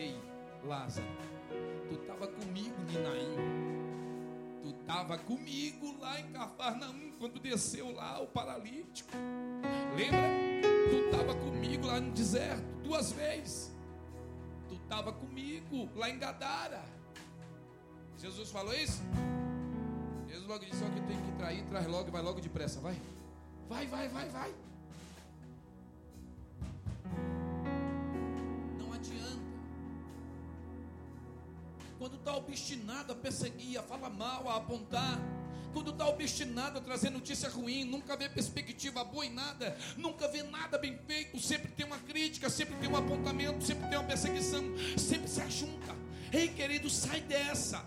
ressuscitei 0.01 0.19
Lázaro. 0.63 1.07
Tu 1.89 1.95
estava 1.95 2.27
comigo, 2.27 2.75
Ninaim. 2.87 3.81
Tu 4.61 4.69
estava 4.69 5.17
comigo 5.17 5.97
lá 5.99 6.19
em 6.19 6.31
Cafarnaum, 6.31 7.11
quando 7.19 7.39
desceu 7.39 7.91
lá 7.93 8.21
o 8.21 8.27
paralítico. 8.27 9.11
Lembra? 9.95 10.29
Tu 10.89 10.95
estava 11.05 11.35
comigo 11.35 11.87
lá 11.87 11.99
no 11.99 12.11
deserto, 12.11 12.63
duas 12.83 13.11
vezes. 13.11 13.71
Tu 14.67 14.75
estava 14.75 15.11
comigo 15.11 15.89
lá 15.95 16.09
em 16.09 16.17
Gadara. 16.17 16.83
Jesus 18.17 18.51
falou 18.51 18.73
isso? 18.73 19.01
Jesus 20.27 20.47
logo 20.47 20.63
disse: 20.63 20.79
Só 20.79 20.89
que 20.89 20.99
eu 20.99 21.07
tenho 21.07 21.21
que 21.23 21.31
trair, 21.33 21.65
traz 21.65 21.87
logo 21.87 22.11
vai 22.11 22.21
logo 22.21 22.39
depressa, 22.39 22.79
vai. 22.79 22.95
Vai, 23.67 23.87
vai, 23.87 24.07
vai, 24.09 24.29
vai. 24.29 24.53
Quando 32.01 32.15
está 32.15 32.35
obstinado 32.35 33.13
a 33.13 33.15
perseguir, 33.15 33.77
a 33.77 33.83
falar 33.83 34.09
mal, 34.09 34.49
a 34.49 34.55
apontar. 34.55 35.19
Quando 35.71 35.91
está 35.91 36.07
obstinado 36.07 36.79
a 36.79 36.81
trazer 36.81 37.11
notícia 37.11 37.47
ruim, 37.47 37.83
nunca 37.83 38.17
vê 38.17 38.27
perspectiva 38.27 39.03
boa 39.03 39.23
em 39.23 39.29
nada, 39.31 39.77
nunca 39.97 40.27
vê 40.27 40.41
nada 40.41 40.79
bem 40.79 40.97
feito, 41.05 41.39
sempre 41.39 41.71
tem 41.71 41.85
uma 41.85 41.99
crítica, 41.99 42.49
sempre 42.49 42.75
tem 42.77 42.89
um 42.89 42.95
apontamento, 42.95 43.63
sempre 43.63 43.87
tem 43.87 43.99
uma 43.99 44.07
perseguição, 44.07 44.63
sempre 44.97 45.27
se 45.27 45.41
ajunta. 45.41 45.95
Ei, 46.33 46.47
querido, 46.47 46.89
sai 46.89 47.21
dessa 47.21 47.85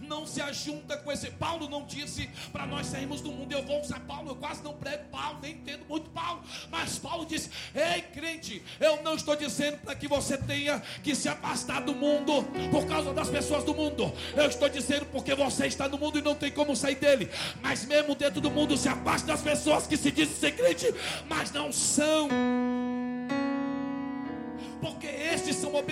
não 0.00 0.26
se 0.26 0.40
ajunta 0.40 0.96
com 0.96 1.10
esse. 1.10 1.30
Paulo 1.30 1.68
não 1.68 1.84
disse 1.84 2.28
para 2.52 2.66
nós 2.66 2.86
sairmos 2.86 3.20
do 3.20 3.32
mundo. 3.32 3.52
Eu 3.52 3.62
vou 3.62 3.80
usar 3.80 4.00
Paulo, 4.00 4.30
eu 4.30 4.36
quase 4.36 4.62
não 4.62 4.74
prego 4.74 5.04
Paulo, 5.10 5.38
nem 5.42 5.52
entendo 5.52 5.84
muito 5.88 6.10
Paulo. 6.10 6.42
Mas 6.70 6.98
Paulo 6.98 7.24
disse: 7.26 7.50
Ei, 7.74 8.02
crente, 8.02 8.62
eu 8.78 9.02
não 9.02 9.14
estou 9.14 9.36
dizendo 9.36 9.78
para 9.78 9.94
que 9.94 10.08
você 10.08 10.36
tenha 10.36 10.80
que 11.02 11.14
se 11.14 11.28
afastar 11.28 11.80
do 11.80 11.94
mundo 11.94 12.44
por 12.70 12.86
causa 12.86 13.12
das 13.12 13.28
pessoas 13.28 13.64
do 13.64 13.74
mundo. 13.74 14.12
Eu 14.36 14.46
estou 14.46 14.68
dizendo 14.68 15.06
porque 15.06 15.34
você 15.34 15.66
está 15.66 15.88
no 15.88 15.98
mundo 15.98 16.18
e 16.18 16.22
não 16.22 16.34
tem 16.34 16.50
como 16.50 16.74
sair 16.76 16.96
dele. 16.96 17.30
Mas 17.62 17.84
mesmo 17.84 18.14
dentro 18.14 18.40
do 18.40 18.50
mundo, 18.50 18.76
se 18.76 18.88
afaste 18.88 19.26
das 19.26 19.42
pessoas 19.42 19.86
que 19.86 19.96
se 19.96 20.10
dizem 20.10 20.34
ser 20.34 20.52
crente, 20.52 20.92
mas 21.28 21.50
não 21.52 21.72
são 21.72 22.28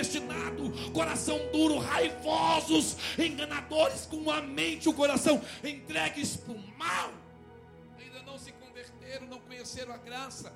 obstinados, 0.00 0.90
coração 0.90 1.38
duro, 1.52 1.78
raivosos, 1.78 2.96
enganadores, 3.18 4.06
com 4.06 4.30
a 4.30 4.40
mente 4.40 4.86
e 4.86 4.88
o 4.88 4.94
coração 4.94 5.40
entregues 5.62 6.36
para 6.36 6.54
o 6.54 6.78
mal. 6.78 7.12
Ainda 7.98 8.22
não 8.22 8.38
se 8.38 8.52
converteram, 8.52 9.26
não 9.26 9.40
conheceram 9.40 9.92
a 9.92 9.98
graça. 9.98 10.52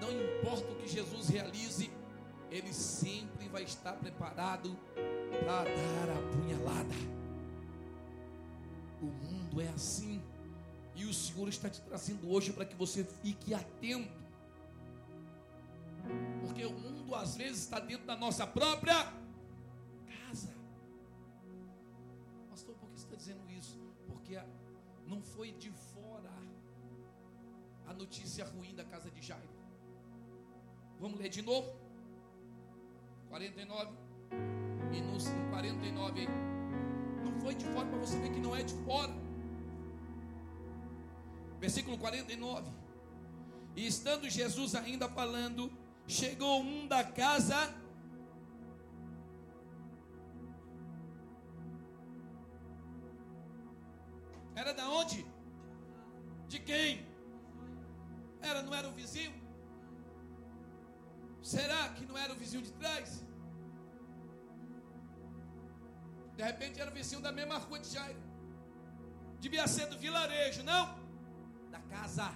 Não 0.00 0.12
importa 0.12 0.70
o 0.70 0.76
que 0.76 0.88
Jesus 0.88 1.28
realize, 1.28 1.90
ele 2.50 2.72
sempre 2.72 3.48
vai 3.48 3.62
estar 3.62 3.92
preparado 3.94 4.76
para 5.40 5.64
dar 5.64 6.16
a 6.16 6.36
punhalada. 6.36 6.94
O 9.00 9.06
mundo 9.06 9.60
é 9.60 9.68
assim. 9.68 10.22
E 10.98 11.06
o 11.06 11.14
Senhor 11.14 11.48
está 11.48 11.70
te 11.70 11.80
trazendo 11.80 12.30
hoje 12.30 12.52
para 12.52 12.66
que 12.66 12.74
você 12.74 13.04
fique 13.04 13.54
atento. 13.54 14.18
Porque 16.40 16.64
o 16.64 16.72
mundo 16.72 17.14
às 17.14 17.36
vezes 17.36 17.62
está 17.62 17.80
dentro 17.80 18.06
da 18.06 18.16
nossa 18.16 18.46
própria 18.46 19.12
casa. 20.06 20.52
Pastor, 22.50 22.74
por 22.74 22.90
que 22.90 22.98
você 22.98 23.04
está 23.06 23.16
dizendo 23.16 23.48
isso? 23.50 23.88
porque 24.28 24.38
não 25.06 25.22
foi 25.22 25.52
de 25.52 25.70
fora 25.70 26.30
a 27.86 27.94
notícia 27.94 28.44
ruim 28.44 28.74
da 28.74 28.84
casa 28.84 29.10
de 29.10 29.22
Jairo. 29.22 29.48
Vamos 31.00 31.18
ler 31.18 31.30
de 31.30 31.40
novo? 31.40 31.72
49. 33.30 33.90
E 34.92 35.00
no 35.00 35.50
49 35.50 36.20
aí. 36.20 36.28
Não 37.24 37.40
foi 37.40 37.54
de 37.54 37.64
fora 37.66 37.88
para 37.88 37.98
você 37.98 38.18
ver 38.18 38.32
que 38.32 38.40
não 38.40 38.54
é 38.54 38.62
de 38.62 38.74
fora. 38.84 39.14
Versículo 41.58 41.98
49. 41.98 42.70
E 43.76 43.86
estando 43.86 44.28
Jesus 44.28 44.74
ainda 44.74 45.08
falando, 45.08 45.72
chegou 46.06 46.60
um 46.62 46.86
da 46.86 47.04
casa 47.04 47.74
Era 54.60 54.74
da 54.74 54.88
onde? 54.90 55.24
De 56.48 56.58
quem? 56.58 57.06
Era, 58.40 58.60
não 58.60 58.74
era 58.74 58.88
o 58.88 58.92
vizinho? 58.92 59.32
Será 61.40 61.90
que 61.90 62.04
não 62.04 62.18
era 62.18 62.32
o 62.32 62.36
vizinho 62.36 62.62
de 62.62 62.72
trás? 62.72 63.24
De 66.36 66.42
repente 66.42 66.80
era 66.80 66.90
o 66.90 66.94
vizinho 66.94 67.20
da 67.20 67.30
mesma 67.30 67.58
rua 67.58 67.78
de 67.78 67.88
Jairo. 67.88 68.20
Devia 69.38 69.68
ser 69.68 69.86
do 69.86 69.96
vilarejo, 69.96 70.64
não? 70.64 70.97
Da 71.78 71.96
casa. 71.96 72.30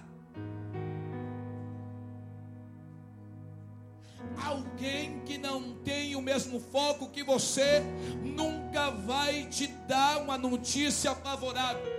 Alguém 4.37 5.19
que 5.25 5.37
não 5.37 5.75
tem 5.83 6.15
o 6.15 6.21
mesmo 6.21 6.59
foco 6.59 7.09
que 7.09 7.23
você 7.23 7.81
nunca 8.23 8.89
vai 8.91 9.45
te 9.45 9.67
dar 9.87 10.21
uma 10.21 10.37
notícia 10.37 11.13
favorável. 11.15 11.91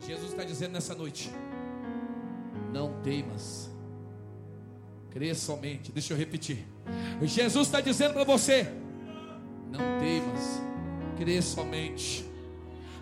Jesus 0.00 0.30
está 0.30 0.44
dizendo 0.44 0.72
nessa 0.72 0.94
noite: 0.94 1.30
não 2.72 3.00
temas, 3.02 3.70
crê 5.10 5.34
somente. 5.34 5.92
Deixa 5.92 6.12
eu 6.12 6.16
repetir. 6.16 6.66
Jesus 7.22 7.68
está 7.68 7.80
dizendo 7.80 8.14
para 8.14 8.24
você: 8.24 8.72
não 9.70 9.80
temas, 9.98 10.60
crê 11.16 11.40
somente. 11.40 12.24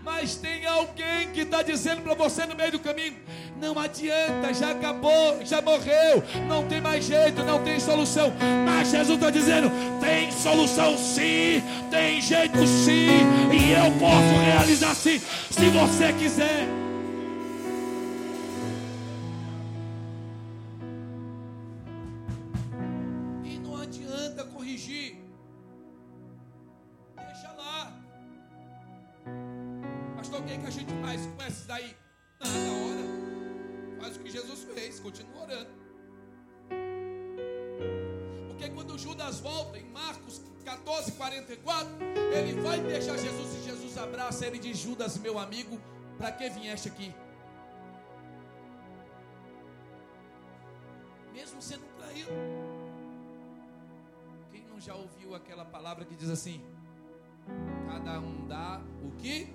Mas 0.04 0.34
tem 0.34 0.66
alguém 0.66 1.30
que 1.32 1.40
está 1.40 1.62
dizendo 1.62 2.02
para 2.02 2.12
você 2.12 2.44
no 2.44 2.54
meio 2.54 2.72
do 2.72 2.78
caminho: 2.78 3.16
não 3.58 3.78
adianta, 3.78 4.52
já 4.52 4.72
acabou, 4.72 5.38
já 5.44 5.62
morreu, 5.62 6.22
não 6.46 6.66
tem 6.66 6.78
mais 6.78 7.06
jeito, 7.06 7.42
não 7.42 7.62
tem 7.62 7.80
solução. 7.80 8.30
Mas 8.66 8.90
Jesus 8.90 9.16
está 9.16 9.30
dizendo: 9.30 9.70
tem 10.02 10.30
solução 10.30 10.98
sim, 10.98 11.62
tem 11.90 12.20
jeito 12.20 12.66
sim, 12.66 13.08
e 13.50 13.72
eu 13.72 13.90
posso 13.98 14.44
realizar 14.44 14.94
sim, 14.94 15.18
se 15.50 15.68
você 15.70 16.12
quiser. 16.12 16.68
Judas, 44.84 45.16
meu 45.16 45.38
amigo, 45.38 45.80
para 46.18 46.30
que 46.30 46.46
vieste 46.50 46.88
aqui? 46.88 47.10
Mesmo 51.32 51.62
sendo 51.62 51.86
traído. 51.96 52.28
Quem 54.52 54.62
não 54.66 54.78
já 54.78 54.94
ouviu 54.94 55.34
aquela 55.34 55.64
palavra 55.64 56.04
que 56.04 56.14
diz 56.14 56.28
assim: 56.28 56.62
Cada 57.88 58.20
um 58.20 58.46
dá 58.46 58.82
o 59.02 59.10
que? 59.12 59.48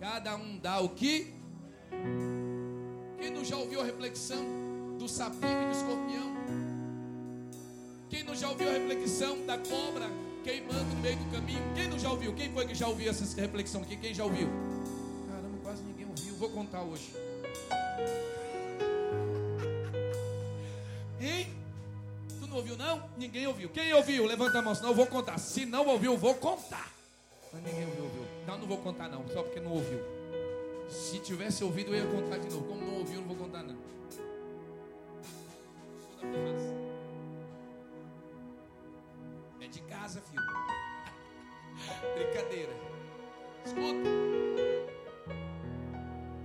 Cada 0.00 0.34
um 0.34 0.58
dá 0.58 0.80
o 0.80 0.88
que? 0.88 1.32
Quem 3.20 3.30
não 3.30 3.44
já 3.44 3.56
ouviu 3.56 3.80
a 3.80 3.84
reflexão 3.84 4.44
do 4.98 5.08
sapinho 5.08 5.62
e 5.62 5.66
do 5.66 5.70
escorpião? 5.70 6.34
Quem 8.10 8.24
não 8.24 8.34
já 8.34 8.48
ouviu 8.48 8.68
a 8.70 8.72
reflexão 8.72 9.46
da 9.46 9.56
cobra 9.56 10.23
queimando 10.44 10.84
no 10.84 11.00
meio 11.00 11.16
do 11.16 11.30
caminho. 11.32 11.62
Quem 11.74 11.88
não 11.88 11.98
já 11.98 12.10
ouviu? 12.10 12.34
Quem 12.34 12.52
foi 12.52 12.66
que 12.66 12.74
já 12.74 12.86
ouviu 12.86 13.10
essa 13.10 13.40
reflexão 13.40 13.80
aqui? 13.80 13.96
Quem 13.96 14.14
já 14.14 14.24
ouviu? 14.24 14.46
Caramba, 15.26 15.58
quase 15.62 15.82
ninguém 15.82 16.06
ouviu. 16.06 16.34
Vou 16.36 16.50
contar 16.50 16.82
hoje. 16.82 17.14
Hein? 21.18 21.48
Tu 22.38 22.46
não 22.46 22.58
ouviu 22.58 22.76
não? 22.76 23.02
Ninguém 23.16 23.46
ouviu. 23.46 23.70
Quem 23.70 23.92
ouviu? 23.94 24.26
Levanta 24.26 24.58
a 24.58 24.62
mão, 24.62 24.74
senão 24.74 24.90
eu 24.90 24.94
vou 24.94 25.06
contar. 25.06 25.38
Se 25.38 25.64
não 25.64 25.86
ouviu, 25.86 26.16
vou 26.18 26.34
contar. 26.34 26.92
Mas 27.50 27.62
ninguém 27.62 27.86
ouviu, 27.86 28.04
ouviu. 28.04 28.22
Não, 28.46 28.58
não 28.58 28.66
vou 28.66 28.78
contar 28.78 29.08
não, 29.08 29.26
só 29.28 29.42
porque 29.42 29.60
não 29.60 29.72
ouviu. 29.72 29.98
Se 30.90 31.18
tivesse 31.20 31.64
ouvido, 31.64 31.94
eu 31.94 32.04
ia 32.04 32.06
contar 32.06 32.36
de 32.38 32.50
novo. 32.50 32.66
Como 32.66 32.84
não 32.84 32.98
ouviu, 32.98 33.14
eu 33.14 33.20
não 33.22 33.28
vou 33.28 33.36
contar 33.36 33.62
não. 33.62 33.76
Sou 36.20 36.30
da 36.30 36.83
de 39.74 39.82
casa, 39.82 40.20
filho. 40.22 40.42
Brincadeira. 42.14 42.72
Escuta. 43.64 44.08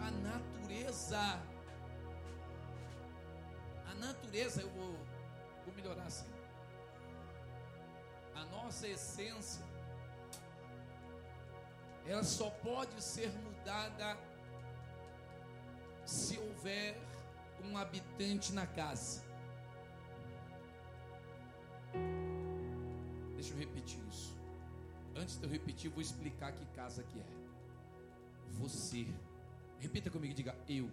A 0.02 0.12
natureza. 0.12 1.40
A 3.86 3.94
natureza, 3.96 4.62
eu 4.62 4.70
vou, 4.70 4.98
vou 5.64 5.76
melhorar 5.76 6.06
assim. 6.06 6.28
A 8.36 8.46
nossa 8.46 8.88
essência. 8.88 9.64
Ela 12.08 12.24
só 12.24 12.50
pode 12.50 13.04
ser 13.04 13.30
mudada 13.30 14.18
se 16.04 16.40
houver 16.40 17.00
um 17.64 17.78
habitante 17.78 18.52
na 18.54 18.66
casa. 18.66 19.29
Deixa 23.40 23.54
eu 23.54 23.58
repetir 23.58 24.02
isso. 24.10 24.38
Antes 25.16 25.38
de 25.38 25.46
eu 25.46 25.50
repetir, 25.50 25.90
vou 25.90 26.02
explicar 26.02 26.52
que 26.52 26.66
casa 26.76 27.04
que 27.04 27.20
é. 27.20 27.26
Você. 28.60 29.08
Repita 29.80 30.10
comigo, 30.10 30.34
diga: 30.34 30.54
Eu 30.68 30.92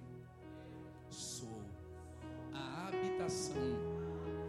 sou 1.10 1.60
a 2.54 2.86
habitação 2.86 3.66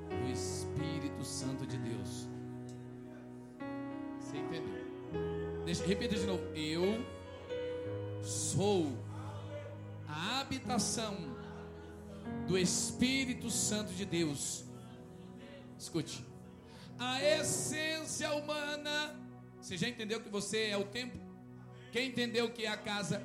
do 0.09 0.31
Espírito 0.31 1.25
Santo 1.25 1.65
de 1.65 1.75
Deus. 1.79 2.27
Você 4.19 4.37
entendeu? 4.37 5.65
Deixa, 5.65 5.83
repita 5.83 6.15
de 6.15 6.27
novo. 6.27 6.43
Eu 6.55 7.03
sou 8.23 8.95
a 10.07 10.41
habitação 10.41 11.15
do 12.47 12.59
Espírito 12.59 13.49
Santo 13.49 13.91
de 13.91 14.05
Deus. 14.05 14.65
Escute 15.79 16.36
a 16.99 17.23
essência 17.23 18.33
humana. 18.33 19.15
Você 19.61 19.77
já 19.77 19.87
entendeu 19.87 20.19
que 20.21 20.29
você 20.29 20.69
é 20.69 20.77
o 20.77 20.83
templo? 20.83 21.19
Quem 21.91 22.09
entendeu 22.09 22.49
que 22.49 22.65
é 22.65 22.69
a 22.69 22.77
casa? 22.77 23.21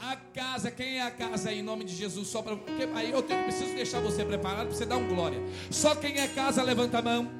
A 0.00 0.14
casa, 0.14 0.70
quem 0.70 0.98
é 0.98 1.02
a 1.02 1.10
casa 1.10 1.52
em 1.52 1.62
nome 1.62 1.84
de 1.84 1.94
Jesus? 1.94 2.28
Só 2.28 2.42
para. 2.42 2.56
Aí 2.94 3.10
eu 3.10 3.22
tenho, 3.22 3.42
preciso 3.44 3.74
deixar 3.74 4.00
você 4.00 4.24
preparado 4.24 4.68
para 4.68 4.76
você 4.76 4.86
dar 4.86 4.96
um 4.96 5.08
glória. 5.08 5.40
Só 5.70 5.94
quem 5.94 6.18
é 6.18 6.28
casa, 6.28 6.62
levanta 6.62 6.98
a 6.98 7.02
mão. 7.02 7.30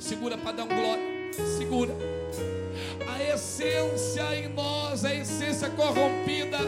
Segura 0.00 0.36
para 0.36 0.52
dar 0.52 0.64
um 0.64 0.68
glória. 0.68 1.32
Segura 1.58 1.94
a 3.08 3.22
essência 3.22 4.34
em 4.34 4.48
nós, 4.48 5.04
a 5.04 5.14
essência 5.14 5.70
corrompida, 5.70 6.58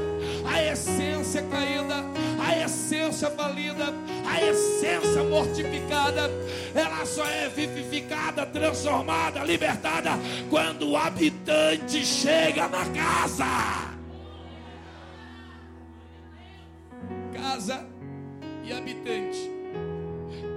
a 0.44 0.62
essência 0.62 1.42
caída, 1.42 2.04
a 2.40 2.64
essência 2.64 3.30
falida, 3.30 3.86
a 4.36 4.50
essência 4.50 5.24
mortificada, 5.24 6.30
ela 6.74 7.06
só 7.06 7.24
é 7.24 7.48
vivificada, 7.48 8.44
transformada, 8.44 9.42
libertada 9.42 10.10
quando 10.50 10.90
o 10.90 10.96
habitante 10.96 12.04
chega 12.04 12.68
na 12.68 12.84
casa. 12.86 13.96
Casa 17.32 17.86
e 18.64 18.72
habitante, 18.72 19.50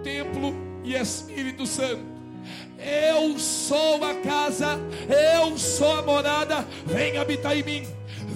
templo 0.04 0.54
e 0.84 0.96
Espírito 0.96 1.66
Santo 1.66 2.20
eu 2.82 3.38
sou 3.38 4.04
a 4.04 4.16
casa, 4.16 4.80
eu 5.10 5.58
sou 5.58 5.92
a 5.98 6.02
morada. 6.02 6.66
Vem 6.86 7.18
habitar 7.18 7.58
em 7.58 7.64
mim, 7.64 7.88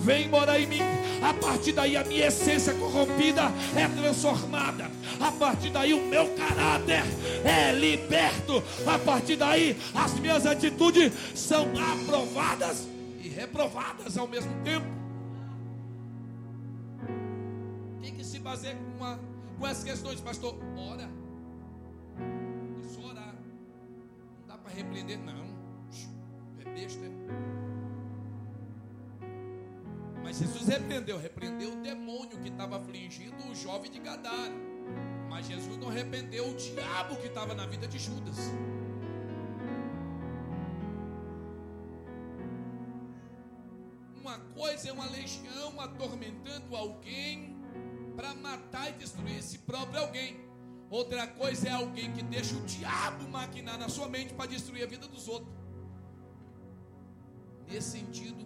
vem 0.03 0.27
morar 0.27 0.59
em 0.59 0.67
mim. 0.67 0.81
A 1.21 1.33
partir 1.33 1.71
daí 1.71 1.95
a 1.95 2.03
minha 2.03 2.27
essência 2.27 2.73
corrompida 2.73 3.43
é 3.75 3.87
transformada. 3.87 4.91
A 5.19 5.31
partir 5.31 5.69
daí 5.69 5.93
o 5.93 6.05
meu 6.05 6.27
caráter 6.35 7.03
é 7.45 7.71
liberto. 7.71 8.61
A 8.85 8.99
partir 8.99 9.37
daí 9.37 9.77
as 9.95 10.13
minhas 10.19 10.45
atitudes 10.45 11.11
são 11.33 11.67
aprovadas 11.93 12.87
e 13.21 13.29
reprovadas 13.29 14.17
ao 14.17 14.27
mesmo 14.27 14.51
tempo. 14.63 14.85
Tem 18.01 18.13
que 18.13 18.23
se 18.23 18.39
basear 18.39 18.75
com, 18.75 18.97
uma, 18.97 19.19
com 19.57 19.67
essas 19.67 19.83
questões, 19.83 20.19
pastor. 20.19 20.55
Ora. 20.77 21.09
É 22.19 22.87
só 22.89 23.07
orar. 23.07 23.33
Não 24.41 24.47
dá 24.47 24.57
para 24.57 24.73
repreender, 24.73 25.17
não. 25.19 25.53
É 26.59 26.69
besta. 26.69 27.05
Mas 30.23 30.37
Jesus 30.39 30.67
repreendeu, 30.67 31.17
repreendeu 31.19 31.73
o 31.73 31.75
demônio 31.75 32.39
que 32.39 32.47
estava 32.47 32.77
afligindo 32.77 33.35
o 33.49 33.53
jovem 33.53 33.91
de 33.91 33.99
Gadara. 33.99 34.53
Mas 35.29 35.47
Jesus 35.47 35.77
não 35.77 35.89
arrependeu 35.89 36.49
o 36.49 36.55
diabo 36.55 37.17
que 37.17 37.27
estava 37.27 37.53
na 37.53 37.65
vida 37.65 37.87
de 37.87 37.99
Judas. 37.99 38.37
Uma 44.15 44.39
coisa 44.55 44.89
é 44.89 44.93
uma 44.93 45.05
legião 45.05 45.79
atormentando 45.81 46.73
alguém 46.73 47.57
para 48.15 48.33
matar 48.33 48.89
e 48.89 48.93
destruir 48.93 49.37
esse 49.37 49.57
próprio 49.59 49.99
alguém. 49.99 50.39
Outra 50.89 51.27
coisa 51.27 51.67
é 51.67 51.71
alguém 51.71 52.13
que 52.13 52.23
deixa 52.23 52.55
o 52.55 52.61
diabo 52.61 53.27
maquinar 53.27 53.77
na 53.77 53.89
sua 53.89 54.07
mente 54.07 54.33
para 54.33 54.45
destruir 54.45 54.83
a 54.83 54.87
vida 54.87 55.07
dos 55.07 55.27
outros. 55.27 55.53
Nesse 57.67 57.91
sentido, 57.91 58.45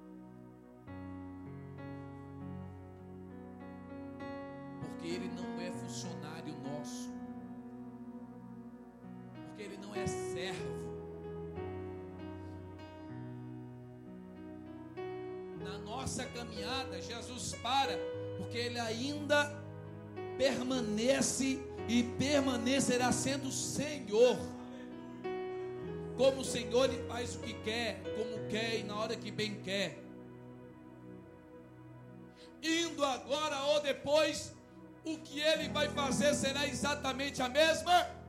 porque 18.37 18.57
Ele 18.57 18.79
ainda 18.79 19.49
permanece 20.37 21.59
e 21.87 22.03
permanecerá 22.03 23.11
sendo 23.13 23.49
Senhor. 23.49 24.37
Como 26.17 26.43
Senhor, 26.43 26.89
Ele 26.89 27.01
faz 27.07 27.35
o 27.35 27.39
que 27.39 27.53
quer, 27.53 28.01
como 28.17 28.47
quer 28.49 28.79
e 28.79 28.83
na 28.83 28.97
hora 28.97 29.15
que 29.15 29.31
bem 29.31 29.61
quer. 29.61 30.03
Indo 32.61 33.05
agora 33.05 33.57
ou 33.67 33.81
depois, 33.81 34.53
o 35.05 35.17
que 35.17 35.39
Ele 35.39 35.69
vai 35.69 35.87
fazer 35.87 36.35
será 36.35 36.67
exatamente 36.67 37.41
a 37.41 37.47
mesma. 37.47 38.20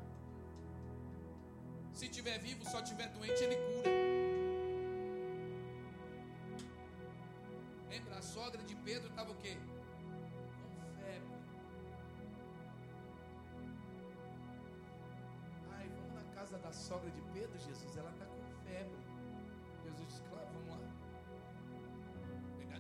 Se 2.13 2.17
tiver 2.17 2.39
vivo, 2.41 2.63
só 2.69 2.83
tiver 2.83 3.09
doente, 3.09 3.43
Ele 3.43 3.57
cura. 3.57 4.03
sogra 8.23 8.63
de 8.63 8.75
Pedro 8.77 9.09
estava 9.09 9.33
o 9.33 9.35
quê? 9.37 9.57
Com 9.57 10.81
febre. 10.99 11.35
Ai, 15.71 15.89
vamos 15.89 16.15
na 16.15 16.23
casa 16.35 16.59
da 16.59 16.71
sogra 16.73 17.11
de 17.11 17.23
Pedro, 17.33 17.59
Jesus, 17.59 17.97
ela 17.97 18.11
está 18.11 18.27
com 18.27 18.43
febre. 18.65 19.01
Jesus 19.83 20.07
disse, 20.07 20.23
claro, 20.29 20.47
vamos 20.53 20.69
lá. 20.71 20.79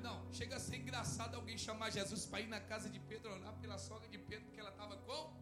Não, 0.00 0.32
chega 0.32 0.56
a 0.56 0.60
ser 0.60 0.76
engraçado 0.76 1.36
alguém 1.36 1.56
chamar 1.56 1.90
Jesus 1.90 2.26
para 2.26 2.40
ir 2.40 2.48
na 2.48 2.60
casa 2.60 2.90
de 2.90 3.00
Pedro, 3.00 3.32
orar 3.32 3.54
pela 3.54 3.78
sogra 3.78 4.08
de 4.08 4.18
Pedro, 4.18 4.44
porque 4.44 4.60
ela 4.60 4.70
estava 4.70 4.96
com? 4.98 5.32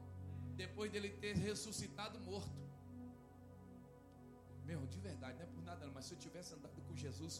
Depois 0.56 0.92
dele 0.92 1.10
ter 1.10 1.34
ressuscitado 1.34 2.20
morto. 2.20 2.69
Meu, 4.70 4.82
de 4.94 5.00
verdade, 5.08 5.34
não 5.38 5.44
é 5.48 5.50
por 5.54 5.62
nada, 5.70 5.82
mas 5.94 6.04
se 6.06 6.14
eu 6.14 6.18
tivesse 6.26 6.54
andado 6.54 6.80
com 6.86 6.94
Jesus, 7.04 7.34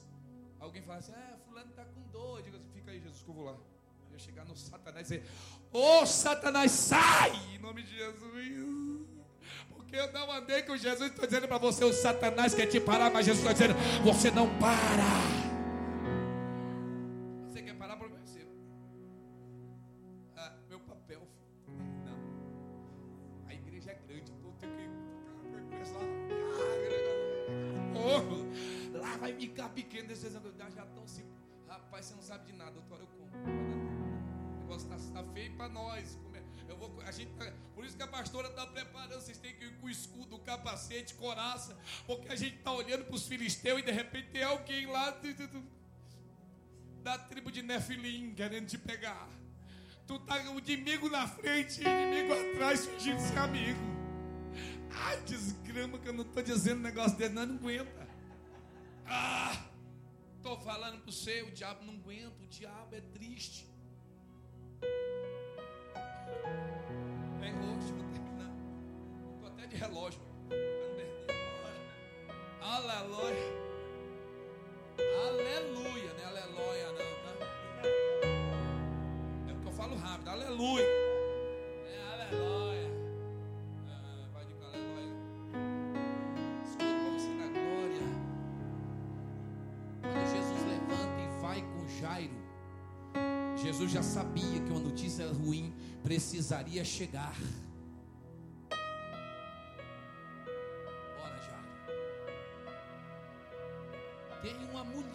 Alguém 0.61 0.83
fala 0.83 0.99
assim, 0.99 1.13
ah, 1.17 1.37
fulano 1.49 1.71
está 1.71 1.85
com 1.85 2.03
dor. 2.13 2.39
Eu 2.39 2.43
digo 2.43 2.57
assim, 2.59 2.69
fica 2.75 2.91
aí, 2.91 3.01
Jesus, 3.01 3.23
que 3.23 3.31
eu 3.31 3.35
vou 3.35 3.45
lá. 3.45 3.53
Eu 3.53 4.13
ia 4.13 4.19
chegar 4.19 4.45
no 4.45 4.55
Satanás 4.55 5.11
e 5.11 5.19
dizer, 5.19 5.31
ô 5.73 6.03
oh, 6.03 6.07
Satanás, 6.07 6.71
sai! 6.71 7.33
Em 7.55 7.59
nome 7.59 7.83
de 7.83 7.97
Jesus. 7.97 9.07
Porque 9.71 9.97
eu 9.97 10.13
não 10.13 10.31
andei 10.31 10.63
com 10.63 10.77
Jesus, 10.77 11.11
estou 11.11 11.27
dizendo 11.27 11.49
para 11.49 11.57
você, 11.57 11.83
o 11.83 11.93
Satanás 11.93 12.55
quer 12.55 12.67
te 12.67 12.79
parar, 12.79 13.11
mas 13.11 13.25
Jesus 13.25 13.43
está 13.43 13.55
dizendo, 13.55 13.75
você 14.05 14.31
não 14.31 14.47
para. 14.59 15.40
Capacete, 40.71 41.15
coraça. 41.15 41.77
Porque 42.07 42.29
a 42.29 42.37
gente 42.37 42.57
está 42.57 42.73
olhando 42.73 43.05
para 43.05 43.15
os 43.15 43.27
filisteus 43.27 43.81
e 43.81 43.83
de 43.83 43.91
repente 43.91 44.29
tem 44.31 44.43
alguém 44.43 44.87
lá 44.87 45.17
da 47.03 47.19
tribo 47.19 47.51
de 47.51 47.63
Nefilim 47.63 48.35
querendo 48.35 48.67
te 48.67 48.79
pegar. 48.79 49.29
Tu 50.07 50.19
tá 50.21 50.37
o 50.51 50.59
inimigo 50.59 51.09
na 51.09 51.27
frente 51.27 51.81
e 51.81 51.85
inimigo 51.85 52.33
atrás 52.33 52.87
fingindo 52.87 53.21
ser 53.21 53.39
amigo. 53.39 53.81
Ai, 54.93 55.21
desgrama 55.23 55.99
que 55.99 56.09
eu 56.09 56.13
não 56.13 56.25
estou 56.25 56.43
dizendo 56.43 56.81
negócio 56.81 57.17
dele, 57.17 57.35
não, 57.35 57.47
não 57.47 57.57
aguenta. 57.57 58.09
Ah! 59.07 59.67
Estou 60.37 60.59
falando 60.59 61.03
para 61.03 61.13
você, 61.13 61.43
o 61.43 61.53
diabo 61.53 61.85
não 61.85 61.95
aguenta, 61.95 62.43
o 62.43 62.47
diabo 62.47 62.95
é 62.95 63.01
triste. 63.01 63.69
Vem 67.39 67.55
hoje, 67.55 67.93
vou 67.93 68.11
terminar. 68.11 68.51
Estou 69.35 69.49
até 69.49 69.67
de 69.67 69.77
relógio. 69.77 70.30
Aleluia. 72.61 73.61
Aleluia, 75.29 76.13
né? 76.15 76.25
Aleluia 76.25 76.87
não, 76.93 77.11
tá? 77.23 77.33
É 79.49 79.53
porque 79.55 79.69
eu 79.69 79.73
falo 79.73 79.97
rápido. 79.97 80.29
Aleluia. 80.29 80.85
É 80.85 82.03
aleluia. 82.13 82.61
Jesus 93.63 93.91
já 93.93 94.03
sabia 94.03 94.61
que 94.61 94.71
uma 94.71 94.81
notícia 94.81 95.31
ruim 95.31 95.73
precisaria 96.03 96.85
chegar. 96.85 97.37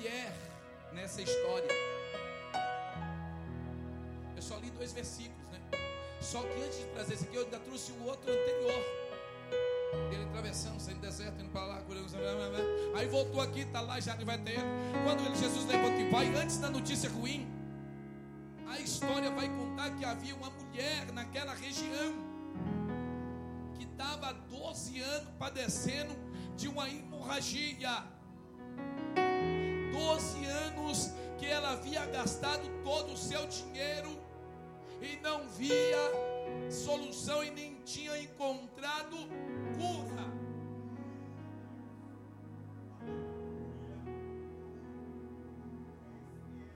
Mulher 0.06 0.32
nessa 0.94 1.22
história. 1.22 1.68
Eu 4.36 4.42
só 4.42 4.56
li 4.58 4.70
dois 4.70 4.94
versículos, 4.94 5.48
né? 5.50 5.60
Só 6.22 6.42
que 6.44 6.62
antes 6.62 6.78
de 6.78 6.86
trazer 6.86 7.14
esse 7.16 7.24
aqui, 7.26 7.36
eu 7.36 7.44
ainda 7.44 7.60
trouxe 7.60 7.92
o 7.92 8.04
outro 8.06 8.32
anterior. 8.32 8.84
Ele 10.12 10.24
atravessando, 10.26 10.80
saindo 10.80 11.02
deserto, 11.02 11.42
indo 11.42 11.50
para 11.50 11.66
lá, 11.66 11.82
curando. 11.82 12.06
Aí 12.96 13.08
voltou 13.08 13.42
aqui, 13.42 13.62
está 13.62 13.82
lá, 13.82 14.00
já 14.00 14.16
vai 14.16 14.38
ter. 14.38 14.60
Quando 15.04 15.26
ele, 15.26 15.36
Jesus 15.36 15.66
levanta 15.66 16.00
e 16.00 16.10
vai, 16.10 16.28
antes 16.36 16.58
da 16.58 16.70
notícia 16.70 17.10
ruim, 17.10 17.48
a 18.68 18.80
história 18.80 19.32
vai 19.32 19.50
contar 19.50 19.90
que 19.92 20.06
havia 20.06 20.36
uma 20.36 20.52
mulher 20.52 21.12
naquela 21.14 21.56
região 21.56 22.14
que 23.76 23.86
estava 23.86 24.30
há 24.30 24.34
12 24.34 25.02
anos 25.02 25.30
padecendo 25.40 26.16
de 26.56 26.68
uma 26.68 26.88
hemorragia. 26.90 28.15
12 29.96 30.46
anos 30.46 31.14
que 31.38 31.46
ela 31.46 31.72
havia 31.72 32.06
gastado 32.08 32.68
todo 32.84 33.14
o 33.14 33.18
seu 33.18 33.48
dinheiro 33.48 34.20
e 35.02 35.16
não 35.22 35.48
via 35.48 36.12
solução 36.70 37.42
e 37.44 37.50
nem 37.52 37.76
tinha 37.86 38.20
encontrado 38.20 39.16
cura. 39.78 40.36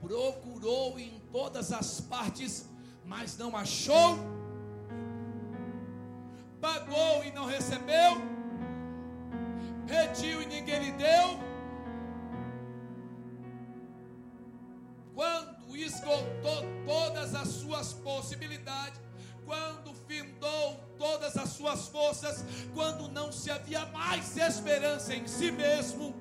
Procurou 0.00 0.98
em 0.98 1.20
todas 1.30 1.72
as 1.72 2.00
partes, 2.00 2.66
mas 3.04 3.36
não 3.36 3.54
achou 3.54 4.18
clamou 6.90 7.24
e 7.24 7.30
não 7.32 7.46
recebeu, 7.46 8.20
pediu 9.86 10.42
e 10.42 10.46
ninguém 10.46 10.84
lhe 10.84 10.92
deu. 10.92 11.49
Esgotou 15.90 16.64
todas 16.86 17.34
as 17.34 17.48
suas 17.48 17.92
possibilidades, 17.92 19.00
quando 19.44 19.92
findou 20.06 20.76
todas 20.96 21.36
as 21.36 21.50
suas 21.50 21.88
forças, 21.88 22.44
quando 22.72 23.08
não 23.08 23.32
se 23.32 23.50
havia 23.50 23.84
mais 23.86 24.36
esperança 24.36 25.14
em 25.14 25.26
si 25.26 25.50
mesmo. 25.50 26.14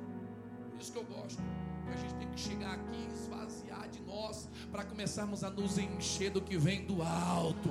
Isso 0.80 0.92
que 0.92 0.98
eu 0.98 1.06
gosto. 1.06 1.42
A 1.88 1.96
gente 1.98 2.16
tem 2.16 2.28
que 2.30 2.40
chegar 2.40 2.74
aqui, 2.74 3.08
esvaziar 3.14 3.88
de 3.90 4.02
nós, 4.02 4.48
para 4.72 4.84
começarmos 4.84 5.44
a 5.44 5.50
nos 5.50 5.78
encher 5.78 6.32
do 6.32 6.42
que 6.42 6.58
vem 6.58 6.86
do 6.86 7.02
alto. 7.02 7.70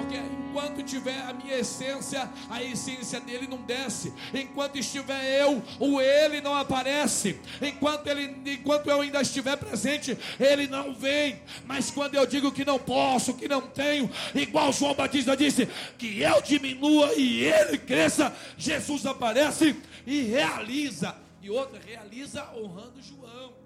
Porque 0.00 0.16
enquanto 0.16 0.82
tiver 0.82 1.20
a 1.28 1.32
minha 1.34 1.58
essência, 1.58 2.28
a 2.48 2.62
essência 2.62 3.20
dele 3.20 3.46
não 3.46 3.58
desce. 3.58 4.12
Enquanto 4.32 4.78
estiver 4.78 5.42
eu, 5.42 5.62
o 5.78 6.00
ele 6.00 6.40
não 6.40 6.54
aparece. 6.54 7.38
Enquanto 7.60 8.06
ele, 8.06 8.34
enquanto 8.46 8.88
eu 8.88 9.02
ainda 9.02 9.20
estiver 9.20 9.56
presente, 9.58 10.16
ele 10.38 10.66
não 10.66 10.94
vem. 10.94 11.40
Mas 11.66 11.90
quando 11.90 12.14
eu 12.14 12.26
digo 12.26 12.50
que 12.50 12.64
não 12.64 12.78
posso, 12.78 13.34
que 13.34 13.46
não 13.46 13.60
tenho, 13.60 14.10
igual 14.34 14.72
João 14.72 14.94
Batista 14.94 15.36
disse, 15.36 15.68
que 15.98 16.22
eu 16.22 16.40
diminua 16.40 17.12
e 17.14 17.44
ele 17.44 17.76
cresça, 17.76 18.34
Jesus 18.56 19.04
aparece 19.04 19.76
e 20.06 20.22
realiza. 20.22 21.14
E 21.42 21.50
outra 21.50 21.78
realiza 21.86 22.48
honrando 22.56 23.02
João. 23.02 23.59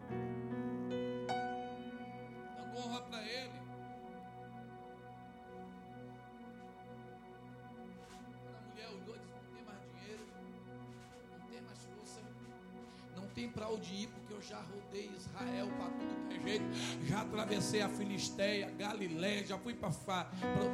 Tem 13.45 13.51
para 13.51 13.71
ir, 13.73 14.09
porque 14.09 14.33
eu 14.33 14.41
já 14.41 14.59
rodei 14.59 15.11
Israel 15.17 15.69
para 15.77 15.87
tudo 15.91 16.29
que 16.29 16.37
é 16.37 16.41
jeito, 16.41 16.65
já 17.07 17.21
atravessei 17.21 17.83
a 17.83 17.89
Filisteia, 17.89 18.71
Galiléia, 18.71 19.47
já 19.47 19.59
fui 19.59 19.75
para 19.75 19.91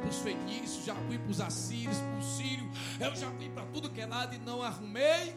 os 0.07 0.19
fenícios, 0.19 0.85
já 0.85 0.95
fui 0.95 1.17
para 1.17 1.29
os 1.29 1.41
assírios, 1.41 1.97
para 1.97 2.17
o 2.17 2.21
sírio, 2.21 2.69
eu 2.99 3.15
já 3.15 3.29
fui 3.31 3.49
para 3.49 3.65
tudo 3.67 3.89
que 3.89 3.99
é 3.99 4.05
lado 4.05 4.35
e 4.35 4.39
não 4.39 4.61
arrumei. 4.61 5.35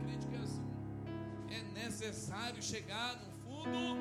Acredito 0.00 0.28
que 0.28 0.34
é 0.34 0.38
assim, 0.38 0.64
é 1.50 1.62
necessário 1.84 2.62
chegar 2.62 3.16
no 3.16 3.30
fundo 3.42 3.98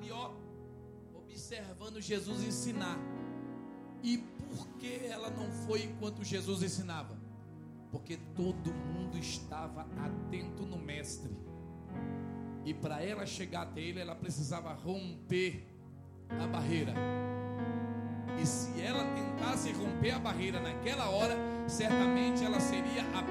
ali, 0.00 0.10
ó, 0.10 0.32
observando 1.14 2.00
Jesus 2.00 2.42
ensinar. 2.42 2.98
E 4.02 4.18
por 4.18 4.66
que 4.78 5.06
ela 5.06 5.30
não 5.30 5.50
foi 5.66 5.84
enquanto 5.84 6.24
Jesus 6.24 6.62
ensinava? 6.62 7.20
porque 7.90 8.16
todo 8.36 8.72
mundo 8.72 9.18
estava 9.18 9.86
atento 9.98 10.62
no 10.62 10.78
Mestre. 10.78 11.30
E 12.64 12.72
para 12.72 13.02
ela 13.02 13.26
chegar 13.26 13.62
até 13.62 13.80
ele, 13.80 14.00
ela 14.00 14.14
precisava 14.14 14.72
romper 14.72 15.66
a 16.28 16.46
barreira. 16.46 16.94
E 18.40 18.46
se 18.46 18.80
ela 18.80 19.04
tentasse 19.12 19.72
romper 19.72 20.12
a 20.12 20.18
barreira 20.18 20.60
naquela 20.60 21.10
hora, 21.10 21.36
certamente 21.66 22.44
ela 22.44 22.60
seria 22.60 23.02
a 23.18 23.22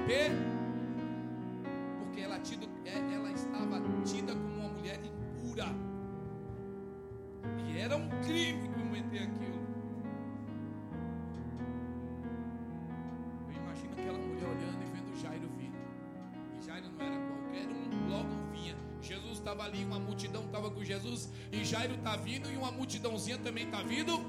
estava 19.50 19.64
ali, 19.64 19.84
uma 19.84 19.98
multidão 19.98 20.44
estava 20.44 20.70
com 20.70 20.84
Jesus, 20.84 21.28
e 21.50 21.64
Jairo 21.64 21.94
está 21.94 22.16
vindo, 22.16 22.50
e 22.50 22.56
uma 22.56 22.70
multidãozinha 22.70 23.36
também 23.38 23.64
está 23.64 23.82
vindo, 23.82 24.24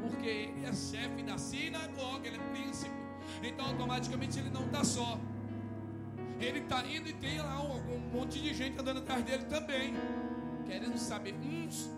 porque 0.00 0.28
ele 0.28 0.64
é 0.64 0.72
chefe 0.72 1.22
da 1.24 1.36
sinagoga, 1.36 2.28
ele 2.28 2.36
é 2.36 2.50
príncipe, 2.50 2.94
então 3.42 3.66
automaticamente 3.66 4.38
ele 4.38 4.50
não 4.50 4.64
está 4.66 4.84
só. 4.84 5.18
Ele 6.38 6.60
está 6.60 6.86
indo 6.86 7.08
e 7.08 7.14
tem 7.14 7.38
lá 7.38 7.60
um, 7.62 7.94
um 7.94 7.98
monte 8.12 8.40
de 8.40 8.52
gente 8.54 8.78
andando 8.78 8.98
atrás 8.98 9.24
dele 9.24 9.44
também, 9.46 9.94
querendo 10.64 10.96
saber 10.98 11.34
uns 11.34 11.90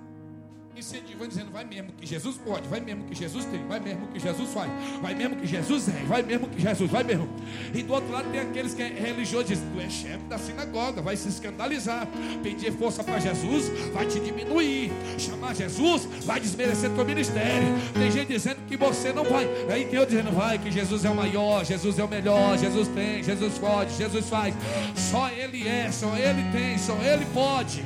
incentivam 0.78 1.26
dizendo: 1.26 1.50
vai 1.50 1.64
mesmo 1.64 1.92
que 1.92 2.06
Jesus 2.06 2.36
pode, 2.36 2.68
vai 2.68 2.80
mesmo 2.80 3.04
que 3.04 3.14
Jesus 3.14 3.44
tem, 3.46 3.66
vai 3.66 3.80
mesmo 3.80 4.06
que 4.08 4.18
Jesus 4.18 4.50
faz, 4.52 4.70
vai 5.00 5.14
mesmo 5.14 5.36
que 5.36 5.46
Jesus 5.46 5.88
é, 5.88 6.04
vai 6.06 6.22
mesmo 6.22 6.48
que 6.48 6.60
Jesus, 6.60 6.90
vai 6.90 7.02
mesmo. 7.02 7.28
E 7.74 7.82
do 7.82 7.92
outro 7.92 8.10
lado 8.10 8.30
tem 8.30 8.40
aqueles 8.40 8.74
que 8.74 8.82
é 8.82 8.88
religioso 8.88 9.48
dizem: 9.48 9.68
tu 9.72 9.80
é 9.80 9.88
chefe 9.88 10.24
da 10.24 10.38
sinagoga, 10.38 11.02
vai 11.02 11.16
se 11.16 11.28
escandalizar, 11.28 12.06
pedir 12.42 12.72
força 12.72 13.02
para 13.02 13.18
Jesus, 13.18 13.68
vai 13.92 14.06
te 14.06 14.20
diminuir, 14.20 14.90
chamar 15.18 15.54
Jesus, 15.54 16.06
vai 16.24 16.40
desmerecer 16.40 16.90
teu 16.90 17.04
ministério. 17.04 17.68
Tem 17.94 18.10
gente 18.10 18.28
dizendo 18.28 18.58
que 18.66 18.76
você 18.76 19.12
não 19.12 19.24
vai, 19.24 19.48
aí 19.70 19.84
tem 19.86 19.98
eu 19.98 20.06
dizendo: 20.06 20.30
vai, 20.32 20.58
que 20.58 20.70
Jesus 20.70 21.04
é 21.04 21.10
o 21.10 21.14
maior, 21.14 21.64
Jesus 21.64 21.98
é 21.98 22.04
o 22.04 22.08
melhor, 22.08 22.56
Jesus 22.58 22.88
tem, 22.88 23.22
Jesus 23.22 23.58
pode, 23.58 23.94
Jesus 23.94 24.28
faz, 24.28 24.54
só 24.94 25.28
Ele 25.30 25.66
é, 25.66 25.90
só 25.90 26.16
Ele 26.16 26.42
tem, 26.52 26.78
só 26.78 26.96
Ele 27.02 27.26
pode. 27.34 27.82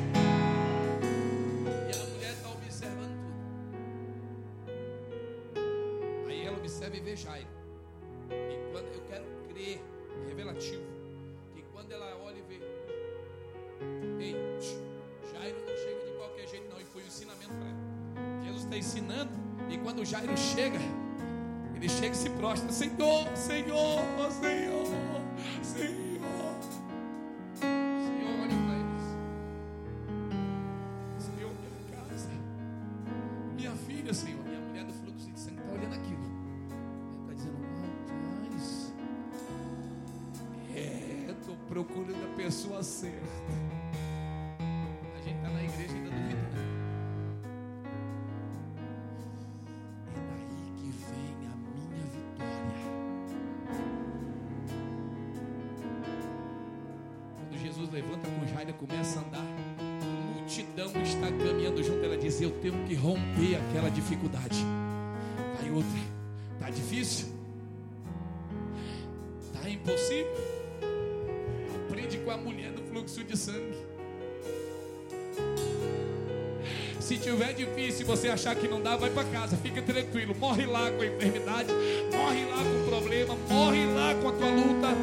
Vai 79.03 79.11
para 79.11 79.25
casa, 79.25 79.57
fica 79.57 79.83
tranquilo. 79.83 80.35
Morre 80.39 80.65
lá 80.65 80.89
com 80.93 81.03
a 81.03 81.07
enfermidade, 81.07 81.69
morre 82.13 82.45
lá 82.45 82.63
com 82.63 82.83
o 82.83 82.89
problema, 82.89 83.37
morre 83.51 83.85
lá 83.87 84.15
com 84.15 84.29
a 84.29 84.33
tua 84.33 84.49
luta. 84.49 84.97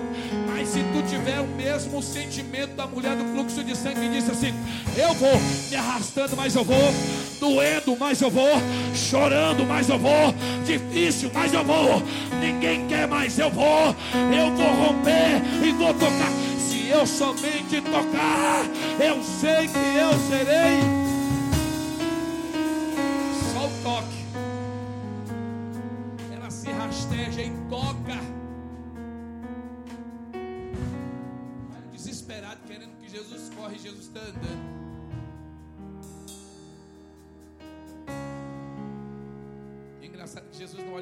Mas 0.47 0.69
se 0.69 0.79
tu 0.79 1.03
tiver 1.09 1.39
o 1.41 1.47
mesmo 1.47 2.01
sentimento 2.01 2.75
da 2.75 2.87
mulher 2.87 3.17
do 3.17 3.25
fluxo 3.25 3.61
de 3.61 3.75
sangue 3.75 3.99
que 3.99 4.09
disse 4.09 4.31
assim: 4.31 4.53
Eu 4.95 5.13
vou 5.15 5.37
me 5.69 5.75
arrastando, 5.75 6.37
mas 6.37 6.55
eu 6.55 6.63
vou, 6.63 6.93
doendo, 7.41 7.97
mas 7.97 8.21
eu 8.21 8.29
vou, 8.29 8.61
chorando, 8.95 9.65
mas 9.65 9.89
eu 9.89 9.99
vou, 9.99 10.33
difícil, 10.65 11.29
mas 11.33 11.53
eu 11.53 11.63
vou. 11.65 12.01
Ninguém 12.39 12.87
quer, 12.87 13.05
mas 13.05 13.37
eu 13.37 13.49
vou. 13.49 13.93
Eu 14.33 14.55
vou 14.55 14.87
romper 14.87 15.41
e 15.61 15.71
vou 15.73 15.93
tocar. 15.93 16.31
Se 16.57 16.87
eu 16.87 17.05
somente 17.05 17.81
tocar, 17.81 18.65
eu 18.97 19.21
sei 19.21 19.67
que 19.67 19.97
eu 19.97 20.13
serei 20.29 20.98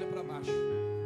para 0.06 0.97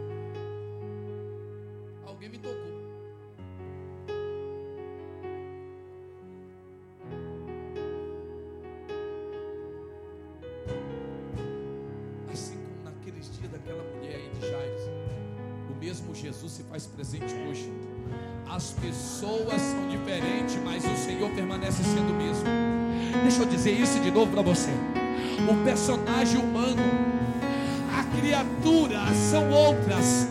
você. 24.52 24.72
O 25.50 25.64
personagem 25.64 26.38
humano, 26.38 26.84
a 27.98 28.04
criatura 28.18 29.00
são 29.30 29.50
outras, 29.50 30.28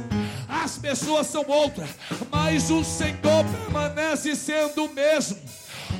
as 0.49 0.79
pessoas 0.79 1.27
são 1.27 1.45
outras, 1.49 1.89
mas 2.31 2.71
o 2.71 2.85
Senhor 2.85 3.45
permanece 3.51 4.37
sendo 4.37 4.85
o 4.85 4.95
mesmo. 4.95 5.39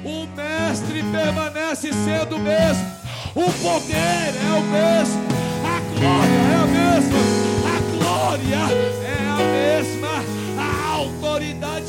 O 0.05 0.27
mestre 0.37 1.03
permanece 1.03 1.93
sendo 1.93 2.37
o 2.37 2.39
mesmo. 2.39 2.87
O 3.35 3.51
poder 3.63 3.97
é 3.97 4.59
o 4.59 4.63
mesmo. 4.63 5.23
A 5.65 5.99
glória 5.99 6.33
é 6.33 6.57
a 6.57 6.67
mesma. 6.67 7.19
A 7.67 7.81
glória 7.97 8.55
é 8.55 9.29
a 9.29 9.37
mesma. 9.37 10.00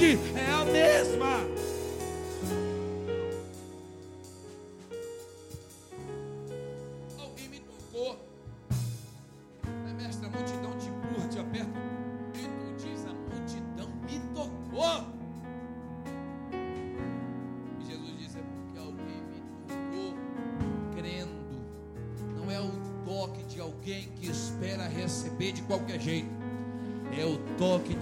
É 0.03 0.51
a 0.51 0.65
mesma. 0.65 1.60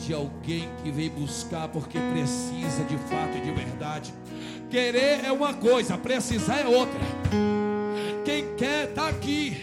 De 0.09 0.15
alguém 0.15 0.67
que 0.83 0.89
veio 0.89 1.11
buscar 1.11 1.67
porque 1.67 1.99
precisa 1.99 2.83
de 2.85 2.97
fato 2.97 3.37
e 3.37 3.41
de 3.41 3.51
verdade. 3.51 4.11
Querer 4.67 5.23
é 5.23 5.31
uma 5.31 5.53
coisa, 5.53 5.99
precisar 5.99 6.61
é 6.61 6.65
outra. 6.65 6.99
Quem 8.25 8.55
quer 8.55 8.89
está 8.89 9.07
aqui. 9.07 9.55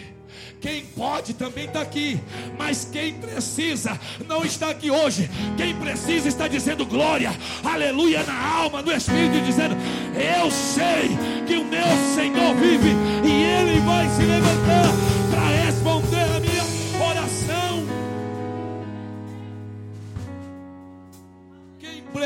Quem 0.61 0.85
pode 0.85 1.33
também 1.33 1.65
está 1.65 1.81
aqui, 1.81 2.19
mas 2.57 2.85
quem 2.85 3.13
precisa 3.15 3.99
não 4.25 4.43
está 4.43 4.69
aqui 4.69 4.89
hoje. 4.89 5.29
Quem 5.57 5.75
precisa 5.75 6.29
está 6.29 6.47
dizendo 6.47 6.85
glória, 6.85 7.31
aleluia 7.63 8.23
na 8.23 8.47
alma, 8.55 8.81
no 8.81 8.91
espírito, 8.91 9.45
dizendo: 9.45 9.75
Eu 10.15 10.49
sei 10.49 11.09
que 11.45 11.57
o 11.57 11.65
meu 11.65 11.87
Senhor 12.15 12.55
vive 12.55 12.95
e 13.23 13.43
Ele 13.43 13.79
vai 13.81 14.09
se 14.09 14.23
levantar 14.23 14.91
para 15.29 15.65
responder 15.65 16.36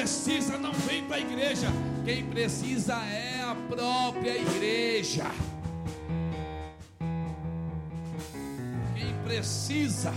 precisa 0.02 0.58
não 0.58 0.74
vem 0.74 1.06
para 1.06 1.18
a 1.18 1.20
igreja, 1.20 1.68
quem 2.04 2.26
precisa 2.26 2.96
é 2.96 3.40
a 3.44 3.56
própria 3.70 4.36
igreja. 4.36 5.26
Quem 8.96 9.14
precisa. 9.24 10.12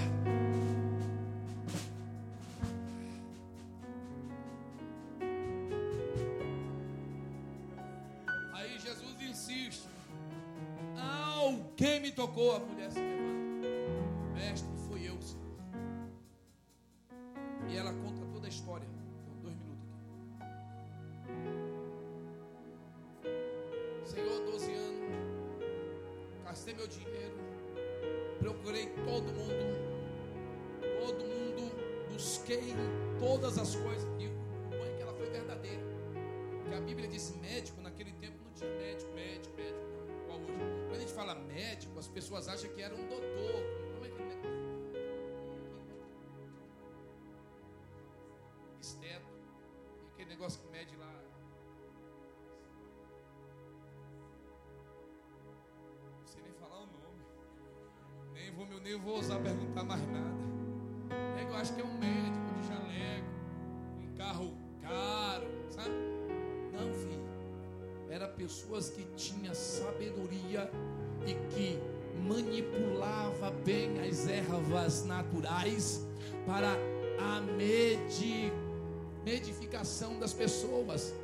Aí 8.55 8.79
Jesus 8.79 9.21
insiste. 9.21 9.87
Alguém 10.97 12.01
me 12.01 12.11
tocou, 12.11 12.57
a 12.57 12.59
mulher 12.61 12.91
se 12.91 13.14
busquei 32.57 32.75
todas 33.19 33.59
as 33.59 33.75
coisas. 33.75 34.09
E 34.19 34.27
o 34.27 34.85
é 34.85 34.97
que 34.97 35.03
ela 35.03 35.15
foi 35.15 35.29
verdadeira. 35.31 35.83
Porque 36.61 36.75
a 36.75 36.81
Bíblia 36.81 37.09
diz 37.09 37.35
médico, 37.41 37.81
naquele 37.81 38.13
tempo 38.13 38.37
não 38.45 38.53
tinha 38.53 38.71
médico, 38.71 39.13
médico, 39.13 39.57
médico, 39.57 39.85
hoje. 40.29 40.87
Quando 40.89 40.97
a 40.97 41.01
gente 41.01 41.13
fala 41.13 41.35
médico, 41.35 41.99
as 41.99 42.09
pessoas 42.09 42.49
acham 42.49 42.71
que 42.71 42.83
era 42.83 42.95
um 42.95 43.09
doutor. 43.09 43.35
nem 58.85 58.99
vou 59.01 59.17
ousar 59.17 59.41
perguntar 59.41 59.83
mais 59.83 60.07
nada. 60.09 60.35
É 61.41 61.45
eu 61.45 61.57
acho 61.57 61.75
que 61.75 61.81
é 61.81 61.85
um 61.85 61.99
médico 61.99 62.44
jaleco, 62.75 63.29
um 64.01 64.17
carro 64.17 64.55
caro, 64.83 65.47
sabe? 65.71 65.95
Não, 66.73 66.93
filho. 66.93 67.25
Era 68.11 68.29
pessoas 68.29 68.91
que 68.91 69.05
tinham 69.17 69.55
sabedoria 69.55 70.71
e 71.27 71.35
que 71.55 71.79
manipulava 72.27 73.51
bem 73.65 74.01
as 74.01 74.29
ervas 74.29 75.05
naturais 75.05 76.07
para 76.47 76.77
a 77.19 77.41
medi, 77.41 78.53
medificação 79.25 80.19
das 80.19 80.33
pessoas 80.33 81.15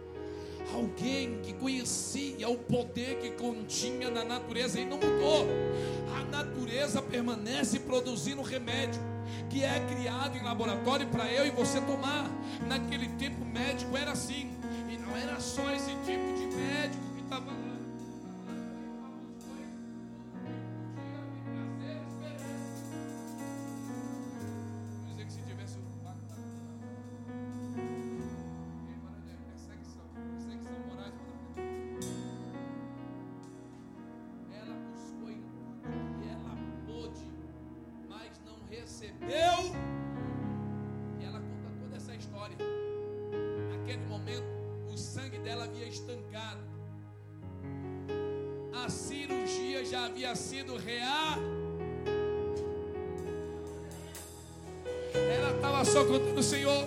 alguém 0.75 1.41
que 1.43 1.53
conhecia 1.55 2.49
o 2.49 2.57
poder 2.57 3.19
que 3.19 3.31
continha 3.33 4.11
na 4.11 4.25
natureza 4.25 4.79
e 4.79 4.85
não 4.85 4.99
mudou. 4.99 5.47
A 6.17 6.25
natureza 6.25 7.03
permanece 7.03 7.81
produzindo 7.81 8.43
remédio 8.43 9.01
que 9.51 9.65
é 9.65 9.81
criado 9.81 10.39
em 10.39 10.43
laboratório 10.43 11.07
para 11.09 11.31
eu 11.31 11.45
e 11.45 11.51
você 11.51 11.81
tomar. 11.81 12.31
Naquele 12.67 13.09
tempo 13.09 13.45
médico 13.45 13.97
era 13.97 14.13
assim, 14.13 14.57
e 14.89 14.97
não 14.97 15.15
era 15.17 15.41
só 15.41 15.71
esse 15.73 15.91
tipo 16.07 16.33
de 16.39 16.57
médico 16.57 17.10
estancado. 45.91 46.61
A 48.73 48.89
cirurgia 48.89 49.85
já 49.85 50.07
havia 50.07 50.35
sido 50.35 50.77
real. 50.77 51.39
Ela 55.13 55.57
estava 55.57 55.85
só 55.85 56.05
contando, 56.05 56.43
Senhor, 56.43 56.87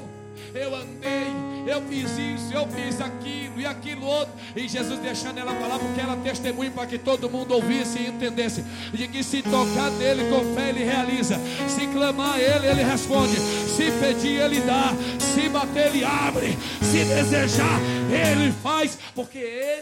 eu 0.56 0.76
andei, 0.76 1.28
eu 1.68 1.82
fiz 1.84 2.12
isso, 2.18 2.54
eu 2.54 2.68
fiz 2.68 3.02
aquilo 3.02 3.60
e 3.60 3.66
aquilo 3.66 4.06
outro. 4.06 4.34
E 4.56 4.68
Jesus 4.68 5.00
deixando 5.00 5.40
ela 5.40 5.54
falar, 5.56 5.78
porque 5.80 6.00
ela 6.00 6.16
testemunha 6.18 6.72
para 6.72 6.88
que 6.88 6.98
todo 6.98 7.30
mundo 7.30 7.54
ouvisse 7.54 8.00
e 8.00 8.08
entendesse. 8.08 8.64
De 8.94 9.08
que 9.08 9.24
se 9.24 9.42
tocar 9.42 9.92
nele 9.92 10.30
com 10.30 10.56
fé, 10.56 10.70
ele 10.70 10.84
realiza. 10.84 11.40
Se 11.68 11.88
clamar 11.88 12.40
ele, 12.40 12.68
ele 12.68 12.84
responde. 12.84 13.36
Se 13.36 13.92
pedir, 14.00 14.42
ele 14.42 14.62
dá. 14.62 14.94
Se 15.20 15.50
bater, 15.50 15.88
ele 15.88 16.04
abre. 16.04 16.58
Se 16.82 17.04
desejar, 17.04 17.80
ele 18.16 18.54
faz. 18.64 18.98
Porque 19.16 19.38
ele 19.38 19.73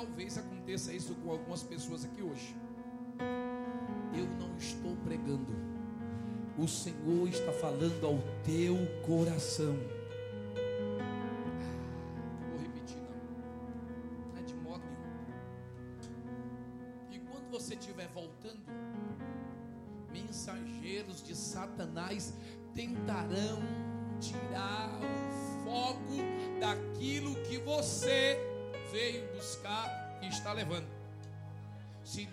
talvez 0.00 0.38
aconteça 0.38 0.92
isso 0.94 1.14
com 1.16 1.30
algumas 1.30 1.62
pessoas 1.62 2.06
aqui 2.06 2.22
hoje. 2.22 2.56
Eu 4.16 4.26
não 4.40 4.56
estou 4.56 4.96
pregando. 5.04 5.54
O 6.58 6.66
Senhor 6.66 7.28
está 7.28 7.52
falando 7.52 8.06
ao 8.06 8.18
teu 8.42 8.76
coração. 9.06 9.76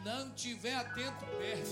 Não 0.08 0.30
tiver 0.30 0.74
atento, 0.74 1.26
perde. 1.38 1.70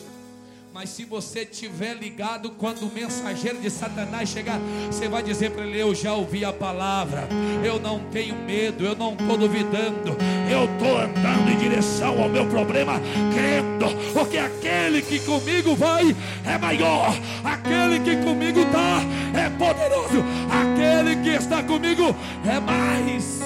Mas 0.74 0.90
se 0.90 1.06
você 1.06 1.46
tiver 1.46 1.94
ligado, 1.94 2.50
quando 2.50 2.84
o 2.84 2.92
mensageiro 2.94 3.62
de 3.62 3.70
Satanás 3.70 4.28
chegar, 4.28 4.60
você 4.88 5.08
vai 5.08 5.24
dizer 5.24 5.52
para 5.52 5.66
ele: 5.66 5.80
Eu 5.80 5.96
já 5.96 6.14
ouvi 6.14 6.44
a 6.44 6.52
palavra, 6.52 7.30
eu 7.64 7.80
não 7.80 7.98
tenho 8.12 8.36
medo, 8.36 8.84
eu 8.86 8.94
não 8.94 9.14
estou 9.14 9.38
duvidando, 9.38 10.18
eu 10.52 10.66
estou 10.66 10.98
andando 10.98 11.50
em 11.50 11.58
direção 11.58 12.22
ao 12.22 12.28
meu 12.28 12.46
problema, 12.48 13.00
crendo, 13.34 13.86
porque 14.12 14.38
aquele 14.38 15.02
que 15.02 15.20
comigo 15.20 15.74
vai 15.74 16.14
é 16.44 16.58
maior, 16.58 17.18
aquele 17.42 18.02
que 18.02 18.22
comigo 18.22 18.60
está 18.60 19.00
é 19.34 19.50
poderoso, 19.52 20.22
aquele 20.52 21.24
que 21.24 21.30
está 21.30 21.64
comigo 21.64 22.14
é 22.46 22.60
mais. 22.60 23.45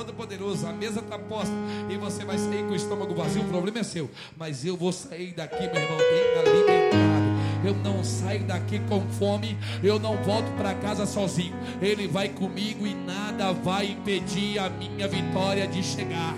Todo-Poderoso, 0.00 0.66
a 0.66 0.72
mesa 0.72 1.00
está 1.00 1.18
posta 1.18 1.52
e 1.90 1.96
você 1.98 2.24
vai 2.24 2.38
sair 2.38 2.64
com 2.64 2.70
o 2.70 2.74
estômago 2.74 3.14
vazio, 3.14 3.42
o 3.42 3.48
problema 3.48 3.80
é 3.80 3.82
seu. 3.82 4.10
Mas 4.34 4.64
eu 4.64 4.74
vou 4.74 4.90
sair 4.92 5.34
daqui, 5.34 5.60
meu 5.60 5.74
irmão, 5.74 5.98
bem 5.98 6.52
alimentado. 6.54 7.20
Eu 7.62 7.74
não 7.74 8.02
saio 8.02 8.42
daqui 8.44 8.78
com 8.88 9.02
fome, 9.18 9.58
eu 9.82 9.98
não 9.98 10.16
volto 10.22 10.50
para 10.56 10.72
casa 10.72 11.04
sozinho. 11.04 11.54
Ele 11.82 12.08
vai 12.08 12.30
comigo 12.30 12.86
e 12.86 12.94
nada 12.94 13.52
vai 13.52 13.88
impedir 13.90 14.58
a 14.58 14.70
minha 14.70 15.06
vitória 15.06 15.66
de 15.66 15.82
chegar. 15.82 16.34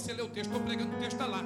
Você 0.00 0.12
ler 0.12 0.22
o 0.22 0.28
texto, 0.28 0.50
estou 0.50 0.62
pregando 0.62 0.96
o 0.96 0.98
texto, 0.98 1.12
está 1.12 1.26
lá. 1.26 1.44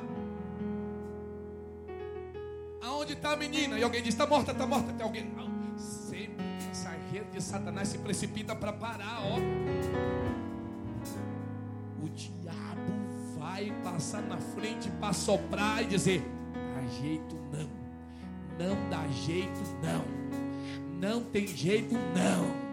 Aonde 2.80 3.14
está 3.14 3.32
a 3.32 3.36
menina? 3.36 3.78
E 3.78 3.82
alguém 3.82 4.02
diz: 4.02 4.14
Está 4.14 4.26
morta, 4.26 4.52
está 4.52 4.66
morta. 4.66 4.92
Tem 4.92 5.04
alguém. 5.04 5.24
Não. 5.24 5.52
Sempre 5.76 6.44
essa 6.70 6.90
rede 7.12 7.30
de 7.32 7.42
Satanás 7.42 7.88
se 7.88 7.98
precipita 7.98 8.54
para 8.54 8.72
parar, 8.72 9.20
ó. 9.22 9.38
O 12.02 12.08
diabo 12.10 12.92
vai 13.38 13.72
passar 13.82 14.22
na 14.22 14.38
frente 14.38 14.88
para 15.00 15.12
soprar 15.12 15.82
e 15.82 15.86
dizer: 15.86 16.22
Dá 16.74 16.86
jeito 17.00 17.34
não. 17.50 17.68
Não 18.58 18.88
dá 18.88 19.08
jeito 19.08 19.60
não. 19.82 20.04
Não 21.00 21.24
tem 21.24 21.46
jeito 21.46 21.94
não. 21.94 22.64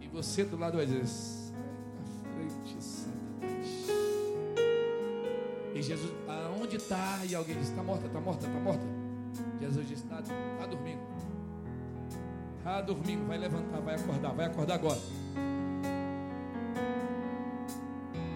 E 0.00 0.08
você 0.08 0.44
do 0.44 0.56
lado 0.56 0.78
vai 0.78 0.86
dizer: 0.86 1.35
aonde 6.86 6.92
está? 6.92 7.24
E 7.24 7.34
alguém 7.34 7.56
diz: 7.56 7.68
Está 7.68 7.82
morta, 7.82 8.06
está 8.06 8.20
morta, 8.20 8.46
está 8.46 8.60
morta. 8.60 8.84
Jesus 9.60 9.88
diz: 9.88 9.98
Está 9.98 10.22
tá 10.22 10.66
dormindo. 10.66 11.00
Está 12.58 12.80
dormindo, 12.80 13.26
vai 13.26 13.38
levantar, 13.38 13.80
vai 13.80 13.94
acordar, 13.94 14.32
vai 14.34 14.46
acordar 14.46 14.74
agora. 14.74 15.00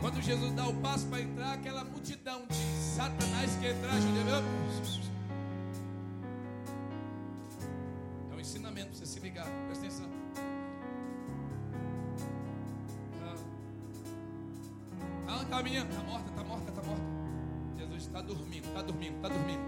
Quando 0.01 0.22
Jesus 0.22 0.53
dá 0.53 0.66
o 0.66 0.74
passo 0.76 1.07
para 1.09 1.20
entrar, 1.20 1.53
aquela 1.55 1.84
multidão 1.84 2.46
de 2.46 2.55
Satanás 2.57 3.55
que 3.57 3.66
entrar, 3.66 4.01
Judeu, 4.01 4.36
é 8.30 8.34
um 8.34 8.40
ensinamento 8.40 8.88
para 8.88 8.98
você 8.98 9.07
se 9.07 9.20
ligar, 9.20 9.46
presta 9.66 9.86
atenção. 9.86 10.09
Ah, 15.28 15.44
tá 15.48 15.59
a 15.59 15.62
está 15.62 16.03
morta, 16.03 16.30
está 16.30 16.39
está 18.11 18.20
dormindo, 18.20 18.64
está 18.66 18.82
dormindo, 18.82 19.16
está 19.16 19.28
dormindo. 19.28 19.61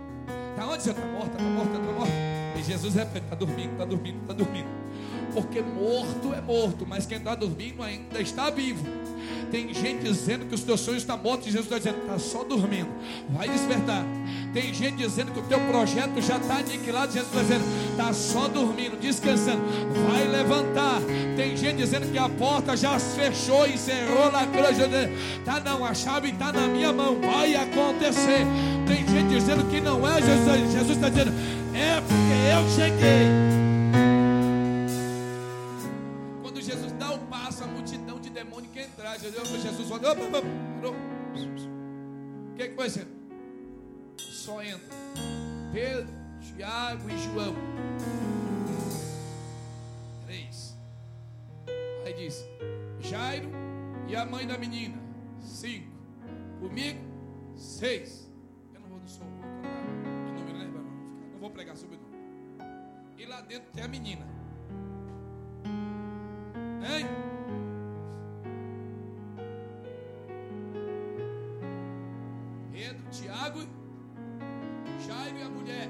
Está 0.50 0.66
onde 0.66 0.82
você 0.82 0.90
está 0.90 1.06
morta, 1.06 1.36
está 1.38 1.42
morta, 1.42 1.78
está 1.78 1.92
morta. 1.92 2.12
E 2.58 2.62
Jesus 2.62 2.94
repete, 2.94 3.24
está 3.24 3.36
dormindo, 3.36 3.72
está 3.72 3.84
dormindo, 3.84 4.20
está 4.20 4.32
dormindo. 4.34 4.68
Porque 5.32 5.62
morto 5.62 6.34
é 6.34 6.40
morto, 6.40 6.84
mas 6.86 7.06
quem 7.06 7.18
está 7.18 7.34
dormindo 7.34 7.82
ainda 7.82 8.20
está 8.20 8.50
vivo. 8.50 8.84
Tem 9.50 9.72
gente 9.72 10.02
dizendo 10.02 10.46
que 10.46 10.54
os 10.54 10.62
teus 10.62 10.80
sonhos 10.80 11.02
estão 11.02 11.16
mortos, 11.16 11.46
e 11.46 11.50
Jesus 11.52 11.66
está 11.66 11.78
dizendo, 11.78 12.02
está 12.02 12.18
só 12.18 12.44
dormindo. 12.44 12.90
Vai 13.30 13.48
despertar. 13.48 14.04
Tem 14.52 14.72
gente 14.74 14.96
dizendo 14.96 15.32
que 15.32 15.40
o 15.40 15.42
teu 15.42 15.58
projeto 15.60 16.20
já 16.20 16.36
está 16.36 16.56
aniquilado, 16.56 17.10
Jesus 17.10 17.28
está 17.28 17.42
dizendo, 17.42 17.64
está 17.90 18.12
só 18.12 18.48
dormindo, 18.48 19.00
descansando. 19.00 19.62
Vai 20.10 20.28
levantar. 20.28 21.00
Tem 21.36 21.56
gente 21.56 21.76
dizendo 21.76 22.10
que 22.12 22.18
a 22.18 22.28
porta 22.28 22.76
já 22.76 22.98
fechou, 22.98 23.66
encerrou 23.66 24.30
na 24.30 24.46
cruz. 24.46 24.76
Tá 25.44 25.58
não, 25.60 25.84
a 25.84 25.94
chave 25.94 26.30
está 26.30 26.52
na 26.52 26.66
minha 26.66 26.92
mão. 26.92 27.18
Vai 27.20 27.54
acontecer. 27.54 28.46
Tem 28.86 29.06
gente 29.08 29.28
dizendo 29.28 29.64
que 29.70 29.80
não 29.80 30.06
é 30.06 30.20
Jesus. 30.20 30.72
Jesus 30.72 30.96
está 30.96 31.08
dizendo, 31.08 31.32
é 31.74 32.00
porque 32.00 32.42
eu 32.52 32.68
cheguei. 32.76 33.62
Jesus 39.62 39.90
olhou, 39.90 40.16
parou. 40.16 40.94
O 42.52 42.56
que, 42.56 42.68
que 42.68 42.74
vai 42.74 42.90
ser? 42.90 43.21
Só 44.42 44.60
entra 44.60 44.88
Pedro, 45.72 46.12
Tiago 46.40 47.08
e 47.08 47.16
João. 47.16 47.54
Três. 50.26 50.76
Aí 52.04 52.12
diz: 52.12 52.44
Jairo 52.98 53.48
e 54.08 54.16
a 54.16 54.26
mãe 54.26 54.44
da 54.44 54.58
menina. 54.58 55.00
Cinco. 55.40 55.92
Comigo, 56.58 56.98
seis. 57.54 58.28
Eu 58.74 58.80
não 58.80 58.88
vou 58.88 58.98
do 58.98 59.08
som, 59.08 59.22
vou 59.22 59.52
cantar 59.52 60.10
o 60.10 60.32
número, 60.34 60.58
né, 60.58 60.90
Não 61.34 61.38
vou 61.38 61.50
pregar 61.52 61.76
sobre 61.76 61.94
o 61.94 62.00
número. 62.00 62.20
E 63.16 63.24
lá 63.24 63.42
dentro 63.42 63.70
tem 63.70 63.84
a 63.84 63.86
menina. 63.86 64.26
Hein? 66.84 67.06
Tiago, 73.12 73.60
Jairo 73.60 73.81
a 75.42 75.48
mulher, 75.48 75.88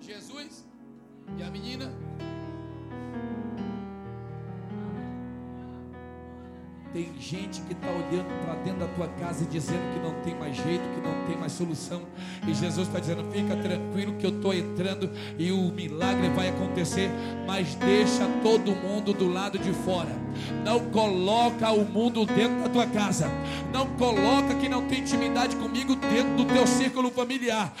Jesus 0.00 0.64
e 1.36 1.42
a 1.42 1.50
menina. 1.50 1.92
Tem 6.92 7.08
gente 7.20 7.60
que 7.62 7.72
está 7.72 7.86
olhando 7.86 8.44
para 8.44 8.54
dentro 8.56 8.80
da 8.80 8.88
tua 8.88 9.06
casa 9.06 9.44
e 9.44 9.46
dizendo 9.46 9.94
que 9.94 10.00
não 10.00 10.12
tem 10.22 10.34
mais 10.34 10.56
jeito, 10.56 10.82
que 10.92 11.00
não 11.00 11.24
tem 11.24 11.38
mais 11.38 11.52
solução. 11.52 12.02
E 12.48 12.52
Jesus 12.52 12.88
está 12.88 12.98
dizendo: 12.98 13.30
fica 13.30 13.54
tranquilo 13.54 14.14
que 14.14 14.26
eu 14.26 14.30
estou 14.30 14.52
entrando 14.52 15.08
e 15.38 15.52
o 15.52 15.70
milagre 15.70 16.28
vai 16.30 16.48
acontecer. 16.48 17.08
Mas 17.46 17.76
deixa 17.76 18.26
todo 18.42 18.74
mundo 18.74 19.12
do 19.12 19.28
lado 19.28 19.56
de 19.56 19.72
fora. 19.72 20.10
Não 20.64 20.80
coloca 20.90 21.70
o 21.70 21.84
mundo 21.84 22.26
dentro 22.26 22.60
da 22.60 22.68
tua 22.68 22.86
casa. 22.86 23.28
Não 23.72 23.86
coloca 23.94 24.56
que 24.56 24.68
não 24.68 24.88
tem 24.88 24.98
intimidade 24.98 25.54
comigo 25.54 25.94
dentro 25.94 26.34
do 26.36 26.44
teu 26.44 26.66
círculo 26.66 27.08
familiar. 27.12 27.72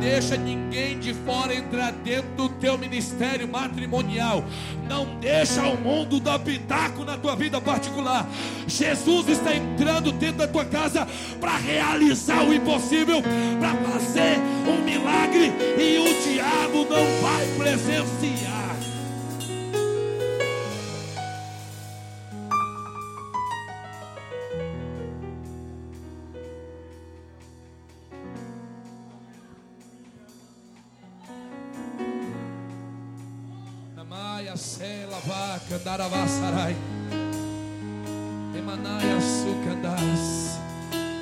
Deixa 0.00 0.34
ninguém 0.36 0.98
de 0.98 1.12
fora 1.12 1.54
entrar 1.54 1.92
dentro 1.92 2.30
do 2.30 2.48
teu 2.48 2.78
ministério 2.78 3.46
matrimonial. 3.46 4.42
Não 4.88 5.04
deixa 5.20 5.62
o 5.68 5.78
mundo 5.78 6.18
dar 6.18 6.38
pitaco 6.38 7.04
na 7.04 7.18
tua 7.18 7.36
vida 7.36 7.60
particular. 7.60 8.26
Jesus 8.66 9.28
está 9.28 9.54
entrando 9.54 10.10
dentro 10.10 10.38
da 10.38 10.48
tua 10.48 10.64
casa 10.64 11.06
para 11.38 11.56
realizar 11.58 12.42
o 12.42 12.54
impossível, 12.54 13.22
para 13.60 13.74
fazer 13.74 14.38
um 14.66 14.82
milagre 14.82 15.52
e 15.78 15.98
o 15.98 16.22
diabo 16.32 16.86
não 16.88 17.04
vai 17.20 17.46
presenciar. 17.58 18.69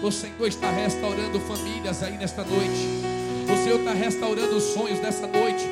O 0.03 0.11
Senhor 0.11 0.49
está 0.49 0.71
restaurando 0.71 1.39
famílias 1.41 2.03
aí 2.03 2.17
nesta 2.19 2.43
noite. 2.43 2.89
O 3.45 3.63
Senhor 3.63 3.79
está 3.79 3.93
restaurando 3.93 4.61
sonhos 4.61 5.01
nesta 5.01 5.27
noite. 5.29 5.65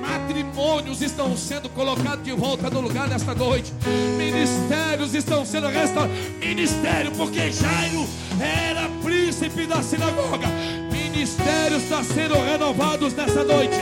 Matrimônios 0.00 1.00
estão 1.00 1.34
sendo 1.36 1.70
colocados 1.70 2.22
de 2.24 2.32
volta 2.32 2.68
no 2.68 2.80
lugar 2.82 3.08
nesta 3.08 3.34
noite. 3.34 3.72
Ministérios 4.18 5.14
estão 5.14 5.44
sendo 5.46 5.68
restaurados. 5.68 6.16
Ministério, 6.38 7.12
porque 7.12 7.50
Jairo 7.50 8.06
era 8.38 8.88
príncipe 9.02 9.66
da 9.66 9.82
sinagoga. 9.82 10.46
Ministérios 10.92 11.84
estão 11.84 12.04
sendo 12.04 12.34
renovados 12.34 13.14
nessa 13.14 13.42
noite. 13.44 13.76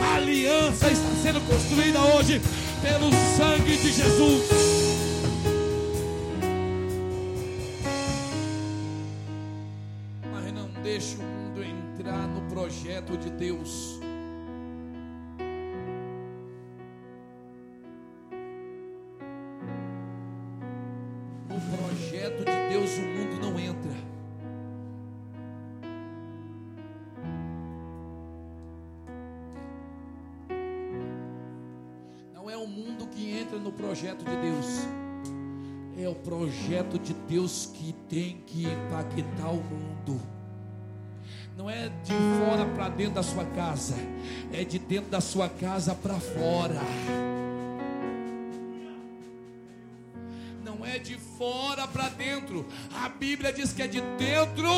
A 0.00 0.14
aliança 0.14 0.90
está 0.90 1.08
sendo 1.22 1.40
construída 1.40 1.98
hoje 2.00 2.40
pelo 2.82 3.10
sangue 3.36 3.76
de 3.76 3.92
Jesus. 3.92 4.76
deixe 10.86 11.16
o 11.16 11.22
mundo 11.22 11.64
entrar 11.64 12.28
no 12.28 12.42
projeto 12.42 13.18
de 13.18 13.28
Deus. 13.28 13.98
Projeto 33.96 34.24
de 34.24 34.36
Deus. 34.36 34.86
É 35.98 36.06
o 36.06 36.14
projeto 36.14 36.98
de 36.98 37.14
Deus 37.14 37.70
que 37.72 37.94
tem 38.10 38.42
que 38.46 38.64
impactar 38.64 39.48
o 39.48 39.62
mundo 39.62 40.20
não 41.56 41.70
é 41.70 41.88
de 42.04 42.12
fora 42.12 42.66
para 42.74 42.90
dentro 42.90 43.14
da 43.14 43.22
sua 43.22 43.46
casa, 43.46 43.94
é 44.52 44.62
de 44.62 44.78
dentro 44.78 45.10
da 45.10 45.22
sua 45.22 45.48
casa 45.48 45.94
para 45.94 46.12
fora. 46.20 46.78
Não 50.62 50.84
é 50.84 50.98
de 50.98 51.14
fora 51.14 51.88
para 51.88 52.10
dentro, 52.10 52.66
a 53.02 53.08
Bíblia 53.08 53.54
diz 53.54 53.72
que 53.72 53.80
é 53.80 53.86
de 53.86 54.02
dentro. 54.18 54.68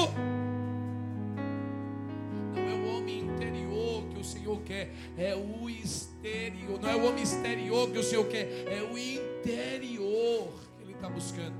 Não 2.54 2.62
é 2.62 2.74
o 2.74 2.96
homem 2.96 3.24
interior 3.24 4.04
que 4.10 4.20
o 4.20 4.24
Senhor 4.24 4.60
quer, 4.60 4.94
é 5.16 5.34
o 5.34 5.68
exterior. 5.68 6.07
Não 6.80 6.88
é 6.88 6.96
o 6.96 7.06
homem 7.06 7.22
exterior 7.22 7.90
que 7.90 7.98
o 7.98 8.02
Senhor 8.02 8.26
quer, 8.26 8.46
é 8.66 8.82
o 8.82 8.98
interior 8.98 10.52
que 10.76 10.82
Ele 10.82 10.92
está 10.92 11.08
buscando. 11.08 11.54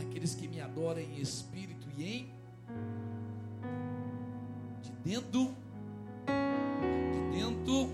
Aqueles 0.00 0.34
que 0.34 0.48
me 0.48 0.60
adoram 0.60 1.00
em 1.00 1.20
espírito 1.20 1.86
e 1.96 2.04
em 2.04 2.34
dentro, 5.04 5.54
de 7.12 7.38
dentro, 7.38 7.90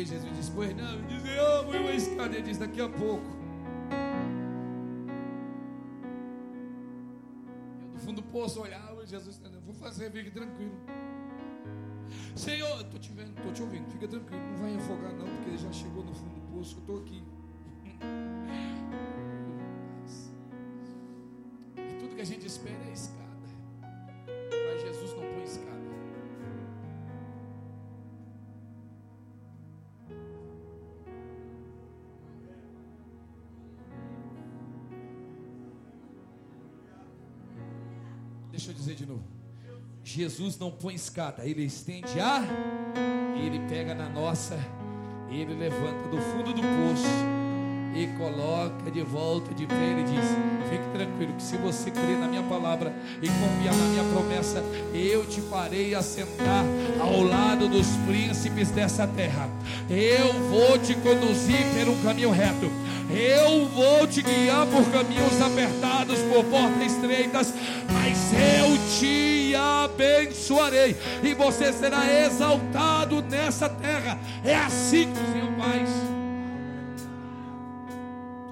eu 0.00 0.06
Jesus 0.06 0.36
disse: 0.36 0.50
Pois 0.52 0.74
não, 0.74 0.94
eu 0.94 1.02
disse: 1.02 1.28
Eu 1.28 1.80
uma 1.80 1.92
escada. 1.92 2.34
Ele 2.34 2.42
disse: 2.42 2.60
Daqui 2.60 2.80
a 2.80 2.88
pouco. 2.88 3.38
Eu 7.82 7.88
do 7.92 7.98
fundo 7.98 8.22
do 8.22 8.28
poço 8.28 8.60
olhava, 8.60 9.06
Jesus 9.06 9.36
dizendo: 9.36 9.60
Vou 9.60 9.74
fazer, 9.74 10.10
fique 10.10 10.30
tranquilo. 10.30 10.74
Senhor, 12.34 12.80
estou 12.80 12.98
te 12.98 13.12
vendo, 13.12 13.36
estou 13.36 13.52
te 13.52 13.62
ouvindo, 13.62 13.88
fica 13.90 14.08
tranquilo, 14.08 14.42
não 14.50 14.56
vai 14.56 14.74
afogar 14.76 15.12
não, 15.12 15.26
porque 15.26 15.50
ele 15.50 15.58
já 15.58 15.70
chegou 15.70 16.02
no 16.02 16.12
fundo 16.12 16.34
do 16.34 16.40
poço, 16.52 16.76
eu 16.76 16.80
estou 16.80 16.98
aqui. 16.98 17.22
E 21.76 22.00
tudo 22.00 22.14
que 22.14 22.20
a 22.20 22.26
gente 22.26 22.46
espera 22.46 22.82
é 22.88 22.92
escada. 22.92 23.29
Deixa 38.60 38.72
eu 38.72 38.74
dizer 38.74 38.94
de 38.94 39.06
novo. 39.06 39.24
Jesus 40.04 40.58
não 40.58 40.70
põe 40.70 40.94
escada, 40.94 41.46
ele 41.46 41.64
estende 41.64 42.20
a, 42.20 42.42
ele 43.34 43.58
pega 43.70 43.94
na 43.94 44.06
nossa, 44.06 44.58
ele 45.30 45.54
levanta 45.54 46.08
do 46.10 46.18
fundo 46.18 46.52
do 46.52 46.60
poço 46.60 47.40
e 47.94 48.06
coloca 48.18 48.90
de 48.90 49.00
volta 49.02 49.54
de 49.54 49.66
pé. 49.66 49.74
Ele 49.74 50.02
diz: 50.02 50.24
Fique 50.68 50.84
tranquilo, 50.92 51.32
que 51.32 51.42
se 51.42 51.56
você 51.56 51.90
crer 51.90 52.18
na 52.18 52.28
minha 52.28 52.42
palavra 52.42 52.92
e 53.22 53.28
confiar 53.28 53.74
na 53.74 53.84
minha 53.84 54.04
promessa, 54.04 54.62
eu 54.92 55.24
te 55.24 55.40
farei 55.40 55.94
assentar 55.94 56.64
ao 57.00 57.22
lado 57.22 57.66
dos 57.66 57.86
príncipes 58.06 58.70
dessa 58.70 59.06
terra. 59.06 59.48
Eu 59.88 60.34
vou 60.50 60.78
te 60.78 60.94
conduzir 60.96 61.88
um 61.88 62.02
caminho 62.02 62.30
reto. 62.30 62.70
Eu 63.10 63.66
vou 63.66 64.06
te 64.06 64.22
guiar 64.22 64.66
por 64.68 64.84
caminhos 64.92 65.40
apertados, 65.40 66.20
por 66.32 66.44
portas 66.44 66.92
estreitas, 66.92 67.52
eu 68.32 68.76
te 68.98 69.54
abençoarei 69.54 70.96
e 71.22 71.34
você 71.34 71.72
será 71.72 72.10
exaltado 72.10 73.22
nessa 73.22 73.68
terra. 73.68 74.18
É 74.44 74.56
assim 74.56 75.12
que 75.12 75.20
o 75.20 75.32
Senhor 75.32 75.52
faz. 75.58 75.90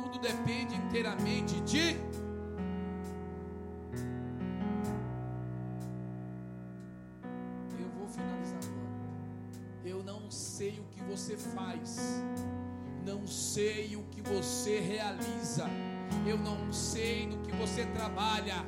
Tudo 0.03 0.19
depende 0.21 0.75
inteiramente 0.75 1.61
de 1.61 1.97
Eu 7.79 7.89
vou 7.99 8.09
finalizar 8.09 8.59
agora. 8.59 9.85
Eu 9.85 10.03
não 10.03 10.31
sei 10.31 10.81
o 10.81 10.85
que 10.95 11.03
você 11.03 11.37
faz 11.37 12.19
não 13.09 13.27
sei 13.27 13.97
o 13.97 14.03
que 14.11 14.21
você 14.21 14.81
realiza, 14.81 15.65
eu 16.27 16.37
não 16.37 16.71
sei 16.71 17.27
no 17.27 17.39
que 17.39 17.53
você 17.53 17.87
trabalha. 17.87 18.63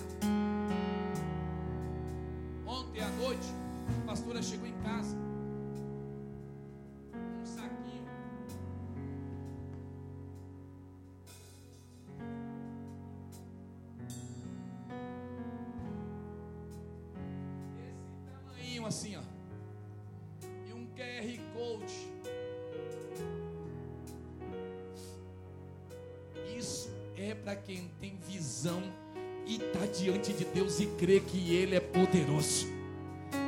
Diante 30.01 30.33
de 30.33 30.45
Deus 30.45 30.81
e 30.81 30.87
crê 30.87 31.21
que 31.21 31.55
Ele 31.55 31.77
é 31.77 31.81
poderoso. 31.81 32.67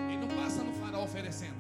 Ele 0.09 0.19
não 0.19 0.29
passa 0.29 0.63
no 0.63 0.73
farol 0.75 1.05
oferecendo. 1.05 1.55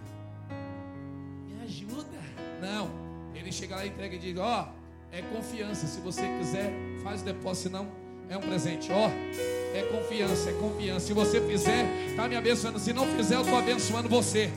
Me 1.47 1.64
ajuda. 1.64 2.18
Não. 2.61 2.90
Ele 3.34 3.51
chega 3.51 3.76
lá 3.76 3.84
e 3.84 3.88
entrega 3.88 4.14
e 4.14 4.18
diz: 4.18 4.36
Ó, 4.36 4.62
oh, 4.62 5.14
é 5.14 5.22
confiança. 5.22 5.86
Se 5.86 6.01
você 6.01 6.22
quiser, 6.38 6.72
faz 7.03 7.22
o 7.22 7.24
depósito. 7.24 7.70
Não, 7.70 7.88
é 8.28 8.36
um 8.36 8.40
presente. 8.40 8.93
Ó, 8.93 9.09
oh, 9.09 9.76
é 9.76 9.82
confiança, 9.90 10.51
é 10.51 10.53
confiança. 10.55 11.07
Se 11.07 11.12
você 11.12 11.40
fizer, 11.40 12.09
está 12.09 12.28
me 12.28 12.36
abençoando. 12.36 12.78
Se 12.78 12.93
não 12.93 13.07
fizer, 13.16 13.36
eu 13.36 13.43
estou 13.43 13.59
abençoando 13.59 14.09
você. 14.09 14.51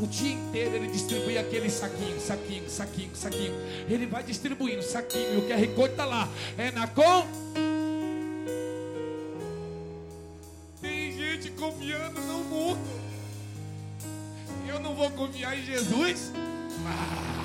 O 0.00 0.06
dia 0.06 0.32
inteiro 0.32 0.76
ele 0.76 0.88
distribui 0.88 1.36
aquele 1.36 1.68
saquinho, 1.68 2.18
saquinho, 2.18 2.68
saquinho, 2.68 3.10
saquinho. 3.14 3.54
Ele 3.88 4.06
vai 4.06 4.22
distribuindo 4.22 4.82
saquinho. 4.82 5.34
E 5.34 5.36
o 5.38 5.48
QR 5.48 5.74
Code 5.74 5.90
está 5.92 6.04
lá. 6.04 6.28
É 6.56 6.70
na 6.70 6.86
com. 6.86 7.71
Confiar 15.12 15.58
em 15.58 15.62
Jesus. 15.64 16.32
Ah. 16.86 17.42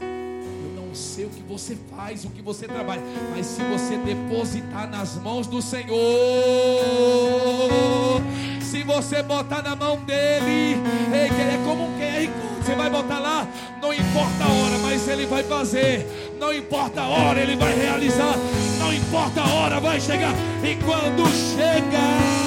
Eu 0.00 0.82
não 0.82 0.94
sei 0.94 1.24
o 1.26 1.30
que 1.30 1.42
você 1.42 1.76
faz, 1.94 2.24
o 2.24 2.30
que 2.30 2.42
você 2.42 2.66
trabalha. 2.66 3.02
Mas 3.30 3.46
se 3.46 3.62
você 3.62 3.96
depositar 3.98 4.88
nas 4.90 5.16
mãos 5.16 5.46
do 5.46 5.62
Senhor 5.62 5.92
se 8.72 8.82
você 8.82 9.22
botar 9.22 9.62
na 9.62 9.76
mão 9.76 9.98
dele, 9.98 10.80
é 11.12 11.62
como 11.64 11.84
um 11.84 11.98
QR 11.98 12.28
você 12.60 12.74
vai 12.74 12.88
botar 12.88 13.18
lá, 13.18 13.46
não 13.80 13.92
importa 13.92 14.44
a 14.44 14.48
hora, 14.48 14.78
mas 14.78 15.06
ele 15.08 15.26
vai 15.26 15.42
fazer, 15.42 16.06
não 16.38 16.52
importa 16.54 17.02
a 17.02 17.08
hora, 17.08 17.40
ele 17.40 17.54
vai 17.54 17.74
realizar, 17.74 18.34
não 18.78 18.92
importa 18.94 19.40
a 19.42 19.52
hora, 19.52 19.80
vai 19.80 20.00
chegar, 20.00 20.32
e 20.64 20.76
quando 20.76 21.28
chegar. 21.54 22.41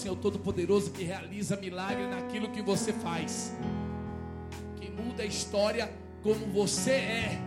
Senhor 0.00 0.16
Todo-Poderoso 0.16 0.92
que 0.92 1.04
realiza 1.04 1.56
milagre 1.56 2.06
naquilo 2.06 2.50
que 2.50 2.62
você 2.62 2.90
faz, 2.90 3.52
que 4.76 4.90
muda 4.90 5.22
a 5.22 5.26
história 5.26 5.92
como 6.22 6.46
você 6.46 6.92
é. 6.92 7.42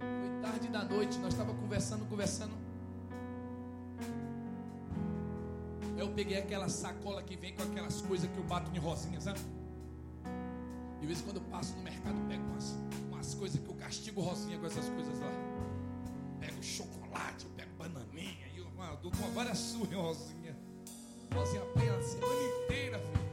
Foi 0.00 0.42
tarde 0.42 0.68
da 0.68 0.82
noite, 0.82 1.16
nós 1.18 1.34
estávamos 1.34 1.60
conversando, 1.60 2.04
conversando. 2.06 2.52
Eu 5.96 6.08
peguei 6.08 6.38
aquela 6.38 6.68
sacola 6.68 7.22
que 7.22 7.36
vem 7.36 7.54
com 7.54 7.62
aquelas 7.62 8.00
coisas 8.00 8.28
que 8.28 8.36
eu 8.36 8.44
bato 8.44 8.74
em 8.74 8.78
rosinha, 8.78 9.20
sabe? 9.20 9.38
De 11.00 11.06
vez 11.06 11.20
quando 11.20 11.36
eu 11.36 11.42
passo 11.42 11.76
no 11.76 11.82
mercado, 11.84 12.16
pego 12.26 12.42
umas, 12.42 12.76
umas 13.08 13.34
coisas 13.34 13.60
que 13.60 13.68
eu 13.68 13.74
castigo 13.74 14.20
rosinha 14.20 14.58
com 14.58 14.66
essas 14.66 14.88
coisas 14.88 15.16
lá 15.20 15.58
pego 16.38 16.62
chocolate, 16.62 16.97
eu 17.44 17.50
pego 17.56 17.70
bananinha, 17.78 18.46
e 18.54 18.58
eu, 18.58 18.66
dou 19.02 19.12
uma 19.12 19.30
várias 19.30 19.58
surras, 19.58 19.94
Rosinha. 19.94 20.56
Rosinha 21.34 21.62
apanha 21.62 21.94
a 21.96 22.02
semana 22.02 22.64
inteira, 22.64 22.98
filho. 22.98 23.28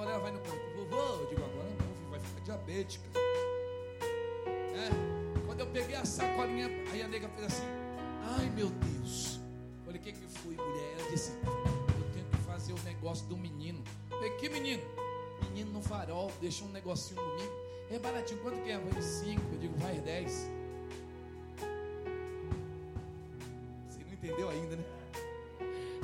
Hora 0.00 0.12
ela 0.12 0.20
vai 0.20 0.32
no 0.32 0.38
quarto, 0.38 0.76
vovô, 0.76 0.96
eu 0.96 1.26
digo, 1.28 1.44
agora 1.44 1.68
não, 1.68 1.94
filho, 1.94 2.10
vai 2.10 2.20
ficar 2.20 2.40
diabética. 2.40 3.04
É, 4.46 5.44
quando 5.44 5.60
eu 5.60 5.66
peguei 5.66 5.94
a 5.94 6.04
sacolinha, 6.06 6.68
aí 6.90 7.02
a 7.02 7.08
nega 7.08 7.28
fez 7.28 7.46
assim, 7.48 7.66
ai 8.22 8.48
meu 8.48 8.70
Deus. 8.70 9.40
Falei, 9.84 10.00
o 10.00 10.02
que 10.02 10.12
que 10.12 10.26
foi, 10.38 10.56
mulher? 10.56 10.96
Ela 10.98 11.10
disse, 11.10 11.32
eu 11.32 12.10
tenho 12.14 12.24
que 12.30 12.38
fazer 12.46 12.72
o 12.72 12.78
negócio 12.82 13.26
do 13.26 13.36
menino. 13.36 13.84
falei, 14.08 14.30
que 14.36 14.48
menino? 14.48 14.82
Menino 15.42 15.72
no 15.72 15.82
farol, 15.82 16.32
deixa 16.40 16.64
um 16.64 16.68
negocinho 16.68 17.20
comigo. 17.20 17.52
É 17.90 17.98
baratinho, 17.98 18.40
quanto 18.40 18.62
que 18.62 18.70
é? 18.70 18.78
Vai 18.78 19.02
cinco, 19.02 19.42
eu 19.52 19.58
digo, 19.58 19.76
vai 19.76 20.00
dez. 20.00 20.48
Ainda, 24.48 24.76
né? 24.76 24.84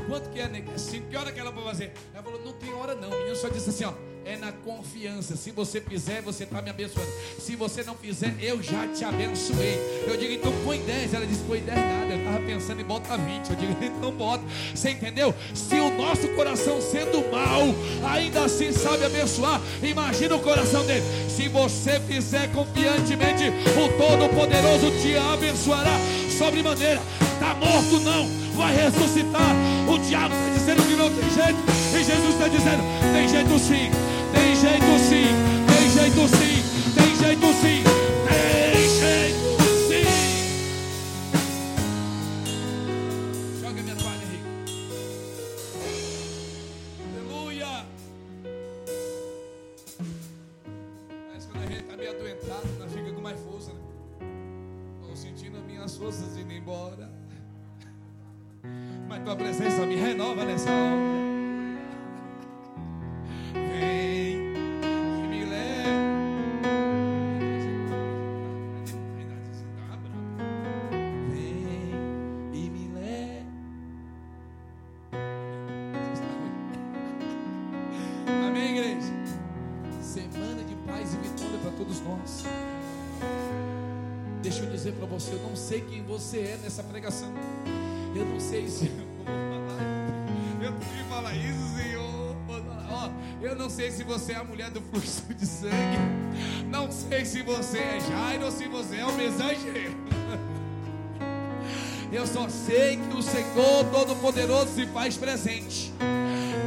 Quanto 0.08 0.30
que 0.30 0.38
é, 0.38 0.48
nega? 0.48 0.72
Assim, 0.72 1.02
que 1.08 1.16
hora 1.16 1.32
que 1.32 1.40
ela 1.40 1.50
vai 1.50 1.64
fazer? 1.64 1.92
Ela 2.14 2.22
falou, 2.22 2.40
não 2.44 2.52
tem 2.52 2.72
hora 2.74 2.94
não. 2.94 3.08
O 3.08 3.18
menino 3.18 3.34
só 3.34 3.48
disse 3.48 3.70
assim, 3.70 3.84
ó, 3.84 3.92
é 4.24 4.36
na 4.36 4.52
confiança. 4.52 5.36
Se 5.36 5.50
você 5.50 5.80
fizer, 5.80 6.20
você 6.20 6.44
está 6.44 6.60
me 6.60 6.70
abençoando. 6.70 7.08
Se 7.38 7.56
você 7.56 7.82
não 7.82 7.94
fizer, 7.94 8.34
eu 8.40 8.62
já 8.62 8.86
te 8.88 9.04
abençoei. 9.04 10.04
Eu 10.06 10.16
digo, 10.16 10.32
então 10.32 10.52
põe 10.64 10.80
10. 10.80 11.14
Ela 11.14 11.26
disse, 11.26 11.42
põe 11.44 11.60
10 11.60 11.76
nada. 11.76 12.12
Eu 12.12 12.18
estava 12.18 12.40
pensando 12.40 12.80
em 12.80 12.84
botar 12.84 13.16
20. 13.16 13.50
Eu 13.50 13.56
digo, 13.56 13.76
então 13.82 14.12
bota. 14.12 14.44
Você 14.74 14.90
entendeu? 14.90 15.34
Se 15.54 15.74
o 15.80 15.90
nosso 15.96 16.28
coração 16.34 16.80
sendo 16.80 17.28
mal, 17.30 17.62
ainda 18.08 18.44
assim 18.44 18.70
sabe 18.72 19.04
abençoar, 19.04 19.60
imagina 19.82 20.36
o 20.36 20.40
coração 20.40 20.84
dele. 20.84 21.04
Se 21.28 21.48
você 21.48 21.98
fizer 22.00 22.52
confiantemente, 22.52 23.44
o 23.48 23.88
Todo-Poderoso 23.96 24.90
te 25.00 25.16
abençoará 25.16 25.96
sobre 26.38 26.62
maneira. 26.62 27.00
Está 27.36 27.54
morto, 27.54 28.00
não, 28.00 28.26
vai 28.56 28.74
ressuscitar. 28.74 29.54
O 29.86 29.98
diabo 29.98 30.34
está 30.34 30.58
dizendo 30.58 30.82
que 30.88 30.96
não 30.96 31.10
tem 31.10 31.30
jeito, 31.30 31.58
e 31.94 32.04
Jesus 32.04 32.34
está 32.34 32.48
dizendo: 32.48 32.82
tem 33.12 33.28
jeito 33.28 33.58
sim. 33.58 34.16
Tem 34.32 34.54
jeito 34.54 34.98
sim, 34.98 35.28
tem 35.66 35.90
jeito 35.90 36.28
sim, 36.28 36.62
tem 36.94 37.16
jeito 37.16 37.46
sim, 37.60 37.82
você 86.26 86.38
é 86.38 86.58
nessa 86.60 86.82
pregação. 86.82 87.32
Eu 88.12 88.26
não 88.26 88.40
sei 88.40 88.66
se 88.68 88.90
eu 90.60 90.72
vou 90.72 91.04
falar 91.08 91.32
isso, 91.36 91.76
Senhor. 91.76 92.34
Eu 93.40 93.54
não 93.54 93.70
sei 93.70 93.92
se 93.92 94.02
você 94.02 94.32
é 94.32 94.36
a 94.36 94.42
mulher 94.42 94.68
do 94.72 94.80
fluxo 94.80 95.22
de 95.32 95.46
sangue. 95.46 95.76
Não 96.68 96.90
sei 96.90 97.24
se 97.24 97.42
você 97.42 97.78
é 97.78 98.00
Jairo 98.00 98.46
ou 98.46 98.50
se 98.50 98.66
você 98.66 98.96
é 98.96 99.06
o 99.06 99.12
mensageiro. 99.12 99.94
Eu 102.10 102.26
só 102.26 102.48
sei 102.48 102.96
que 102.96 103.16
o 103.16 103.22
Senhor 103.22 103.84
Todo-Poderoso 103.92 104.74
se 104.74 104.86
faz 104.86 105.16
presente. 105.16 105.94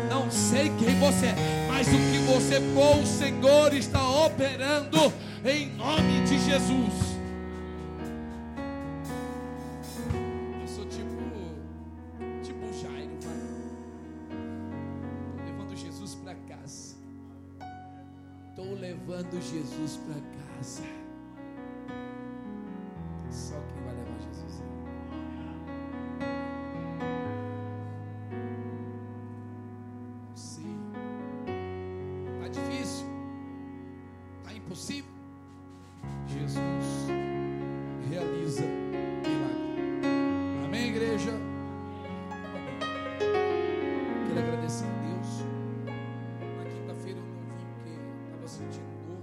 Não 0.09 0.31
sei 0.31 0.71
quem 0.79 0.97
você 0.99 1.25
é, 1.25 1.35
mas 1.67 1.85
o 1.85 1.91
que 1.91 2.17
você 2.33 2.61
for, 2.73 2.97
o 2.97 3.05
Senhor 3.05 3.73
está 3.73 4.09
operando 4.25 5.11
em 5.43 5.75
nome 5.75 6.21
de 6.21 6.39
Jesus. 6.45 7.08